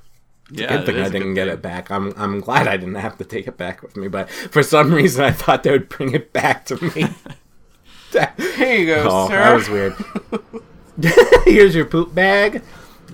yeah. 0.50 0.76
good 0.76 0.86
thing 0.86 1.00
I 1.00 1.08
didn't 1.08 1.34
get 1.34 1.46
thing. 1.46 1.54
it 1.54 1.62
back. 1.62 1.90
I'm 1.90 2.12
I'm 2.16 2.40
glad 2.40 2.66
I 2.66 2.76
didn't 2.76 2.94
have 2.96 3.18
to 3.18 3.24
take 3.24 3.46
it 3.46 3.56
back 3.56 3.82
with 3.82 3.96
me, 3.96 4.08
but 4.08 4.30
for 4.30 4.62
some 4.62 4.92
reason 4.94 5.24
I 5.24 5.32
thought 5.32 5.62
they 5.62 5.70
would 5.72 5.88
bring 5.88 6.14
it 6.14 6.32
back 6.32 6.64
to 6.66 6.82
me. 6.82 7.06
Here 8.56 8.76
you 8.76 8.86
go, 8.86 9.06
oh, 9.08 9.28
sir. 9.28 9.38
that 9.38 9.54
was 9.54 9.68
weird. 9.68 9.94
Here's 11.44 11.74
your 11.76 11.84
poop 11.84 12.12
bag, 12.14 12.62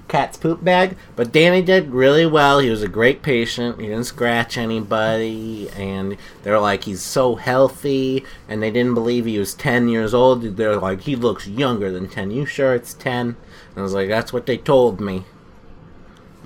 cat's 0.09 0.37
poop 0.37 0.63
bag. 0.63 0.97
But 1.15 1.33
Danny 1.33 1.63
did 1.63 1.91
really 1.91 2.27
well. 2.27 2.59
He 2.59 2.71
was 2.71 2.83
a 2.83 2.89
great 2.89 3.23
patient. 3.23 3.81
He 3.81 3.87
didn't 3.87 4.05
scratch 4.05 4.57
anybody, 4.57 5.69
and 5.71 6.17
they're 6.43 6.61
like 6.61 6.85
he's 6.85 7.03
so 7.03 7.37
healthy. 7.37 8.25
And 8.49 8.63
they 8.63 8.71
didn't 8.71 8.95
believe 8.95 9.27
he 9.27 9.39
was 9.39 9.55
ten 9.55 9.89
years 9.89 10.15
old. 10.15 10.43
They're 10.57 10.77
like 10.77 11.03
he 11.03 11.17
looks 11.17 11.47
younger 11.47 11.91
than 11.91 12.09
ten. 12.09 12.31
You 12.31 12.47
sure 12.47 12.75
it's 12.75 12.95
ten? 12.95 13.29
And 13.29 13.79
I 13.79 13.83
was 13.83 13.95
like, 13.95 14.09
that's 14.09 14.33
what 14.33 14.47
they 14.47 14.57
told 14.57 15.01
me. 15.01 15.25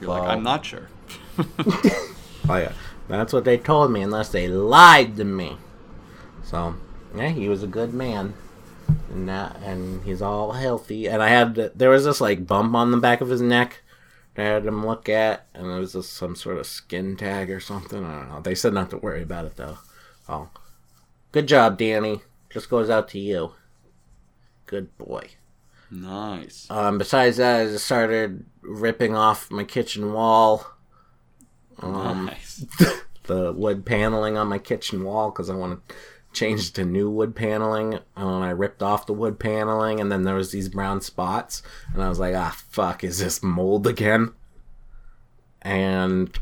You're 0.00 0.10
like, 0.10 0.28
I'm 0.28 0.42
not 0.42 0.64
sure. 0.64 0.88
Oh 2.48 2.56
yeah, 2.56 2.72
that's 3.06 3.32
what 3.32 3.44
they 3.44 3.58
told 3.58 3.92
me. 3.92 4.02
Unless 4.02 4.30
they 4.30 4.48
lied 4.48 5.16
to 5.18 5.24
me. 5.24 5.56
So 6.42 6.74
yeah, 7.14 7.28
he 7.28 7.48
was 7.48 7.62
a 7.62 7.68
good 7.68 7.94
man, 7.94 8.34
and 9.10 9.28
that, 9.28 9.56
and 9.62 10.02
he's 10.04 10.22
all 10.22 10.52
healthy. 10.52 11.06
And 11.08 11.22
I 11.22 11.28
had 11.28 11.54
there 11.54 11.90
was 11.90 12.04
this 12.04 12.20
like 12.20 12.46
bump 12.46 12.74
on 12.74 12.90
the 12.90 12.96
back 12.96 13.20
of 13.20 13.28
his 13.28 13.40
neck. 13.40 13.82
I 14.36 14.42
had 14.42 14.64
him 14.64 14.86
look 14.86 15.08
at, 15.08 15.46
and 15.54 15.66
it 15.66 15.78
was 15.78 15.92
just 15.92 16.14
some 16.14 16.34
sort 16.34 16.56
of 16.56 16.66
skin 16.66 17.16
tag 17.16 17.50
or 17.50 17.60
something. 17.60 18.04
I 18.04 18.20
don't 18.20 18.28
know. 18.28 18.40
They 18.40 18.54
said 18.54 18.72
not 18.72 18.90
to 18.90 18.96
worry 18.96 19.22
about 19.22 19.44
it 19.44 19.56
though. 19.56 19.78
Oh, 20.28 20.48
good 21.32 21.46
job, 21.46 21.76
Danny. 21.76 22.22
Just 22.48 22.70
goes 22.70 22.88
out 22.88 23.08
to 23.10 23.18
you. 23.18 23.52
Good 24.66 24.96
boy. 24.96 25.28
Nice. 25.90 26.68
Um, 26.70 26.98
besides 26.98 27.38
that, 27.38 27.60
I 27.60 27.64
just 27.66 27.84
started 27.84 28.46
ripping 28.62 29.16
off 29.16 29.50
my 29.50 29.64
kitchen 29.64 30.12
wall. 30.12 30.64
Um, 31.80 32.26
nice. 32.26 32.64
the 33.24 33.52
wood 33.52 33.84
paneling 33.84 34.36
on 34.36 34.48
my 34.48 34.58
kitchen 34.58 35.04
wall 35.04 35.30
because 35.30 35.50
I 35.50 35.54
want 35.54 35.80
to 36.32 36.38
change 36.38 36.72
to 36.72 36.84
new 36.84 37.10
wood 37.10 37.34
paneling. 37.34 37.94
And 38.16 38.44
I 38.44 38.50
ripped 38.50 38.82
off 38.82 39.06
the 39.06 39.12
wood 39.12 39.38
paneling, 39.38 40.00
and 40.00 40.10
then 40.10 40.22
there 40.22 40.34
was 40.34 40.52
these 40.52 40.68
brown 40.68 41.00
spots, 41.00 41.62
and 41.92 42.02
I 42.02 42.08
was 42.08 42.18
like, 42.18 42.34
"Ah, 42.34 42.56
fuck! 42.68 43.04
Is 43.04 43.18
this 43.18 43.42
mold 43.42 43.86
again?" 43.86 44.32
And 45.62 46.38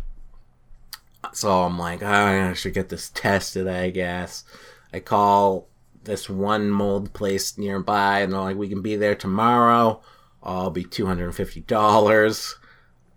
so 1.32 1.64
I'm 1.64 1.78
like, 1.78 2.02
"Ah, 2.02 2.50
I 2.50 2.52
should 2.54 2.74
get 2.74 2.88
this 2.88 3.10
tested, 3.10 3.66
I 3.66 3.90
guess. 3.90 4.44
I 4.92 5.00
call 5.00 5.68
this 6.04 6.30
one 6.30 6.70
mold 6.70 7.12
place 7.12 7.58
nearby, 7.58 8.20
and 8.20 8.32
they're 8.32 8.40
like, 8.40 8.56
"We 8.56 8.68
can 8.68 8.82
be 8.82 8.96
there 8.96 9.14
tomorrow. 9.14 10.00
I'll 10.42 10.70
be 10.70 10.84
two 10.84 11.06
hundred 11.06 11.26
and 11.26 11.34
fifty 11.34 11.60
dollars." 11.60 12.54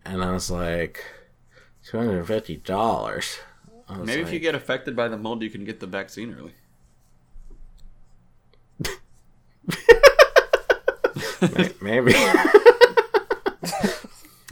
And 0.03 0.23
I 0.23 0.31
was 0.31 0.49
like, 0.49 1.05
two 1.85 1.97
hundred 1.97 2.17
and 2.17 2.27
fifty 2.27 2.57
dollars. 2.57 3.37
Maybe 3.89 4.21
if 4.21 4.31
you 4.31 4.39
get 4.39 4.55
affected 4.55 4.95
by 4.95 5.07
the 5.09 5.17
mold, 5.17 5.41
you 5.41 5.49
can 5.49 5.65
get 5.65 5.79
the 5.79 5.87
vaccine 5.87 6.33
early. 6.33 6.53
maybe. 11.81 12.13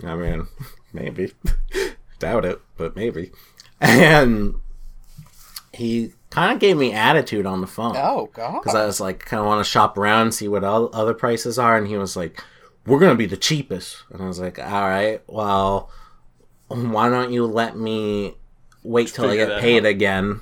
I 0.04 0.16
mean, 0.16 0.48
maybe. 0.94 1.32
Doubt 2.20 2.46
it, 2.46 2.60
but 2.78 2.96
maybe. 2.96 3.32
And 3.82 4.56
he 5.74 6.14
kind 6.30 6.54
of 6.54 6.60
gave 6.60 6.78
me 6.78 6.94
attitude 6.94 7.46
on 7.46 7.62
the 7.62 7.68
phone. 7.68 7.96
Oh 7.98 8.30
God. 8.34 8.62
because 8.62 8.76
I 8.76 8.86
was 8.86 9.00
like, 9.00 9.20
kind 9.26 9.42
of 9.42 9.48
want 9.48 9.64
to 9.66 9.70
shop 9.70 9.98
around, 9.98 10.34
see 10.34 10.48
what 10.48 10.64
o- 10.64 10.90
other 10.94 11.14
prices 11.14 11.58
are, 11.60 11.78
and 11.78 11.88
he 11.88 11.98
was 11.98 12.16
like, 12.16 12.44
"We're 12.86 13.00
gonna 13.00 13.16
be 13.16 13.26
the 13.26 13.38
cheapest," 13.38 14.04
and 14.12 14.22
I 14.22 14.28
was 14.28 14.40
like, 14.40 14.60
"All 14.60 14.88
right, 14.88 15.22
well, 15.28 15.90
why 16.68 17.10
don't 17.10 17.32
you 17.32 17.46
let 17.46 17.78
me 17.78 18.36
wait 18.84 19.10
till 19.10 19.30
I 19.30 19.36
get 19.36 19.62
paid 19.62 19.86
out." 19.86 19.90
again?" 19.90 20.42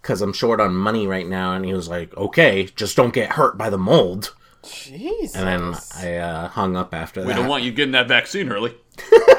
Because 0.00 0.22
I'm 0.22 0.32
short 0.32 0.60
on 0.60 0.74
money 0.74 1.06
right 1.06 1.26
now, 1.26 1.52
and 1.52 1.64
he 1.64 1.74
was 1.74 1.88
like, 1.88 2.16
"Okay, 2.16 2.64
just 2.74 2.96
don't 2.96 3.12
get 3.12 3.32
hurt 3.32 3.58
by 3.58 3.70
the 3.70 3.78
mold." 3.78 4.34
Jesus. 4.62 5.36
And 5.36 5.46
then 5.46 5.80
I 5.96 6.16
uh, 6.16 6.48
hung 6.48 6.76
up 6.76 6.94
after 6.94 7.20
We 7.20 7.26
that. 7.26 7.32
We 7.32 7.40
don't 7.40 7.48
want 7.48 7.64
you 7.64 7.72
getting 7.72 7.92
that 7.92 8.08
vaccine 8.08 8.50
early. 8.50 8.74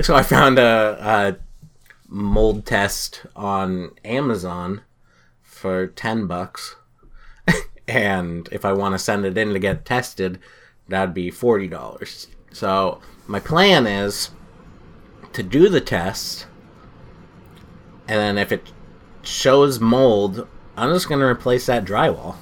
So 0.00 0.14
I 0.14 0.22
found 0.22 0.60
a, 0.60 0.96
a 1.00 1.36
mold 2.08 2.64
test 2.64 3.26
on 3.34 3.90
Amazon 4.04 4.82
for 5.42 5.88
ten 5.88 6.28
bucks, 6.28 6.76
and 7.88 8.48
if 8.52 8.64
I 8.64 8.72
want 8.72 8.94
to 8.94 8.98
send 8.98 9.24
it 9.24 9.36
in 9.36 9.52
to 9.54 9.58
get 9.58 9.84
tested, 9.84 10.38
that'd 10.86 11.14
be 11.14 11.32
forty 11.32 11.66
dollars. 11.66 12.28
So 12.52 13.00
my 13.26 13.40
plan 13.40 13.88
is 13.88 14.30
to 15.32 15.42
do 15.42 15.68
the 15.68 15.80
test, 15.80 16.46
and 18.08 18.18
then 18.18 18.38
if 18.38 18.50
it 18.52 18.72
shows 19.22 19.78
mold, 19.80 20.46
I'm 20.76 20.92
just 20.92 21.08
gonna 21.08 21.26
replace 21.26 21.66
that 21.66 21.84
drywall. 21.84 22.36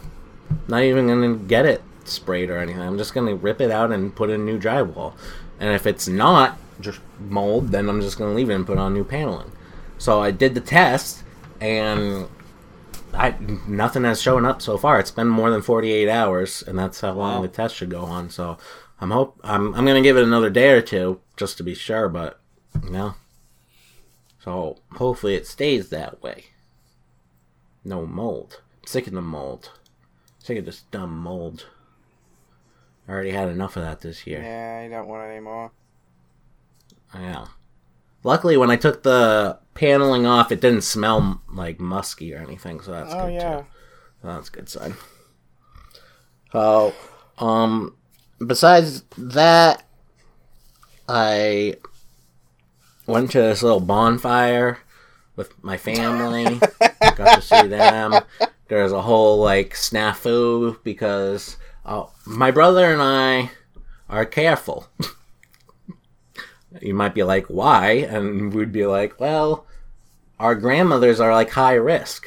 Not 0.68 0.82
even 0.82 1.06
gonna 1.08 1.34
get 1.36 1.66
it 1.66 1.82
sprayed 2.04 2.50
or 2.50 2.58
anything. 2.58 2.82
I'm 2.82 2.98
just 2.98 3.14
gonna 3.14 3.34
rip 3.34 3.60
it 3.60 3.70
out 3.70 3.92
and 3.92 4.14
put 4.14 4.30
in 4.30 4.44
new 4.44 4.58
drywall. 4.58 5.14
And 5.58 5.70
if 5.74 5.86
it's 5.86 6.06
not 6.06 6.58
just 6.80 7.00
mold, 7.18 7.68
then 7.68 7.88
I'm 7.88 8.00
just 8.00 8.18
gonna 8.18 8.34
leave 8.34 8.50
it 8.50 8.54
and 8.54 8.66
put 8.66 8.78
on 8.78 8.94
new 8.94 9.04
paneling. 9.04 9.50
So 9.98 10.20
I 10.20 10.30
did 10.30 10.54
the 10.54 10.60
test, 10.60 11.22
and 11.60 12.28
I 13.14 13.34
nothing 13.66 14.04
has 14.04 14.20
shown 14.20 14.44
up 14.44 14.60
so 14.60 14.76
far. 14.76 15.00
It's 15.00 15.10
been 15.10 15.28
more 15.28 15.50
than 15.50 15.62
48 15.62 16.08
hours, 16.08 16.62
and 16.66 16.78
that's 16.78 17.00
how 17.00 17.12
long 17.12 17.36
Wow. 17.36 17.42
the 17.42 17.48
test 17.48 17.74
should 17.74 17.90
go 17.90 18.02
on. 18.02 18.28
So 18.30 18.58
I'm 19.00 19.10
hope 19.10 19.40
I'm 19.42 19.74
I'm 19.74 19.86
gonna 19.86 20.02
give 20.02 20.18
it 20.18 20.22
another 20.24 20.50
day 20.50 20.70
or 20.72 20.82
two 20.82 21.20
just 21.36 21.56
to 21.56 21.62
be 21.62 21.74
sure, 21.74 22.08
but 22.10 22.38
no. 22.88 23.14
So 24.46 24.76
hopefully 24.92 25.34
it 25.34 25.44
stays 25.44 25.88
that 25.88 26.22
way. 26.22 26.44
No 27.84 28.06
mold. 28.06 28.62
I'm 28.80 28.86
sick 28.86 29.08
of 29.08 29.12
the 29.12 29.20
mold. 29.20 29.72
Sick 30.38 30.56
of 30.56 30.64
this 30.64 30.82
dumb 30.92 31.18
mold. 31.18 31.66
I 33.08 33.12
already 33.12 33.32
had 33.32 33.48
enough 33.48 33.76
of 33.76 33.82
that 33.82 34.02
this 34.02 34.24
year. 34.24 34.40
Yeah, 34.40 34.84
I 34.84 34.88
don't 34.88 35.08
want 35.08 35.28
it 35.28 35.32
anymore. 35.32 35.72
Yeah. 37.12 37.46
Luckily, 38.22 38.56
when 38.56 38.70
I 38.70 38.76
took 38.76 39.02
the 39.02 39.58
paneling 39.74 40.26
off, 40.26 40.52
it 40.52 40.60
didn't 40.60 40.82
smell 40.82 41.42
like 41.52 41.80
musky 41.80 42.32
or 42.32 42.38
anything, 42.38 42.80
so 42.80 42.92
that's 42.92 43.12
oh 43.12 43.26
good 43.26 43.34
yeah. 43.34 43.56
too. 43.56 43.66
So 44.22 44.28
that's 44.28 44.48
a 44.48 44.52
good 44.52 44.68
sign. 44.68 44.94
So, 46.52 46.94
um, 47.38 47.96
besides 48.38 49.02
that, 49.18 49.84
I 51.08 51.74
went 53.06 53.30
to 53.32 53.40
this 53.40 53.62
little 53.62 53.80
bonfire 53.80 54.78
with 55.36 55.52
my 55.62 55.76
family. 55.76 56.60
got 57.16 57.36
to 57.36 57.42
see 57.42 57.68
them. 57.68 58.14
There's 58.68 58.92
a 58.92 59.02
whole 59.02 59.38
like 59.38 59.74
snafu 59.74 60.82
because 60.82 61.56
uh, 61.84 62.04
my 62.26 62.50
brother 62.50 62.92
and 62.92 63.00
I 63.00 63.50
are 64.08 64.24
careful. 64.24 64.88
you 66.80 66.94
might 66.94 67.14
be 67.14 67.22
like, 67.22 67.46
why? 67.46 67.92
And 67.92 68.52
we'd 68.52 68.72
be 68.72 68.86
like, 68.86 69.20
well, 69.20 69.66
our 70.38 70.54
grandmothers 70.54 71.20
are 71.20 71.32
like 71.32 71.50
high 71.50 71.74
risk. 71.74 72.26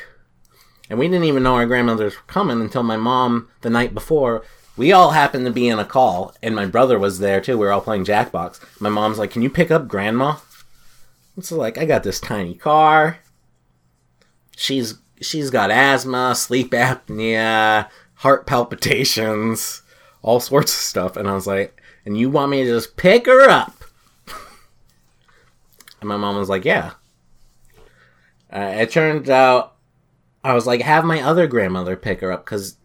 And 0.89 0.97
we 0.97 1.07
didn't 1.07 1.25
even 1.25 1.43
know 1.43 1.55
our 1.55 1.67
grandmothers 1.67 2.15
were 2.15 2.21
coming 2.27 2.61
until 2.61 2.84
my 2.84 2.97
mom, 2.97 3.49
the 3.61 3.69
night 3.69 3.93
before, 3.93 4.43
we 4.75 4.91
all 4.93 5.11
happened 5.11 5.45
to 5.45 5.51
be 5.51 5.67
in 5.67 5.77
a 5.77 5.86
call, 5.86 6.34
and 6.41 6.55
my 6.55 6.65
brother 6.65 6.97
was 6.97 7.19
there 7.19 7.41
too. 7.41 7.57
We 7.57 7.65
were 7.65 7.71
all 7.73 7.82
playing 7.82 8.05
Jackbox. 8.05 8.61
My 8.80 8.88
mom's 8.89 9.19
like, 9.19 9.30
Can 9.30 9.41
you 9.41 9.49
pick 9.49 9.71
up 9.71 9.89
grandma? 9.89 10.38
So 11.41 11.57
like, 11.57 11.77
I 11.77 11.85
got 11.85 12.03
this 12.03 12.19
tiny 12.19 12.55
car. 12.55 13.19
She's 14.55 14.95
she's 15.21 15.49
got 15.49 15.71
asthma, 15.71 16.35
sleep 16.35 16.71
apnea, 16.71 17.89
heart 18.15 18.45
palpitations, 18.45 19.81
all 20.21 20.39
sorts 20.39 20.73
of 20.73 20.79
stuff. 20.79 21.17
And 21.17 21.27
I 21.27 21.33
was 21.33 21.47
like, 21.47 21.81
and 22.05 22.17
you 22.17 22.29
want 22.29 22.51
me 22.51 22.63
to 22.63 22.69
just 22.69 22.97
pick 22.97 23.25
her 23.25 23.49
up? 23.49 23.73
And 26.01 26.07
my 26.07 26.17
mom 26.17 26.37
was 26.37 26.49
like, 26.49 26.65
Yeah. 26.65 26.93
Uh, 28.51 28.73
it 28.77 28.91
turned 28.91 29.29
out 29.29 29.75
I 30.43 30.53
was 30.53 30.65
like, 30.65 30.81
have 30.81 31.03
my 31.03 31.21
other 31.21 31.47
grandmother 31.47 31.95
pick 31.95 32.21
her 32.21 32.31
up 32.31 32.45
because 32.45 32.77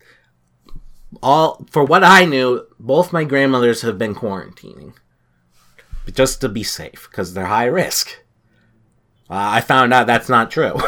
all 1.22 1.64
for 1.70 1.84
what 1.84 2.02
I 2.02 2.24
knew, 2.24 2.66
both 2.80 3.12
my 3.12 3.24
grandmothers 3.24 3.82
have 3.82 3.98
been 3.98 4.14
quarantining 4.14 4.94
just 6.12 6.40
to 6.40 6.48
be 6.48 6.62
safe 6.62 7.08
because 7.10 7.32
they're 7.32 7.46
high 7.46 7.66
risk. 7.66 8.23
Uh, 9.30 9.56
I 9.56 9.60
found 9.60 9.92
out 9.92 10.06
that's 10.06 10.28
not 10.28 10.50
true. 10.50 10.74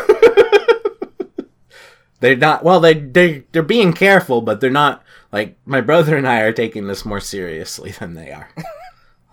they're 2.21 2.37
not 2.37 2.65
well. 2.65 2.81
They 2.81 2.95
they 2.95 3.45
they're 3.53 3.63
being 3.63 3.93
careful, 3.93 4.41
but 4.43 4.61
they're 4.61 4.71
not 4.71 5.03
like 5.33 5.57
my 5.67 5.81
brother 5.81 6.17
and 6.17 6.27
I 6.27 6.41
are 6.41 6.53
taking 6.53 6.87
this 6.87 7.05
more 7.05 7.21
seriously 7.21 7.91
than 7.93 8.15
they 8.15 8.31
are. 8.31 8.49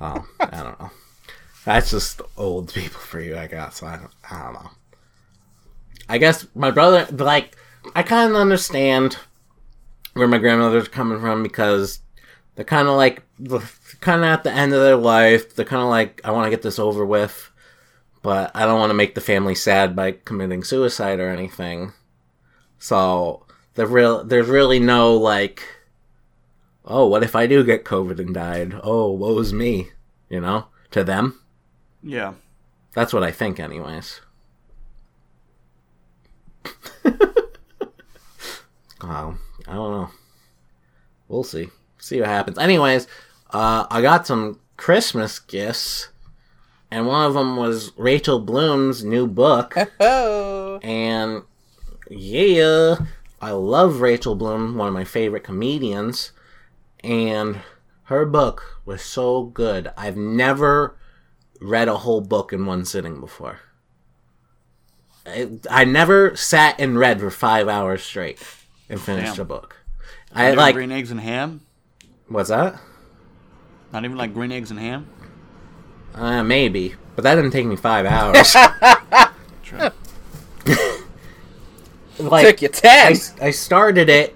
oh, 0.01 0.26
I 0.39 0.64
don't 0.64 0.80
know. 0.80 0.91
That's 1.66 1.91
just 1.91 2.22
old 2.36 2.74
people 2.74 2.99
for 2.99 3.22
you, 3.22 3.38
I 3.38 3.47
guess. 3.47 3.82
I 3.84 3.97
don't, 3.97 4.12
I 4.30 4.43
don't 4.43 4.54
know. 4.54 4.72
I 6.10 6.18
guess 6.18 6.45
my 6.54 6.72
brother, 6.72 7.08
like, 7.16 7.56
I 7.95 8.04
kind 8.04 8.32
of 8.32 8.36
understand 8.36 9.18
where 10.14 10.28
my 10.28 10.39
grandmother's 10.39 10.89
coming 10.89 11.22
from 11.22 11.41
because 11.41 11.99
they're 12.56 12.66
kind 12.66 12.89
of 12.89 12.97
like, 12.97 13.24
kind 14.01 14.22
of 14.22 14.28
at 14.28 14.43
the 14.43 14.51
end 14.51 14.74
of 14.74 14.82
their 14.82 14.97
life. 14.97 15.56
They're 15.56 15.64
kind 15.64 15.82
of 15.82 15.88
like, 15.88 16.20
I 16.26 16.32
want 16.32 16.45
to 16.47 16.49
get 16.49 16.64
this 16.64 16.80
over 16.80 17.06
with, 17.06 17.49
but 18.24 18.49
I 18.55 18.65
don't 18.65 18.80
want 18.80 18.89
to 18.89 18.95
make 18.95 19.13
the 19.13 19.21
family 19.21 19.53
sad 19.53 19.95
by 19.95 20.13
committing 20.13 20.63
suicide 20.63 21.19
or 21.19 21.30
anything. 21.30 21.93
So 22.80 23.45
the 23.76 23.86
real, 23.86 24.24
there's 24.24 24.47
really 24.47 24.80
no 24.80 25.15
like, 25.15 25.63
oh, 26.84 27.05
what 27.05 27.21
if 27.21 27.36
I 27.36 27.45
do 27.45 27.63
get 27.63 27.86
COVID 27.86 28.17
and 28.19 28.34
died? 28.34 28.74
Oh, 28.82 29.11
woe's 29.11 29.53
me, 29.53 29.89
you 30.30 30.41
know, 30.41 30.65
to 30.89 31.03
them. 31.03 31.39
Yeah. 32.01 32.34
That's 32.95 33.13
what 33.13 33.24
I 33.24 33.32
think, 33.32 33.59
anyways. 33.59 34.21
Wow, 39.03 39.36
I 39.67 39.74
don't 39.74 39.91
know. 39.91 40.09
We'll 41.28 41.43
see. 41.43 41.69
See 41.97 42.21
what 42.21 42.30
happens. 42.30 42.57
Anyways, 42.57 43.05
uh, 43.51 43.86
I 43.91 44.01
got 44.01 44.26
some 44.26 44.61
Christmas 44.78 45.39
gifts, 45.39 46.09
and 46.94 47.08
one 47.08 47.26
of 47.26 47.34
them 47.34 47.58
was 47.58 47.91
Rachel 47.98 48.39
Bloom's 48.39 49.04
new 49.04 49.26
book. 49.26 49.76
Oh. 50.00 50.80
And 50.84 51.44
yeah, 52.10 52.98
I 53.41 53.52
love 53.52 54.02
Rachel 54.02 54.36
Bloom, 54.36 54.76
one 54.76 54.88
of 54.89 54.94
my 54.94 55.04
favorite 55.04 55.44
comedians, 55.44 56.32
and 57.04 57.62
her 58.06 58.26
book 58.26 58.82
was 58.86 59.02
so 59.02 59.44
good. 59.44 59.91
I've 59.98 60.18
never 60.18 60.98
read 61.62 61.88
a 61.88 61.98
whole 61.98 62.22
book 62.22 62.52
in 62.54 62.66
one 62.66 62.86
sitting 62.86 63.20
before. 63.20 63.60
I, 65.26 65.50
I 65.70 65.86
never 65.86 66.36
sat 66.36 66.80
and 66.80 67.00
read 67.00 67.20
for 67.20 67.32
five 67.32 67.68
hours 67.68 68.04
straight 68.04 68.39
and 68.89 69.00
finished 69.00 69.38
Damn. 69.38 69.41
a 69.44 69.46
book. 69.46 69.78
Not 70.36 70.44
I 70.44 70.52
like 70.54 70.76
green 70.76 70.91
eggs 70.91 71.12
and 71.12 71.20
ham. 71.20 71.62
what's 72.28 72.50
that? 72.50 72.80
Not 73.91 74.06
even 74.06 74.18
like 74.18 74.34
green 74.34 74.52
eggs 74.52 74.70
and 74.70 74.80
ham. 74.80 75.08
Uh, 76.16 76.43
maybe, 76.43 76.95
but 77.16 77.24
that 77.24 77.36
didn't 77.36 77.51
take 77.51 77.66
me 77.66 77.76
five 77.76 78.05
hours. 78.05 78.55
Like 82.20 82.45
Took 82.45 82.61
you 82.61 82.68
ten. 82.68 83.14
I, 83.41 83.47
I 83.47 83.51
started 83.51 84.07
it. 84.07 84.36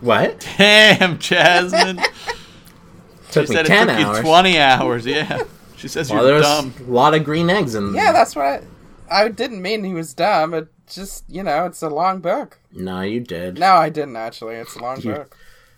What? 0.00 0.46
Damn, 0.58 1.18
Jasmine. 1.18 1.96
Took 3.30 3.46
she 3.46 3.50
me 3.52 3.56
said 3.56 3.66
ten 3.66 3.88
it 3.88 3.96
took 3.98 4.06
hours. 4.06 4.16
you 4.18 4.22
20 4.24 4.58
hours. 4.58 5.06
Yeah. 5.06 5.42
She 5.76 5.86
says 5.88 6.10
Well, 6.10 6.18
you're 6.26 6.26
there 6.26 6.34
was 6.36 6.46
dumb. 6.76 6.88
a 6.88 6.90
lot 6.90 7.14
of 7.14 7.24
green 7.24 7.48
eggs 7.50 7.74
in. 7.76 7.94
Yeah, 7.94 8.10
that's 8.12 8.34
what 8.34 8.44
I, 8.46 8.62
I 9.10 9.28
didn't 9.28 9.62
mean 9.62 9.84
he 9.84 9.94
was 9.94 10.12
dumb. 10.12 10.54
It 10.54 10.68
just 10.88 11.24
you 11.28 11.42
know, 11.44 11.66
it's 11.66 11.82
a 11.82 11.88
long 11.88 12.18
book. 12.20 12.58
No, 12.72 13.00
you 13.02 13.20
did. 13.20 13.58
No, 13.58 13.74
I 13.74 13.88
didn't 13.88 14.16
actually. 14.16 14.56
It's 14.56 14.74
a 14.74 14.80
long 14.80 15.00
You- 15.00 15.12
book. 15.14 15.36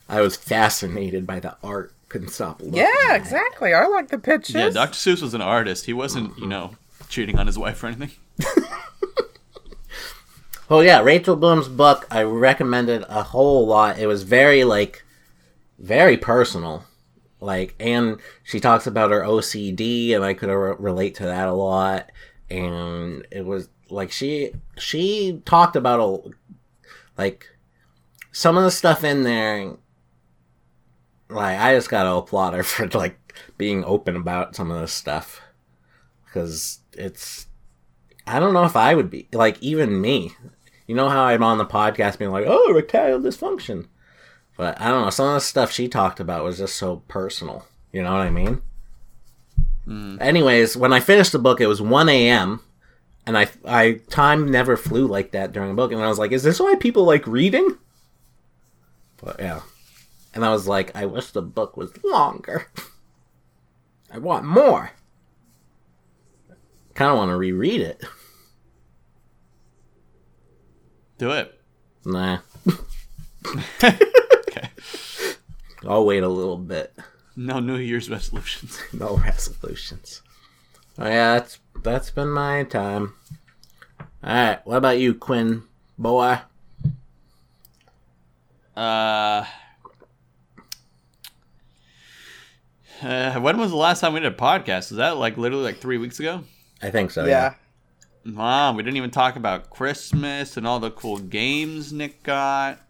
I 0.08 0.20
was 0.22 0.36
fascinated 0.36 1.26
by 1.26 1.40
the 1.40 1.56
art. 1.62 1.92
Couldn't 2.08 2.28
stop 2.28 2.60
looking. 2.60 2.76
Yeah, 2.76 3.14
exactly. 3.14 3.74
I 3.74 3.86
like 3.86 4.08
the 4.08 4.18
pictures. 4.18 4.54
Yeah, 4.54 4.70
Dr. 4.70 4.94
Seuss 4.94 5.22
was 5.22 5.34
an 5.34 5.40
artist. 5.42 5.86
He 5.86 5.92
wasn't, 5.92 6.38
you 6.38 6.46
know, 6.46 6.76
cheating 7.08 7.38
on 7.38 7.46
his 7.46 7.58
wife 7.58 7.82
or 7.82 7.88
anything. 7.88 8.10
Oh 10.68 10.80
yeah, 10.80 11.00
Rachel 11.00 11.36
Bloom's 11.36 11.68
book. 11.68 12.06
I 12.10 12.22
recommended 12.22 13.04
a 13.08 13.22
whole 13.22 13.66
lot. 13.66 13.98
It 13.98 14.08
was 14.08 14.24
very 14.24 14.64
like, 14.64 15.04
very 15.78 16.16
personal. 16.16 16.84
Like, 17.40 17.76
and 17.78 18.18
she 18.42 18.58
talks 18.58 18.86
about 18.86 19.12
her 19.12 19.20
OCD, 19.20 20.14
and 20.14 20.24
I 20.24 20.34
could 20.34 20.48
re- 20.48 20.74
relate 20.78 21.14
to 21.16 21.24
that 21.24 21.48
a 21.48 21.52
lot. 21.52 22.10
And 22.50 23.24
it 23.30 23.46
was 23.46 23.68
like 23.90 24.10
she 24.10 24.52
she 24.76 25.40
talked 25.44 25.76
about 25.76 26.00
a 26.00 26.30
like 27.16 27.46
some 28.32 28.56
of 28.56 28.64
the 28.64 28.70
stuff 28.70 29.04
in 29.04 29.22
there. 29.22 29.76
Like, 31.28 31.58
I 31.58 31.74
just 31.74 31.90
gotta 31.90 32.12
applaud 32.12 32.54
her 32.54 32.62
for 32.62 32.88
like 32.88 33.18
being 33.58 33.84
open 33.84 34.16
about 34.16 34.56
some 34.56 34.70
of 34.70 34.80
this 34.80 34.92
stuff 34.92 35.40
because 36.24 36.80
it's 36.92 37.46
I 38.26 38.40
don't 38.40 38.54
know 38.54 38.64
if 38.64 38.76
I 38.76 38.94
would 38.94 39.10
be 39.10 39.28
like 39.32 39.62
even 39.62 40.00
me. 40.00 40.32
You 40.86 40.94
know 40.94 41.08
how 41.08 41.24
I'm 41.24 41.42
on 41.42 41.58
the 41.58 41.66
podcast 41.66 42.18
being 42.18 42.30
like, 42.30 42.44
"Oh, 42.46 42.70
erectile 42.70 43.18
dysfunction," 43.18 43.86
but 44.56 44.80
I 44.80 44.88
don't 44.88 45.02
know. 45.02 45.10
Some 45.10 45.28
of 45.28 45.34
the 45.34 45.40
stuff 45.40 45.72
she 45.72 45.88
talked 45.88 46.20
about 46.20 46.44
was 46.44 46.58
just 46.58 46.76
so 46.76 47.02
personal. 47.08 47.66
You 47.92 48.02
know 48.02 48.12
what 48.12 48.20
I 48.20 48.30
mean? 48.30 48.62
Hmm. 49.84 50.18
Anyways, 50.20 50.76
when 50.76 50.92
I 50.92 51.00
finished 51.00 51.32
the 51.32 51.38
book, 51.38 51.60
it 51.60 51.66
was 51.66 51.80
1 51.80 52.08
a.m. 52.08 52.60
And 53.24 53.38
I, 53.38 53.48
I, 53.64 54.00
time 54.10 54.50
never 54.50 54.76
flew 54.76 55.06
like 55.06 55.32
that 55.32 55.52
during 55.52 55.72
a 55.72 55.74
book. 55.74 55.90
And 55.92 56.00
I 56.00 56.08
was 56.08 56.18
like, 56.18 56.32
is 56.32 56.42
this 56.42 56.60
why 56.60 56.74
people 56.76 57.04
like 57.04 57.26
reading? 57.26 57.76
But 59.22 59.40
yeah. 59.40 59.62
And 60.36 60.44
I 60.44 60.50
was 60.50 60.68
like, 60.68 60.94
I 60.94 61.06
wish 61.06 61.30
the 61.30 61.40
book 61.40 61.78
was 61.78 61.92
longer. 62.04 62.66
I 64.12 64.18
want 64.18 64.44
more. 64.44 64.90
Kind 66.92 67.10
of 67.10 67.16
want 67.16 67.30
to 67.30 67.36
reread 67.36 67.80
it. 67.80 68.04
Do 71.18 71.32
it. 71.32 71.58
Nah. 72.04 72.38
Okay. 73.46 74.68
I'll 75.86 76.04
wait 76.04 76.22
a 76.24 76.28
little 76.28 76.56
bit. 76.56 76.94
No 77.36 77.60
New 77.60 77.76
Year's 77.76 78.10
resolutions. 78.10 78.78
No 78.92 79.16
resolutions. 79.16 80.22
Oh 80.98 81.06
yeah, 81.06 81.34
that's 81.34 81.60
that's 81.82 82.10
been 82.10 82.30
my 82.30 82.64
time. 82.64 83.14
Alright, 84.24 84.66
what 84.66 84.78
about 84.78 84.98
you, 84.98 85.14
Quinn 85.14 85.62
boy? 85.96 86.40
Uh, 88.74 89.44
uh, 93.02 93.40
when 93.40 93.58
was 93.58 93.70
the 93.70 93.76
last 93.76 94.00
time 94.00 94.12
we 94.14 94.20
did 94.20 94.32
a 94.32 94.36
podcast? 94.36 94.90
Was 94.90 94.96
that 94.98 95.16
like 95.16 95.36
literally 95.36 95.64
like 95.64 95.78
three 95.78 95.98
weeks 95.98 96.18
ago? 96.20 96.44
I 96.82 96.90
think 96.90 97.10
so, 97.10 97.24
yeah. 97.24 97.54
yeah. 98.24 98.34
Wow, 98.34 98.72
we 98.74 98.82
didn't 98.82 98.96
even 98.96 99.10
talk 99.10 99.36
about 99.36 99.70
Christmas 99.70 100.56
and 100.56 100.66
all 100.66 100.80
the 100.80 100.90
cool 100.90 101.18
games 101.18 101.92
Nick 101.92 102.22
got. 102.22 102.80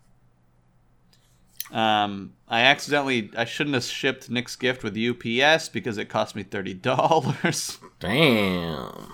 Um, 1.72 2.32
I 2.48 2.60
accidentally 2.62 3.30
I 3.36 3.44
shouldn't 3.44 3.74
have 3.74 3.84
shipped 3.84 4.30
Nick's 4.30 4.54
gift 4.56 4.84
with 4.84 4.96
UPS 4.96 5.68
because 5.68 5.98
it 5.98 6.08
cost 6.08 6.36
me 6.36 6.42
thirty 6.42 6.74
dollars. 6.74 7.78
Damn. 8.00 9.12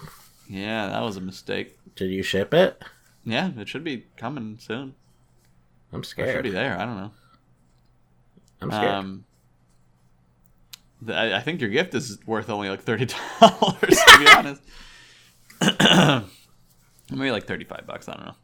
yeah, 0.48 0.88
that 0.88 1.00
was 1.00 1.16
a 1.16 1.20
mistake. 1.20 1.76
Did 1.96 2.10
you 2.10 2.22
ship 2.22 2.52
it? 2.54 2.80
Yeah, 3.24 3.50
it 3.56 3.68
should 3.68 3.84
be 3.84 4.04
coming 4.16 4.58
soon. 4.60 4.94
I'm 5.92 6.00
It 6.00 6.04
should 6.06 6.10
scared. 6.10 6.42
be 6.44 6.50
there. 6.50 6.76
I 6.78 6.84
don't 6.84 6.96
know. 6.96 7.10
I'm 8.60 8.70
scared. 8.70 8.88
Um, 8.88 9.06
th- 9.14 9.24
I, 11.08 11.34
I 11.36 11.40
think 11.40 11.60
your 11.60 11.70
gift 11.70 11.94
is 11.94 12.18
worth 12.26 12.48
only 12.50 12.68
like 12.68 12.82
thirty 12.82 13.06
dollars 13.40 13.98
to 14.06 14.18
be 14.18 14.26
honest. 14.28 14.62
Maybe 17.10 17.30
like 17.30 17.44
thirty-five 17.46 17.86
bucks. 17.86 18.08
I 18.08 18.14
don't 18.14 18.26
know. 18.26 18.34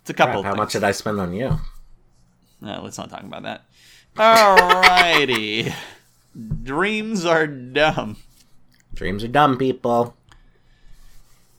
It's 0.00 0.10
a 0.10 0.14
couple. 0.14 0.42
Crap, 0.42 0.44
how 0.44 0.50
things. 0.52 0.58
much 0.58 0.72
did 0.72 0.84
I 0.84 0.92
spend 0.92 1.20
on 1.20 1.32
you? 1.34 1.58
No, 2.60 2.80
let's 2.82 2.96
not 2.98 3.10
talk 3.10 3.22
about 3.22 3.42
that. 3.42 3.64
Alrighty. 4.16 5.72
Dreams 6.62 7.24
are 7.24 7.46
dumb. 7.46 8.16
Dreams 8.94 9.24
are 9.24 9.28
dumb, 9.28 9.58
people. 9.58 10.16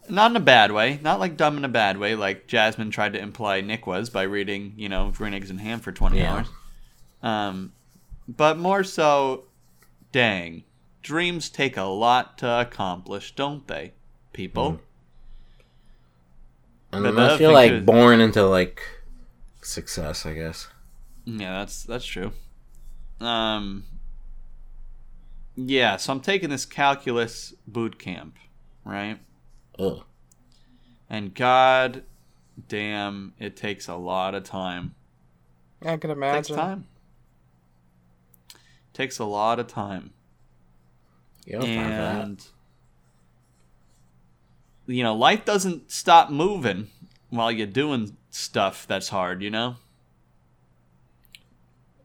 Not 0.10 0.32
in 0.32 0.38
a 0.38 0.41
bad 0.41 0.72
way. 0.72 0.99
Not 1.03 1.20
like 1.20 1.36
dumb 1.38 1.58
in 1.58 1.66
a 1.66 1.70
bad 1.70 1.97
way, 1.97 2.16
like 2.16 2.47
Jasmine 2.47 2.91
tried 2.91 3.14
to 3.14 3.20
imply 3.20 3.62
Nick 3.62 3.86
was 3.86 4.10
by 4.10 4.24
reading, 4.24 4.74
you 4.78 4.88
know, 4.89 5.12
Green 5.16 5.34
Eggs 5.34 5.49
and 5.49 5.60
Ham 5.60 5.80
for 5.80 5.91
20 5.91 6.18
Yeah. 6.18 6.34
hours. 6.34 6.47
Um, 7.22 7.74
but 8.28 8.58
more 8.58 8.84
so, 8.84 9.43
dang. 10.12 10.64
Dreams 11.01 11.49
take 11.49 11.78
a 11.78 11.84
lot 11.84 12.38
to 12.39 12.60
accomplish, 12.60 13.34
don't 13.36 13.66
they, 13.68 13.93
people? 14.34 14.80
And 16.91 17.03
But 17.03 17.03
the 17.03 17.10
unless 17.10 17.32
other 17.34 17.51
like 17.51 17.70
too, 17.72 17.76
is- 17.78 17.86
born 17.86 18.20
into 18.22 18.43
like 18.45 18.82
success, 19.62 20.26
I 20.26 20.34
guess. 20.34 20.68
Yeah, 21.26 21.60
that's 21.60 21.84
that's 21.84 22.05
true. 22.05 22.32
Um, 23.20 23.84
yeah, 25.55 25.97
so 25.97 26.14
I'm 26.14 26.20
taking 26.22 26.49
this 26.49 26.66
calculus 26.66 27.53
boot 27.68 27.97
camp, 27.99 28.36
right? 28.86 29.20
Ugh. 29.80 30.03
And 31.10 31.34
god 31.34 32.03
damn, 32.68 33.34
it 33.39 33.55
takes 33.58 33.88
a 33.88 33.95
lot 33.95 34.36
of 34.36 34.43
time. 34.43 34.95
I 35.82 35.97
can 35.97 36.10
Takes 36.10 36.49
imagine. 36.49 36.55
time. 36.55 36.88
Takes 38.98 39.20
a 39.20 39.26
lot 39.26 39.60
of 39.60 39.68
time. 39.68 40.10
You 41.45 41.60
don't 41.60 41.68
have 41.70 41.76
time 41.78 41.86
for 41.86 41.98
that. 42.02 42.26
and 42.26 42.48
you 44.88 45.04
know, 45.04 45.14
life 45.14 45.45
doesn't 45.45 45.91
stop 45.91 46.32
moving 46.32 46.88
while 47.30 47.52
you're 47.52 47.68
doing 47.68 48.18
stuff 48.32 48.88
that's 48.88 49.10
hard, 49.10 49.43
you 49.43 49.52
know? 49.52 49.76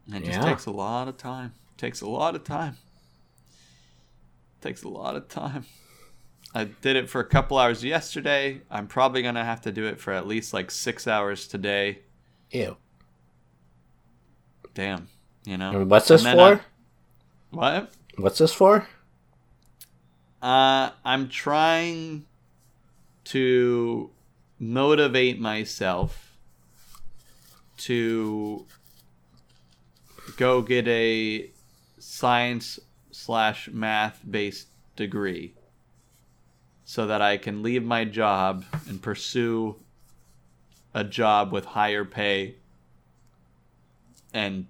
It 0.09 0.25
just 0.25 0.39
Yeah. 0.39 0.45
takes 0.45 0.67
a 0.67 0.71
lot 0.71 1.09
of 1.09 1.17
time. 1.17 1.55
Takes 1.79 2.03
a 2.03 2.09
lot 2.09 2.35
of 2.35 2.45
time. 2.45 2.77
Takes 4.61 4.83
a 4.83 4.89
lot 4.89 5.17
of 5.17 5.29
time. 5.29 5.65
I 6.55 6.65
did 6.65 6.97
it 6.97 7.09
for 7.09 7.23
a 7.23 7.25
couple 7.27 7.57
hours 7.57 7.83
yesterday. 7.83 8.61
I'm 8.71 8.87
probably 8.87 9.23
gonna 9.23 9.45
have 9.47 9.63
to 9.63 9.73
do 9.73 9.87
it 9.87 9.99
for 9.99 10.13
at 10.13 10.27
least 10.27 10.53
like 10.53 10.71
six 10.71 11.07
hours 11.07 11.49
today. 11.49 12.01
Ew. 12.51 12.77
Damn, 14.75 15.09
you 15.47 15.57
know. 15.57 15.81
And 15.81 15.91
what's 15.91 16.09
this 16.09 16.23
for? 16.23 16.29
I- 16.57 16.61
what? 17.53 17.93
What's 18.17 18.39
this 18.39 18.53
for? 18.53 18.89
Uh, 20.43 20.91
I'm 21.05 21.29
trying 21.29 22.25
to 23.25 24.11
motivate 24.59 25.41
myself 25.41 26.37
to 27.77 28.67
go 30.37 30.63
get 30.63 30.89
a 30.89 31.51
science 31.99 32.81
slash 33.11 33.69
math 33.69 34.21
based 34.29 34.69
degree 34.97 35.55
so 36.85 37.07
that 37.07 37.23
I 37.23 37.37
can 37.37 37.63
leave 37.63 37.85
my 37.85 38.05
job 38.05 38.65
and 38.89 39.01
pursue 39.01 39.77
a 40.95 41.05
job 41.05 41.53
with 41.53 41.65
higher 41.65 42.05
pay 42.05 42.57
and 44.35 44.67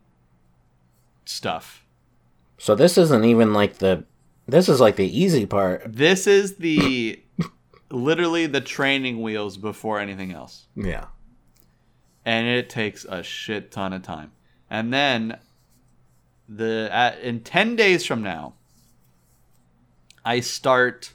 stuff. 1.25 1.82
So 2.63 2.77
this 2.77 2.97
isn't 2.97 3.25
even 3.25 3.53
like 3.53 3.79
the. 3.79 4.05
This 4.47 4.69
is 4.69 4.79
like 4.79 4.95
the 4.95 5.19
easy 5.19 5.47
part. 5.47 5.83
This 5.85 6.29
is 6.29 6.59
the 6.59 7.21
literally 7.91 8.47
the 8.47 8.61
training 8.61 9.21
wheels 9.21 9.57
before 9.57 9.99
anything 9.99 10.31
else. 10.31 10.69
Yeah. 10.77 11.07
And 12.25 12.47
it 12.47 12.71
takes 12.71 13.05
a 13.05 13.25
shit 13.25 13.73
ton 13.73 13.93
of 13.93 14.03
time. 14.03 14.31
And 14.71 14.93
then 14.95 15.41
the 16.49 16.89
at, 16.93 17.19
in 17.19 17.41
10 17.41 17.75
days 17.75 18.07
from 18.07 18.23
now 18.23 18.55
I 20.25 20.39
start 20.39 21.15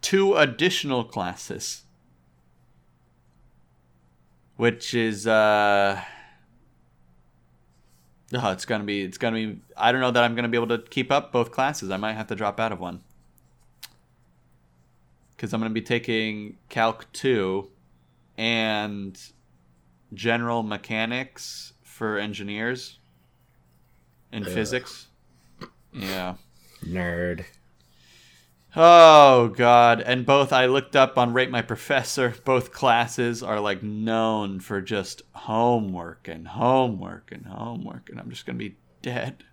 two 0.00 0.34
additional 0.34 1.04
classes 1.04 1.82
which 4.56 4.94
is 4.94 5.26
uh 5.26 6.00
Oh, 8.34 8.50
it's 8.50 8.64
gonna 8.64 8.84
be. 8.84 9.02
It's 9.02 9.18
gonna 9.18 9.36
be. 9.36 9.60
I 9.76 9.92
don't 9.92 10.00
know 10.00 10.10
that 10.10 10.24
I'm 10.24 10.34
gonna 10.34 10.48
be 10.48 10.56
able 10.56 10.76
to 10.76 10.78
keep 10.78 11.12
up 11.12 11.30
both 11.32 11.52
classes. 11.52 11.90
I 11.90 11.96
might 11.96 12.14
have 12.14 12.26
to 12.28 12.34
drop 12.34 12.58
out 12.58 12.72
of 12.72 12.80
one 12.80 13.02
because 15.36 15.52
I'm 15.52 15.60
gonna 15.60 15.70
be 15.72 15.82
taking 15.82 16.56
Calc 16.68 17.06
two 17.12 17.70
and 18.36 19.16
General 20.12 20.62
Mechanics 20.62 21.72
for 21.82 22.18
engineers 22.18 22.98
and 24.32 24.44
Ugh. 24.46 24.52
physics. 24.52 25.06
Yeah. 25.92 26.34
Nerd. 26.84 27.44
Oh 28.78 29.48
god, 29.48 30.02
and 30.02 30.26
both 30.26 30.52
I 30.52 30.66
looked 30.66 30.94
up 30.94 31.16
on 31.16 31.32
Rate 31.32 31.50
My 31.50 31.62
Professor. 31.62 32.34
Both 32.44 32.72
classes 32.72 33.42
are 33.42 33.58
like 33.58 33.82
known 33.82 34.60
for 34.60 34.82
just 34.82 35.22
homework 35.32 36.28
and 36.28 36.46
homework 36.46 37.32
and 37.32 37.46
homework, 37.46 38.10
and 38.10 38.20
I'm 38.20 38.28
just 38.28 38.44
gonna 38.44 38.58
be 38.58 38.76
dead. 39.00 39.44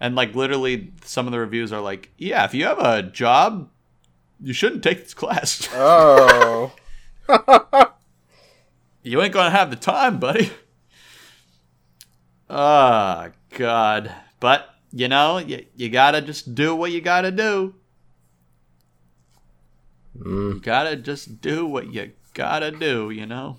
And 0.00 0.16
like 0.16 0.34
literally, 0.34 0.94
some 1.04 1.26
of 1.26 1.32
the 1.32 1.38
reviews 1.38 1.74
are 1.74 1.80
like, 1.82 2.10
"Yeah, 2.16 2.46
if 2.46 2.54
you 2.54 2.64
have 2.64 2.78
a 2.78 3.02
job, 3.02 3.68
you 4.40 4.54
shouldn't 4.54 4.82
take 4.82 5.02
this 5.02 5.14
class. 5.14 5.68
Oh. 5.74 6.72
you 9.02 9.20
ain't 9.20 9.34
gonna 9.34 9.50
have 9.50 9.68
the 9.68 9.76
time, 9.76 10.18
buddy." 10.18 10.52
Ah, 12.48 13.28
god. 13.50 14.10
But 14.40 14.70
you 14.90 15.08
know, 15.08 15.36
you, 15.36 15.66
you 15.76 15.90
gotta 15.90 16.22
just 16.22 16.54
do 16.54 16.74
what 16.74 16.92
you 16.92 17.02
gotta 17.02 17.30
do. 17.30 17.74
Mm. 20.16 20.54
You 20.54 20.60
gotta 20.60 20.96
just 20.96 21.40
do 21.40 21.66
what 21.66 21.92
you 21.92 22.12
gotta 22.34 22.70
do, 22.70 23.10
you 23.10 23.26
know? 23.26 23.58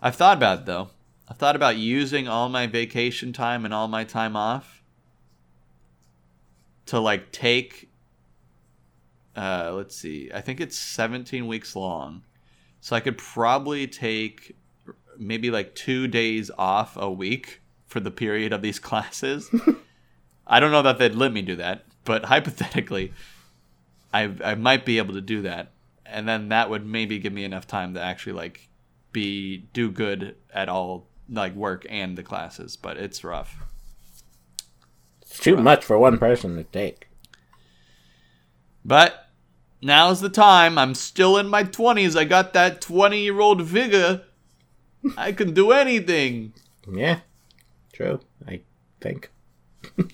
I've 0.00 0.16
thought 0.16 0.36
about 0.36 0.60
it 0.60 0.66
though. 0.66 0.90
I've 1.28 1.38
thought 1.38 1.56
about 1.56 1.76
using 1.76 2.28
all 2.28 2.48
my 2.48 2.66
vacation 2.66 3.32
time 3.32 3.64
and 3.64 3.72
all 3.72 3.88
my 3.88 4.04
time 4.04 4.36
off 4.36 4.82
to 6.86 6.98
like 6.98 7.32
take 7.32 7.88
uh 9.36 9.72
let's 9.74 9.96
see. 9.96 10.30
I 10.34 10.40
think 10.40 10.60
it's 10.60 10.76
17 10.76 11.46
weeks 11.46 11.74
long. 11.76 12.22
So 12.80 12.96
I 12.96 13.00
could 13.00 13.16
probably 13.16 13.86
take 13.86 14.56
maybe 15.16 15.50
like 15.50 15.74
2 15.74 16.08
days 16.08 16.50
off 16.58 16.96
a 16.96 17.10
week 17.10 17.60
for 17.86 18.00
the 18.00 18.10
period 18.10 18.52
of 18.52 18.62
these 18.62 18.78
classes 18.88 19.48
I 20.46 20.60
don't 20.60 20.72
know 20.72 20.82
that 20.82 20.98
they'd 20.98 21.14
let 21.14 21.32
me 21.32 21.42
do 21.42 21.56
that, 21.56 21.84
but 22.04 22.24
hypothetically, 22.26 23.12
I 24.12 24.34
I 24.44 24.54
might 24.54 24.84
be 24.84 24.98
able 24.98 25.14
to 25.14 25.20
do 25.20 25.42
that, 25.42 25.72
and 26.04 26.28
then 26.28 26.48
that 26.48 26.70
would 26.70 26.86
maybe 26.86 27.18
give 27.18 27.32
me 27.32 27.44
enough 27.44 27.66
time 27.66 27.94
to 27.94 28.00
actually 28.00 28.34
like 28.34 28.68
be 29.12 29.68
do 29.72 29.90
good 29.90 30.36
at 30.52 30.68
all 30.68 31.06
like 31.28 31.54
work 31.54 31.86
and 31.88 32.16
the 32.16 32.22
classes. 32.22 32.76
But 32.76 32.96
it's 32.96 33.24
rough. 33.24 33.56
It's 35.22 35.38
too 35.38 35.56
much 35.56 35.84
for 35.84 35.98
one 35.98 36.18
person 36.18 36.56
to 36.56 36.64
take. 36.64 37.08
But 38.84 39.28
now's 39.80 40.20
the 40.20 40.28
time. 40.28 40.76
I'm 40.76 40.94
still 40.94 41.38
in 41.38 41.48
my 41.48 41.64
20s. 41.64 42.16
I 42.16 42.24
got 42.24 42.52
that 42.52 42.80
20 42.80 43.20
year 43.20 43.40
old 43.40 43.62
vigor. 43.62 44.22
I 45.16 45.32
can 45.32 45.52
do 45.54 45.72
anything. 45.72 46.52
Yeah, 46.90 47.20
true. 47.92 48.20
I 48.46 48.60
think. 49.00 49.30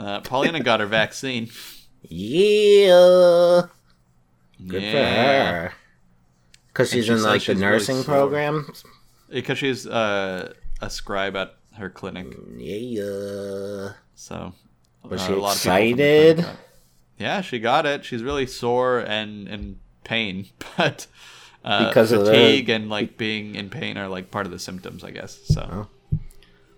Uh, 0.00 0.18
Paulina 0.22 0.60
got 0.60 0.80
her 0.80 0.86
vaccine. 0.86 1.50
Yeah. 2.02 3.62
Good 4.66 4.82
yeah. 4.82 4.92
for 4.92 4.98
her. 5.68 5.72
Because 6.68 6.90
she's 6.90 7.06
she 7.06 7.12
in 7.12 7.18
says 7.18 7.24
like 7.24 7.34
the 7.40 7.40
she's 7.40 7.56
really 7.56 7.70
nursing 7.72 7.96
sore. 8.02 8.04
program. 8.14 8.72
Because 9.28 9.58
she's 9.58 9.86
uh, 9.86 10.52
a 10.80 10.90
scribe 10.90 11.36
at 11.36 11.54
her 11.76 11.90
clinic. 11.90 12.28
Yeah. 12.56 13.92
So. 14.14 14.52
Was 15.02 15.22
uh, 15.22 15.26
she 15.26 15.32
a 15.32 15.36
lot 15.36 15.56
of 15.56 15.62
people 15.62 15.72
from 15.90 15.96
the 15.96 16.28
excited? 16.30 16.46
Yeah, 17.18 17.40
she 17.40 17.58
got 17.58 17.86
it. 17.86 18.04
She's 18.04 18.22
really 18.22 18.46
sore 18.46 18.98
and 19.00 19.48
in 19.48 19.78
pain, 20.04 20.46
but 20.76 21.06
uh, 21.64 21.88
Because 21.88 22.12
of 22.12 22.20
the- 22.24 22.32
fatigue 22.32 22.68
and 22.68 22.88
like 22.88 23.16
being 23.16 23.54
in 23.54 23.70
pain 23.70 23.96
are 23.98 24.08
like 24.08 24.30
part 24.30 24.46
of 24.46 24.52
the 24.52 24.58
symptoms, 24.58 25.04
I 25.04 25.10
guess. 25.10 25.38
So 25.46 25.88
Oh. 26.12 26.18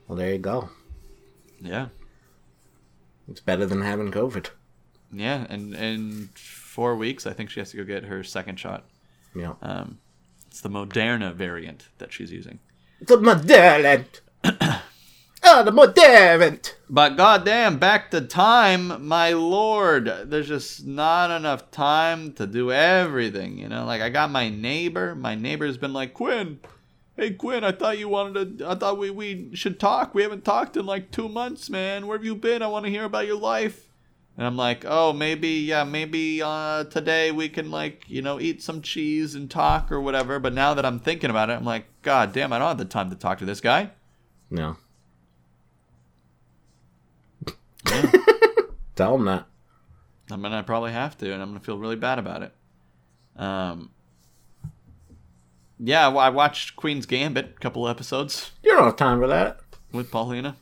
Well, 0.09 0.18
there 0.18 0.33
you 0.33 0.39
go. 0.39 0.68
yeah, 1.61 1.89
It's 3.29 3.41
better 3.41 3.64
than 3.66 3.83
having 3.83 4.11
COVID. 4.11 4.51
Yeah, 5.13 5.47
and 5.49 5.75
in 5.75 6.31
four 6.35 6.97
weeks, 6.97 7.27
I 7.27 7.33
think 7.33 7.51
she 7.51 7.61
has 7.61 7.71
to 7.73 7.77
go 7.77 7.85
get 7.85 8.05
her 8.05 8.25
second 8.25 8.59
shot. 8.59 8.85
Yeah. 9.35 9.55
Um, 9.63 9.99
it's 10.47 10.61
the 10.61 10.69
Moderna 10.69 11.35
variant 11.35 11.89
that 11.99 12.13
she's 12.13 12.33
using. 12.33 12.59
The 13.01 13.17
Moderna. 13.17 14.05
oh, 15.43 15.65
the 15.65 15.71
Moderna. 15.71 16.73
But 16.89 17.17
goddamn, 17.17 17.79
back 17.79 18.11
to 18.11 18.21
time, 18.21 19.07
my 19.07 19.33
lord. 19.33 20.07
There's 20.27 20.49
just 20.49 20.87
not 20.87 21.31
enough 21.31 21.71
time 21.71 22.33
to 22.35 22.47
do 22.47 22.71
everything, 22.71 23.59
you 23.59 23.69
know? 23.69 23.85
Like 23.85 24.03
I 24.03 24.11
got 24.11 24.31
my 24.31 24.49
neighbor. 24.49 25.15
My 25.15 25.35
neighbor's 25.35 25.79
been 25.79 25.93
like, 25.93 26.15
Quinn, 26.15 26.61
hey 27.17 27.33
Quinn, 27.33 27.65
I 27.65 27.73
thought 27.73 27.99
you 27.99 28.09
wanted 28.09 28.59
to 28.59 28.69
I 28.69 28.75
thought 28.75 28.99
we, 28.99 29.11
we 29.11 29.55
should 29.55 29.81
talk. 29.81 30.15
We 30.15 30.23
haven't 30.23 30.45
talked 30.45 30.77
in 30.77 30.87
like 30.87 31.11
two 31.11 31.29
months, 31.29 31.71
man. 31.71 32.07
Where 32.07 32.17
have 32.17 32.25
you 32.25 32.35
been? 32.35 32.63
I 32.63 32.67
want 32.67 32.85
to 32.85 32.91
hear 32.91 33.05
about 33.05 33.27
your 33.27 33.39
life. 33.39 33.89
And 34.37 34.47
I'm 34.47 34.57
like, 34.57 34.85
oh, 34.87 35.12
maybe, 35.12 35.49
yeah, 35.49 35.85
maybe 35.85 36.41
uh, 36.43 36.85
today 36.85 37.30
we 37.30 37.49
can, 37.51 37.70
like, 37.70 38.05
you 38.09 38.22
know, 38.22 38.41
eat 38.41 38.62
some 38.62 38.80
cheese 38.80 39.35
and 39.35 39.51
talk 39.51 39.93
or 39.93 40.01
whatever. 40.01 40.39
But 40.39 40.55
now 40.55 40.72
that 40.74 40.87
I'm 40.87 40.99
thinking 40.99 41.28
about 41.28 41.51
it, 41.51 41.55
I'm 41.55 41.64
like, 41.64 41.85
God 42.01 42.33
damn, 42.33 42.53
I 42.53 42.59
don't 42.59 42.68
have 42.68 42.78
the 42.78 42.87
time 42.87 43.11
to 43.11 43.16
talk 43.16 43.39
to 43.41 43.45
this 43.45 43.61
guy. 43.61 43.91
No. 44.51 44.76
Tell 48.97 49.14
him 49.16 49.24
that. 49.26 49.47
I 50.30 50.37
mean, 50.37 50.53
I 50.53 50.62
probably 50.62 50.93
have 50.93 51.18
to, 51.18 51.33
and 51.33 51.43
I'm 51.43 51.49
gonna 51.51 51.61
feel 51.61 51.78
really 51.78 51.97
bad 51.97 52.18
about 52.18 52.43
it. 52.43 52.53
Um, 53.37 53.91
yeah, 55.78 56.09
well, 56.09 56.18
I 56.20 56.28
watched 56.30 56.76
Queen's 56.76 57.07
Gambit, 57.07 57.55
a 57.57 57.61
couple 57.61 57.89
episodes 57.89 58.53
You 58.62 58.70
don't 58.72 58.85
have 58.85 58.97
time 58.97 59.18
for 59.20 59.26
that. 59.26 59.61
with 59.93 60.11
Paulina. 60.11 60.57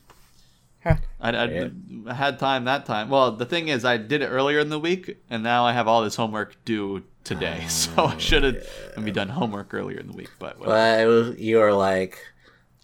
I, 0.85 0.97
I, 1.21 1.71
I 2.07 2.13
had 2.13 2.39
time 2.39 2.65
that 2.65 2.85
time. 2.85 3.09
Well, 3.09 3.31
the 3.31 3.45
thing 3.45 3.67
is, 3.67 3.85
I 3.85 3.97
did 3.97 4.21
it 4.21 4.27
earlier 4.27 4.59
in 4.59 4.69
the 4.69 4.79
week, 4.79 5.17
and 5.29 5.43
now 5.43 5.65
I 5.65 5.73
have 5.73 5.87
all 5.87 6.03
this 6.03 6.15
homework 6.15 6.63
due 6.65 7.03
today. 7.23 7.65
so 7.69 7.91
I 7.97 8.15
oh, 8.15 8.17
should 8.17 8.43
have 8.43 8.67
maybe 8.97 9.11
done 9.11 9.29
homework 9.29 9.73
earlier 9.73 9.99
in 9.99 10.07
the 10.07 10.13
week. 10.13 10.31
But 10.39 10.59
whatever. 10.59 11.01
It 11.01 11.05
was, 11.05 11.39
you 11.39 11.57
were 11.57 11.73
like, 11.73 12.19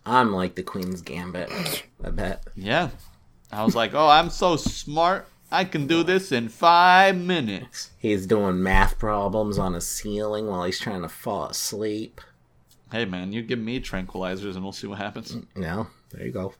I'm 0.05 0.31
like 0.31 0.55
the 0.55 0.63
Queen's 0.63 1.01
Gambit. 1.01 1.51
I 2.03 2.09
bet. 2.11 2.43
yeah, 2.55 2.89
I 3.51 3.63
was 3.63 3.75
like, 3.75 3.93
oh, 3.93 4.07
I'm 4.07 4.29
so 4.29 4.55
smart. 4.55 5.27
I 5.49 5.63
can 5.63 5.87
do 5.87 6.03
this 6.03 6.33
in 6.33 6.49
five 6.49 7.15
minutes. 7.15 7.91
He's 7.97 8.27
doing 8.27 8.61
math 8.61 8.99
problems 8.99 9.57
on 9.57 9.75
a 9.75 9.81
ceiling 9.81 10.47
while 10.47 10.65
he's 10.65 10.79
trying 10.79 11.03
to 11.03 11.09
fall 11.09 11.45
asleep. 11.45 12.19
Hey, 12.91 13.05
man, 13.05 13.31
you 13.31 13.41
give 13.41 13.59
me 13.59 13.79
tranquilizers, 13.79 14.55
and 14.55 14.63
we'll 14.63 14.73
see 14.73 14.87
what 14.87 14.97
happens. 14.97 15.33
Mm, 15.33 15.45
no, 15.55 15.87
there 16.11 16.25
you 16.25 16.31
go. 16.31 16.53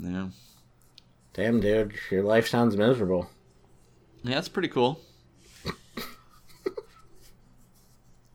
Yeah. 0.00 0.28
Damn, 1.34 1.60
dude, 1.60 1.94
your 2.10 2.22
life 2.22 2.48
sounds 2.48 2.76
miserable. 2.76 3.30
Yeah, 4.22 4.36
that's 4.36 4.48
pretty 4.48 4.68
cool. 4.68 5.00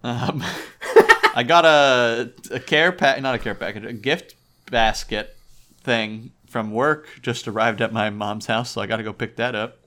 um, 0.04 0.44
I 1.36 1.44
got 1.44 1.66
a, 1.66 2.32
a 2.52 2.60
care 2.60 2.92
pack, 2.92 3.22
not 3.22 3.36
a 3.36 3.40
care 3.40 3.56
package, 3.56 3.86
a 3.86 3.94
gift 3.94 4.36
basket 4.70 5.36
thing 5.84 6.32
from 6.48 6.72
work. 6.72 7.08
Just 7.22 7.48
arrived 7.48 7.82
at 7.82 7.92
my 7.92 8.10
mom's 8.10 8.46
house, 8.46 8.72
so 8.72 8.82
I 8.82 8.88
got 8.88 8.98
to 8.98 9.04
go 9.04 9.14
pick 9.14 9.36
that 9.38 9.56
up. 9.56 9.80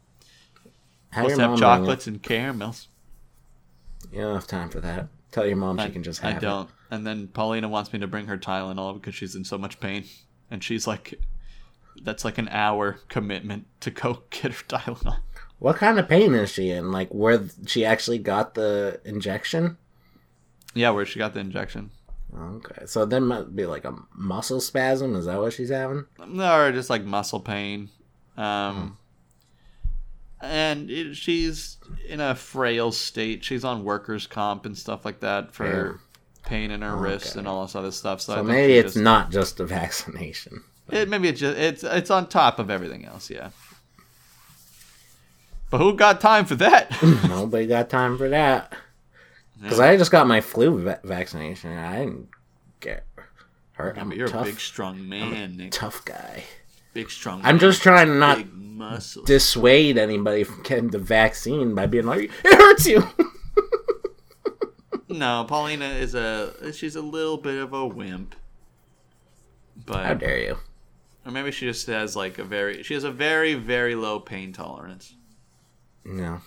Have 1.11 1.25
Supposed 1.27 1.41
to 1.41 1.49
have 1.49 1.59
chocolates 1.59 2.07
and 2.07 2.23
caramels. 2.23 2.89
it. 4.05 4.17
You 4.17 4.23
don't 4.23 4.35
have 4.35 4.47
time 4.47 4.69
for 4.71 4.81
that. 4.81 5.09
Tell 5.31 5.47
your 5.47 5.57
mom 5.57 5.79
I, 5.79 5.87
she 5.87 5.93
can 5.93 6.03
just 6.03 6.25
I 6.25 6.33
don't. 6.33 6.69
And 6.91 7.07
then 7.07 7.29
Paulina 7.29 7.69
wants 7.69 7.93
me 7.93 7.99
to 8.01 8.07
bring 8.07 8.27
her 8.27 8.39
Tylenol 8.39 8.95
because 8.95 9.15
she's 9.15 9.35
in 9.35 9.45
so 9.45 9.59
much 9.59 9.81
pain, 9.81 10.05
and 10.51 10.63
she's 10.63 10.87
like, 10.87 11.15
"That's 12.03 12.25
like 12.25 12.39
an 12.39 12.49
hour 12.49 12.99
commitment 13.09 13.67
to 13.81 13.91
go 13.91 14.23
get 14.31 14.53
her 14.53 14.65
Tylenol." 14.65 15.19
What 15.59 15.77
kind 15.77 15.99
of 15.99 16.09
pain 16.09 16.35
is 16.35 16.51
she 16.51 16.71
in? 16.71 16.91
Like 16.93 17.09
where 17.11 17.39
th- 17.39 17.53
she 17.67 17.85
actually 17.85 18.19
got 18.19 18.55
the 18.55 19.01
injection? 19.05 19.79
Yeah, 20.75 20.91
where 20.91 21.07
she 21.07 21.19
got 21.19 21.33
the 21.35 21.41
injection. 21.41 21.91
Okay, 22.37 22.85
so 22.87 23.05
there 23.07 23.21
might 23.21 23.55
be 23.55 23.65
like 23.65 23.85
a 23.85 23.95
muscle 24.13 24.61
spasm. 24.61 25.15
Is 25.15 25.27
that 25.27 25.39
what 25.39 25.53
she's 25.53 25.71
having? 25.71 26.05
or 26.19 26.73
just 26.73 26.91
like 26.91 27.05
muscle 27.05 27.39
pain. 27.41 27.91
Um, 28.37 28.99
and 30.41 30.91
it, 30.91 31.15
she's 31.15 31.79
in 32.09 32.21
a 32.21 32.35
frail 32.35 32.91
state. 32.93 33.45
She's 33.45 33.65
on 33.65 33.85
workers' 33.85 34.27
comp 34.27 34.67
and 34.67 34.77
stuff 34.77 35.05
like 35.05 35.21
that 35.21 35.55
for 35.55 36.01
pain 36.45 36.71
in 36.71 36.83
her 36.83 36.97
wrists 36.97 37.37
and 37.37 37.47
all 37.49 37.63
this 37.65 37.75
other 37.77 37.93
stuff. 37.93 38.21
So, 38.21 38.35
So 38.35 38.43
maybe 38.43 38.75
it's 38.75 38.95
just- 38.95 39.03
not 39.05 39.31
just 39.31 39.61
a 39.61 39.65
vaccination. 39.67 40.65
It, 40.91 41.09
maybe 41.09 41.29
it's 41.29 41.41
just 41.41 41.59
it's 41.59 41.83
it's 41.83 42.11
on 42.11 42.29
top 42.29 42.59
of 42.59 42.71
everything 42.71 43.05
else. 43.05 43.31
Yeah. 43.31 43.51
But 45.71 45.79
who 45.79 45.97
got 45.97 46.21
time 46.21 46.45
for 46.45 46.55
that? 46.57 46.97
Nobody 47.29 47.67
got 47.67 47.89
time 47.91 48.17
for 48.17 48.29
that. 48.29 48.73
Because 49.61 49.81
I 49.81 49.97
just 49.97 50.11
got 50.11 50.27
my 50.27 50.41
flu 50.41 50.83
va- 50.83 51.01
vaccination. 51.03 51.71
and 51.71 51.81
I 51.81 51.99
didn't 52.05 52.29
get 52.81 53.05
hurt. 53.73 53.97
I'm 53.99 54.13
a 54.13 54.15
you're 54.15 54.29
tough, 54.29 54.43
a 54.43 54.51
big, 54.51 54.61
strong 54.61 55.09
man, 55.09 55.69
tough 55.71 56.05
guy. 56.05 56.45
Big, 56.93 57.11
strong. 57.11 57.41
I'm 57.41 57.55
man. 57.55 57.59
just 57.59 57.83
trying 57.83 58.07
to 58.09 58.15
not 58.15 58.45
dissuade 59.25 59.97
anybody 59.99 60.45
from 60.45 60.63
getting 60.63 60.91
the 60.91 60.99
vaccine 60.99 61.75
by 61.75 61.87
being 61.87 62.07
like, 62.07 62.31
it 62.45 62.55
hurts 62.55 62.87
you. 62.87 63.09
no, 65.09 65.45
Paulina 65.49 65.87
is 65.87 66.15
a 66.15 66.73
she's 66.73 66.95
a 66.95 67.03
little 67.03 67.39
bit 67.39 67.61
of 67.61 67.73
a 67.73 67.87
wimp. 67.87 68.35
But 69.87 70.07
How 70.07 70.15
dare 70.15 70.39
you? 70.39 70.59
Or 71.27 71.33
maybe 71.33 71.51
she 71.51 71.67
just 71.67 71.87
has 71.87 72.15
like 72.15 72.39
a 72.39 72.45
very 72.45 72.83
she 72.83 72.95
has 72.95 73.05
a 73.05 73.11
very 73.11 73.55
very 73.55 73.95
low 73.95 74.21
pain 74.21 74.53
tolerance. 74.53 75.15
No. 76.05 76.41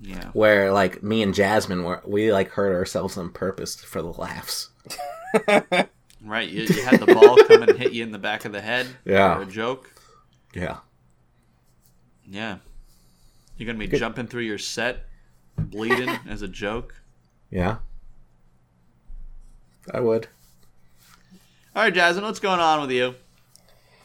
Yeah. 0.00 0.30
Where 0.32 0.72
like 0.72 1.02
me 1.02 1.22
and 1.22 1.34
Jasmine 1.34 1.82
were, 1.82 2.02
we 2.04 2.32
like 2.32 2.50
hurt 2.50 2.74
ourselves 2.74 3.16
on 3.16 3.30
purpose 3.30 3.76
for 3.76 4.02
the 4.02 4.12
laughs. 4.12 4.70
Right. 6.24 6.48
You, 6.48 6.62
you 6.62 6.82
had 6.82 7.00
the 7.00 7.14
ball 7.14 7.36
come 7.44 7.62
and 7.62 7.76
hit 7.76 7.92
you 7.92 8.02
in 8.02 8.12
the 8.12 8.18
back 8.18 8.44
of 8.44 8.52
the 8.52 8.60
head. 8.60 8.86
Yeah. 9.04 9.36
For 9.36 9.42
a 9.42 9.46
joke. 9.46 9.92
Yeah. 10.54 10.78
Yeah. 12.26 12.58
You're 13.56 13.66
gonna 13.66 13.78
be 13.78 13.98
jumping 13.98 14.26
through 14.26 14.42
your 14.42 14.58
set, 14.58 15.04
bleeding 15.58 16.08
as 16.28 16.42
a 16.42 16.48
joke. 16.48 16.94
Yeah. 17.50 17.76
I 19.92 20.00
would. 20.00 20.28
All 21.76 21.82
right, 21.82 21.92
Jasmine, 21.92 22.24
what's 22.24 22.40
going 22.40 22.60
on 22.60 22.80
with 22.80 22.90
you? 22.90 23.14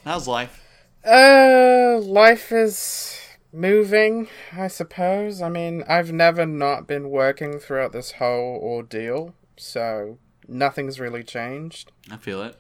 How's 0.03 0.27
life? 0.27 0.63
Uh, 1.05 1.99
life 2.01 2.51
is 2.51 3.19
moving, 3.53 4.27
I 4.55 4.67
suppose. 4.67 5.41
I 5.41 5.49
mean, 5.49 5.83
I've 5.87 6.11
never 6.11 6.45
not 6.45 6.87
been 6.87 7.09
working 7.09 7.59
throughout 7.59 7.91
this 7.91 8.13
whole 8.13 8.59
ordeal, 8.61 9.33
so 9.57 10.17
nothing's 10.47 10.99
really 10.99 11.23
changed. 11.23 11.91
I 12.11 12.17
feel 12.17 12.41
it. 12.43 12.55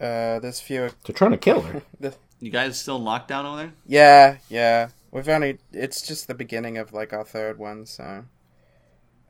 Uh, 0.00 0.38
there's 0.40 0.60
fewer. 0.60 0.90
They're 1.04 1.14
trying 1.14 1.32
to 1.32 1.36
kill 1.38 1.62
her. 1.62 1.82
The, 2.00 2.14
You 2.40 2.50
guys 2.50 2.80
still 2.80 2.96
in 2.96 3.02
lockdown 3.02 3.44
over 3.44 3.56
there? 3.58 3.72
yeah, 3.86 4.38
yeah. 4.48 4.88
We've 5.10 5.28
only. 5.28 5.58
It's 5.72 6.06
just 6.06 6.26
the 6.28 6.34
beginning 6.34 6.78
of 6.78 6.92
like 6.92 7.12
our 7.12 7.24
third 7.24 7.58
one, 7.58 7.84
so. 7.84 8.24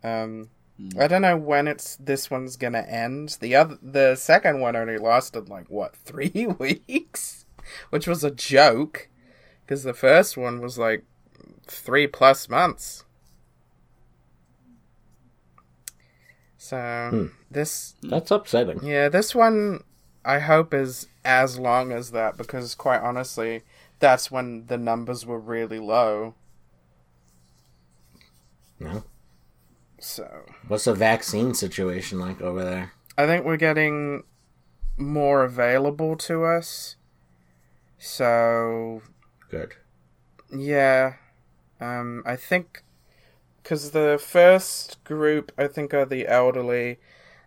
Um, 0.04 0.50
I 0.98 1.06
don't 1.06 1.22
know 1.22 1.36
when 1.36 1.68
it's 1.68 1.96
this 1.96 2.30
one's 2.30 2.56
gonna 2.56 2.80
end. 2.80 3.36
The 3.40 3.54
other, 3.56 3.78
the 3.82 4.16
second 4.16 4.60
one 4.60 4.76
only 4.76 4.98
lasted 4.98 5.48
like 5.48 5.68
what 5.68 5.94
three 6.04 6.46
weeks. 6.58 7.44
which 7.90 8.06
was 8.06 8.24
a 8.24 8.30
joke 8.30 9.08
because 9.64 9.82
the 9.84 9.94
first 9.94 10.36
one 10.36 10.60
was 10.60 10.78
like 10.78 11.04
three 11.66 12.06
plus 12.06 12.48
months. 12.48 13.04
So 16.58 17.08
hmm. 17.10 17.26
this, 17.50 17.94
That's 18.02 18.30
upsetting. 18.30 18.84
yeah, 18.84 19.08
this 19.08 19.34
one 19.34 19.82
I 20.24 20.40
hope 20.40 20.74
is 20.74 21.06
as 21.24 21.58
long 21.58 21.92
as 21.92 22.10
that 22.10 22.36
because 22.36 22.74
quite 22.74 23.00
honestly, 23.00 23.62
that's 23.98 24.30
when 24.30 24.66
the 24.66 24.76
numbers 24.76 25.24
were 25.24 25.38
really 25.38 25.78
low. 25.78 26.34
No. 28.78 29.04
So 30.00 30.44
What's 30.66 30.84
the 30.84 30.94
vaccine 30.94 31.54
situation 31.54 32.18
like 32.18 32.40
over 32.40 32.64
there? 32.64 32.92
I 33.16 33.26
think 33.26 33.44
we're 33.44 33.56
getting 33.56 34.24
more 34.96 35.44
available 35.44 36.16
to 36.16 36.44
us. 36.44 36.96
So 37.98 39.02
Good. 39.50 39.74
Yeah. 40.50 41.14
Um, 41.80 42.22
I 42.26 42.36
think 42.36 42.82
because 43.62 43.90
the 43.90 44.18
first 44.20 45.02
group, 45.04 45.52
I 45.56 45.66
think, 45.66 45.94
are 45.94 46.04
the 46.04 46.26
elderly. 46.26 46.98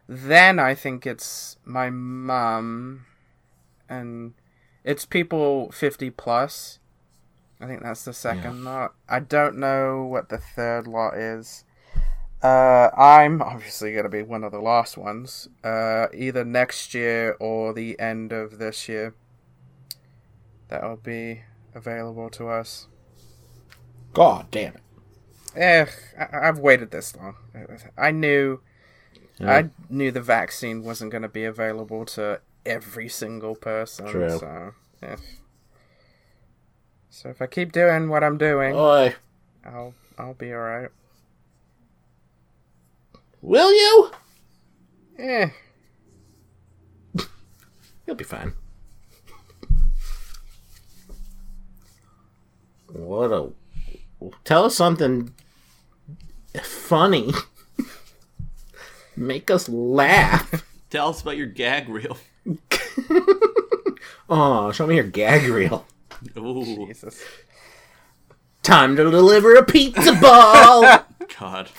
Then 0.07 0.59
I 0.59 0.75
think 0.75 1.05
it's 1.05 1.57
my 1.65 1.89
mum, 1.89 3.05
and 3.89 4.33
it's 4.83 5.05
people 5.05 5.71
fifty 5.71 6.09
plus. 6.09 6.79
I 7.59 7.67
think 7.67 7.83
that's 7.83 8.05
the 8.05 8.13
second 8.13 8.63
lot. 8.63 8.93
I 9.07 9.19
don't 9.19 9.57
know 9.57 10.03
what 10.03 10.29
the 10.29 10.37
third 10.37 10.87
lot 10.87 11.17
is. 11.17 11.63
Uh, 12.43 12.89
I'm 12.97 13.41
obviously 13.41 13.93
gonna 13.95 14.09
be 14.09 14.21
one 14.21 14.43
of 14.43 14.51
the 14.51 14.59
last 14.59 14.97
ones. 14.97 15.47
Uh, 15.63 16.07
either 16.13 16.43
next 16.43 16.93
year 16.93 17.37
or 17.39 17.73
the 17.73 17.97
end 17.99 18.33
of 18.33 18.57
this 18.59 18.89
year. 18.89 19.15
That'll 20.67 20.97
be 20.97 21.43
available 21.73 22.29
to 22.31 22.49
us. 22.49 22.87
God 24.13 24.51
damn 24.51 24.75
it. 24.75 24.81
Eh, 25.55 25.85
I- 26.19 26.47
I've 26.49 26.59
waited 26.59 26.91
this 26.91 27.15
long. 27.15 27.35
I 27.97 28.11
knew, 28.11 28.59
Yeah. 29.37 29.51
I 29.51 29.69
knew 29.89 30.11
the 30.11 30.21
vaccine 30.21 30.83
wasn't 30.83 31.11
going 31.11 31.21
to 31.21 31.29
be 31.29 31.45
available 31.45 32.05
to 32.07 32.41
every 32.65 33.07
single 33.07 33.55
person. 33.55 34.07
True. 34.07 34.37
So, 34.39 34.73
eh. 35.03 35.15
so 37.09 37.29
if 37.29 37.41
I 37.41 37.47
keep 37.47 37.71
doing 37.71 38.09
what 38.09 38.23
I'm 38.23 38.37
doing, 38.37 38.75
Oi. 38.75 39.15
I'll 39.63 39.93
I'll 40.17 40.33
be 40.33 40.51
alright. 40.53 40.89
Will 43.43 43.73
you? 43.73 44.11
Eh, 45.19 45.49
You'll 48.07 48.15
be 48.15 48.23
fine. 48.23 48.53
What 52.87 53.33
a. 53.33 53.51
Tell 54.45 54.63
us 54.63 54.75
something 54.75 55.33
funny. 56.63 57.33
Make 59.17 59.51
us 59.51 59.67
laugh. 59.67 60.65
Tell 60.89 61.09
us 61.09 61.21
about 61.21 61.35
your 61.35 61.47
gag 61.47 61.89
reel. 61.89 62.17
Oh, 64.29 64.71
show 64.71 64.87
me 64.87 64.95
your 64.95 65.03
gag 65.03 65.43
reel. 65.49 65.85
Ooh, 66.37 66.87
Jesus. 66.87 67.21
Time 68.63 68.95
to 68.95 69.11
deliver 69.11 69.53
a 69.55 69.63
pizza 69.63 70.13
ball. 70.13 71.05
God. 71.39 71.69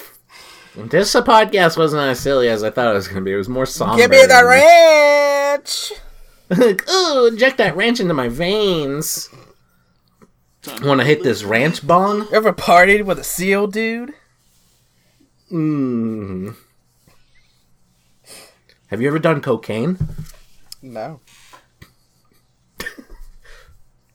This 0.77 1.14
podcast 1.14 1.77
wasn't 1.77 2.03
as 2.03 2.18
silly 2.18 2.49
as 2.49 2.64
I 2.64 2.70
thought 2.70 2.91
it 2.91 2.95
was 2.95 3.07
going 3.07 3.20
to 3.20 3.25
be. 3.25 3.33
It 3.33 3.37
was 3.37 3.49
more 3.49 3.66
somber. 3.66 3.97
Give 3.97 4.11
me 4.11 4.25
the 4.27 4.45
ranch. 4.45 5.93
like, 6.51 6.89
ooh, 6.91 7.27
inject 7.27 7.59
that 7.59 7.77
ranch 7.77 8.01
into 8.01 8.14
my 8.14 8.29
veins. 8.29 9.29
Want 10.83 11.01
to 11.01 11.07
hit 11.07 11.22
this 11.22 11.45
ranch 11.45 11.87
bong? 11.87 12.27
Ever 12.33 12.53
partied 12.53 13.05
with 13.05 13.18
a 13.18 13.25
seal 13.25 13.66
dude? 13.66 14.14
Mmm. 15.53 16.57
Have 18.89 19.01
you 19.01 19.09
ever 19.09 19.18
done 19.18 19.41
cocaine? 19.41 19.99
No. 20.83 21.20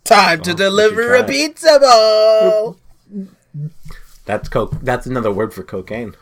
Time 0.03 0.41
to 0.41 0.49
oh, 0.49 0.53
you 0.53 0.57
deliver 0.57 1.16
a 1.16 1.24
pizza 1.24 1.80
ball. 1.80 2.78
That's 4.26 4.49
coke. 4.49 4.74
That's 4.82 5.05
another 5.05 5.32
word 5.32 5.53
for 5.53 5.64
cocaine. 5.64 6.16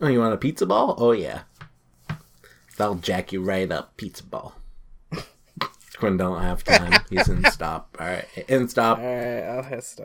Oh, 0.00 0.08
you 0.08 0.20
want 0.20 0.34
a 0.34 0.36
pizza 0.36 0.66
ball? 0.66 0.94
Oh 0.98 1.12
yeah. 1.12 1.42
That'll 2.76 2.96
jack 2.96 3.32
you 3.32 3.42
right 3.42 3.70
up, 3.70 3.96
pizza 3.96 4.22
ball. 4.22 4.54
Quinn 5.96 6.18
don't 6.18 6.42
have 6.42 6.62
time. 6.62 7.00
He's 7.08 7.28
in 7.28 7.44
stop. 7.50 7.96
All 7.98 8.06
right, 8.06 8.26
in 8.48 8.68
stop. 8.68 8.98
Alright, 8.98 9.44
I'll 9.44 9.62
hit 9.62 9.84
stop. 9.84 10.04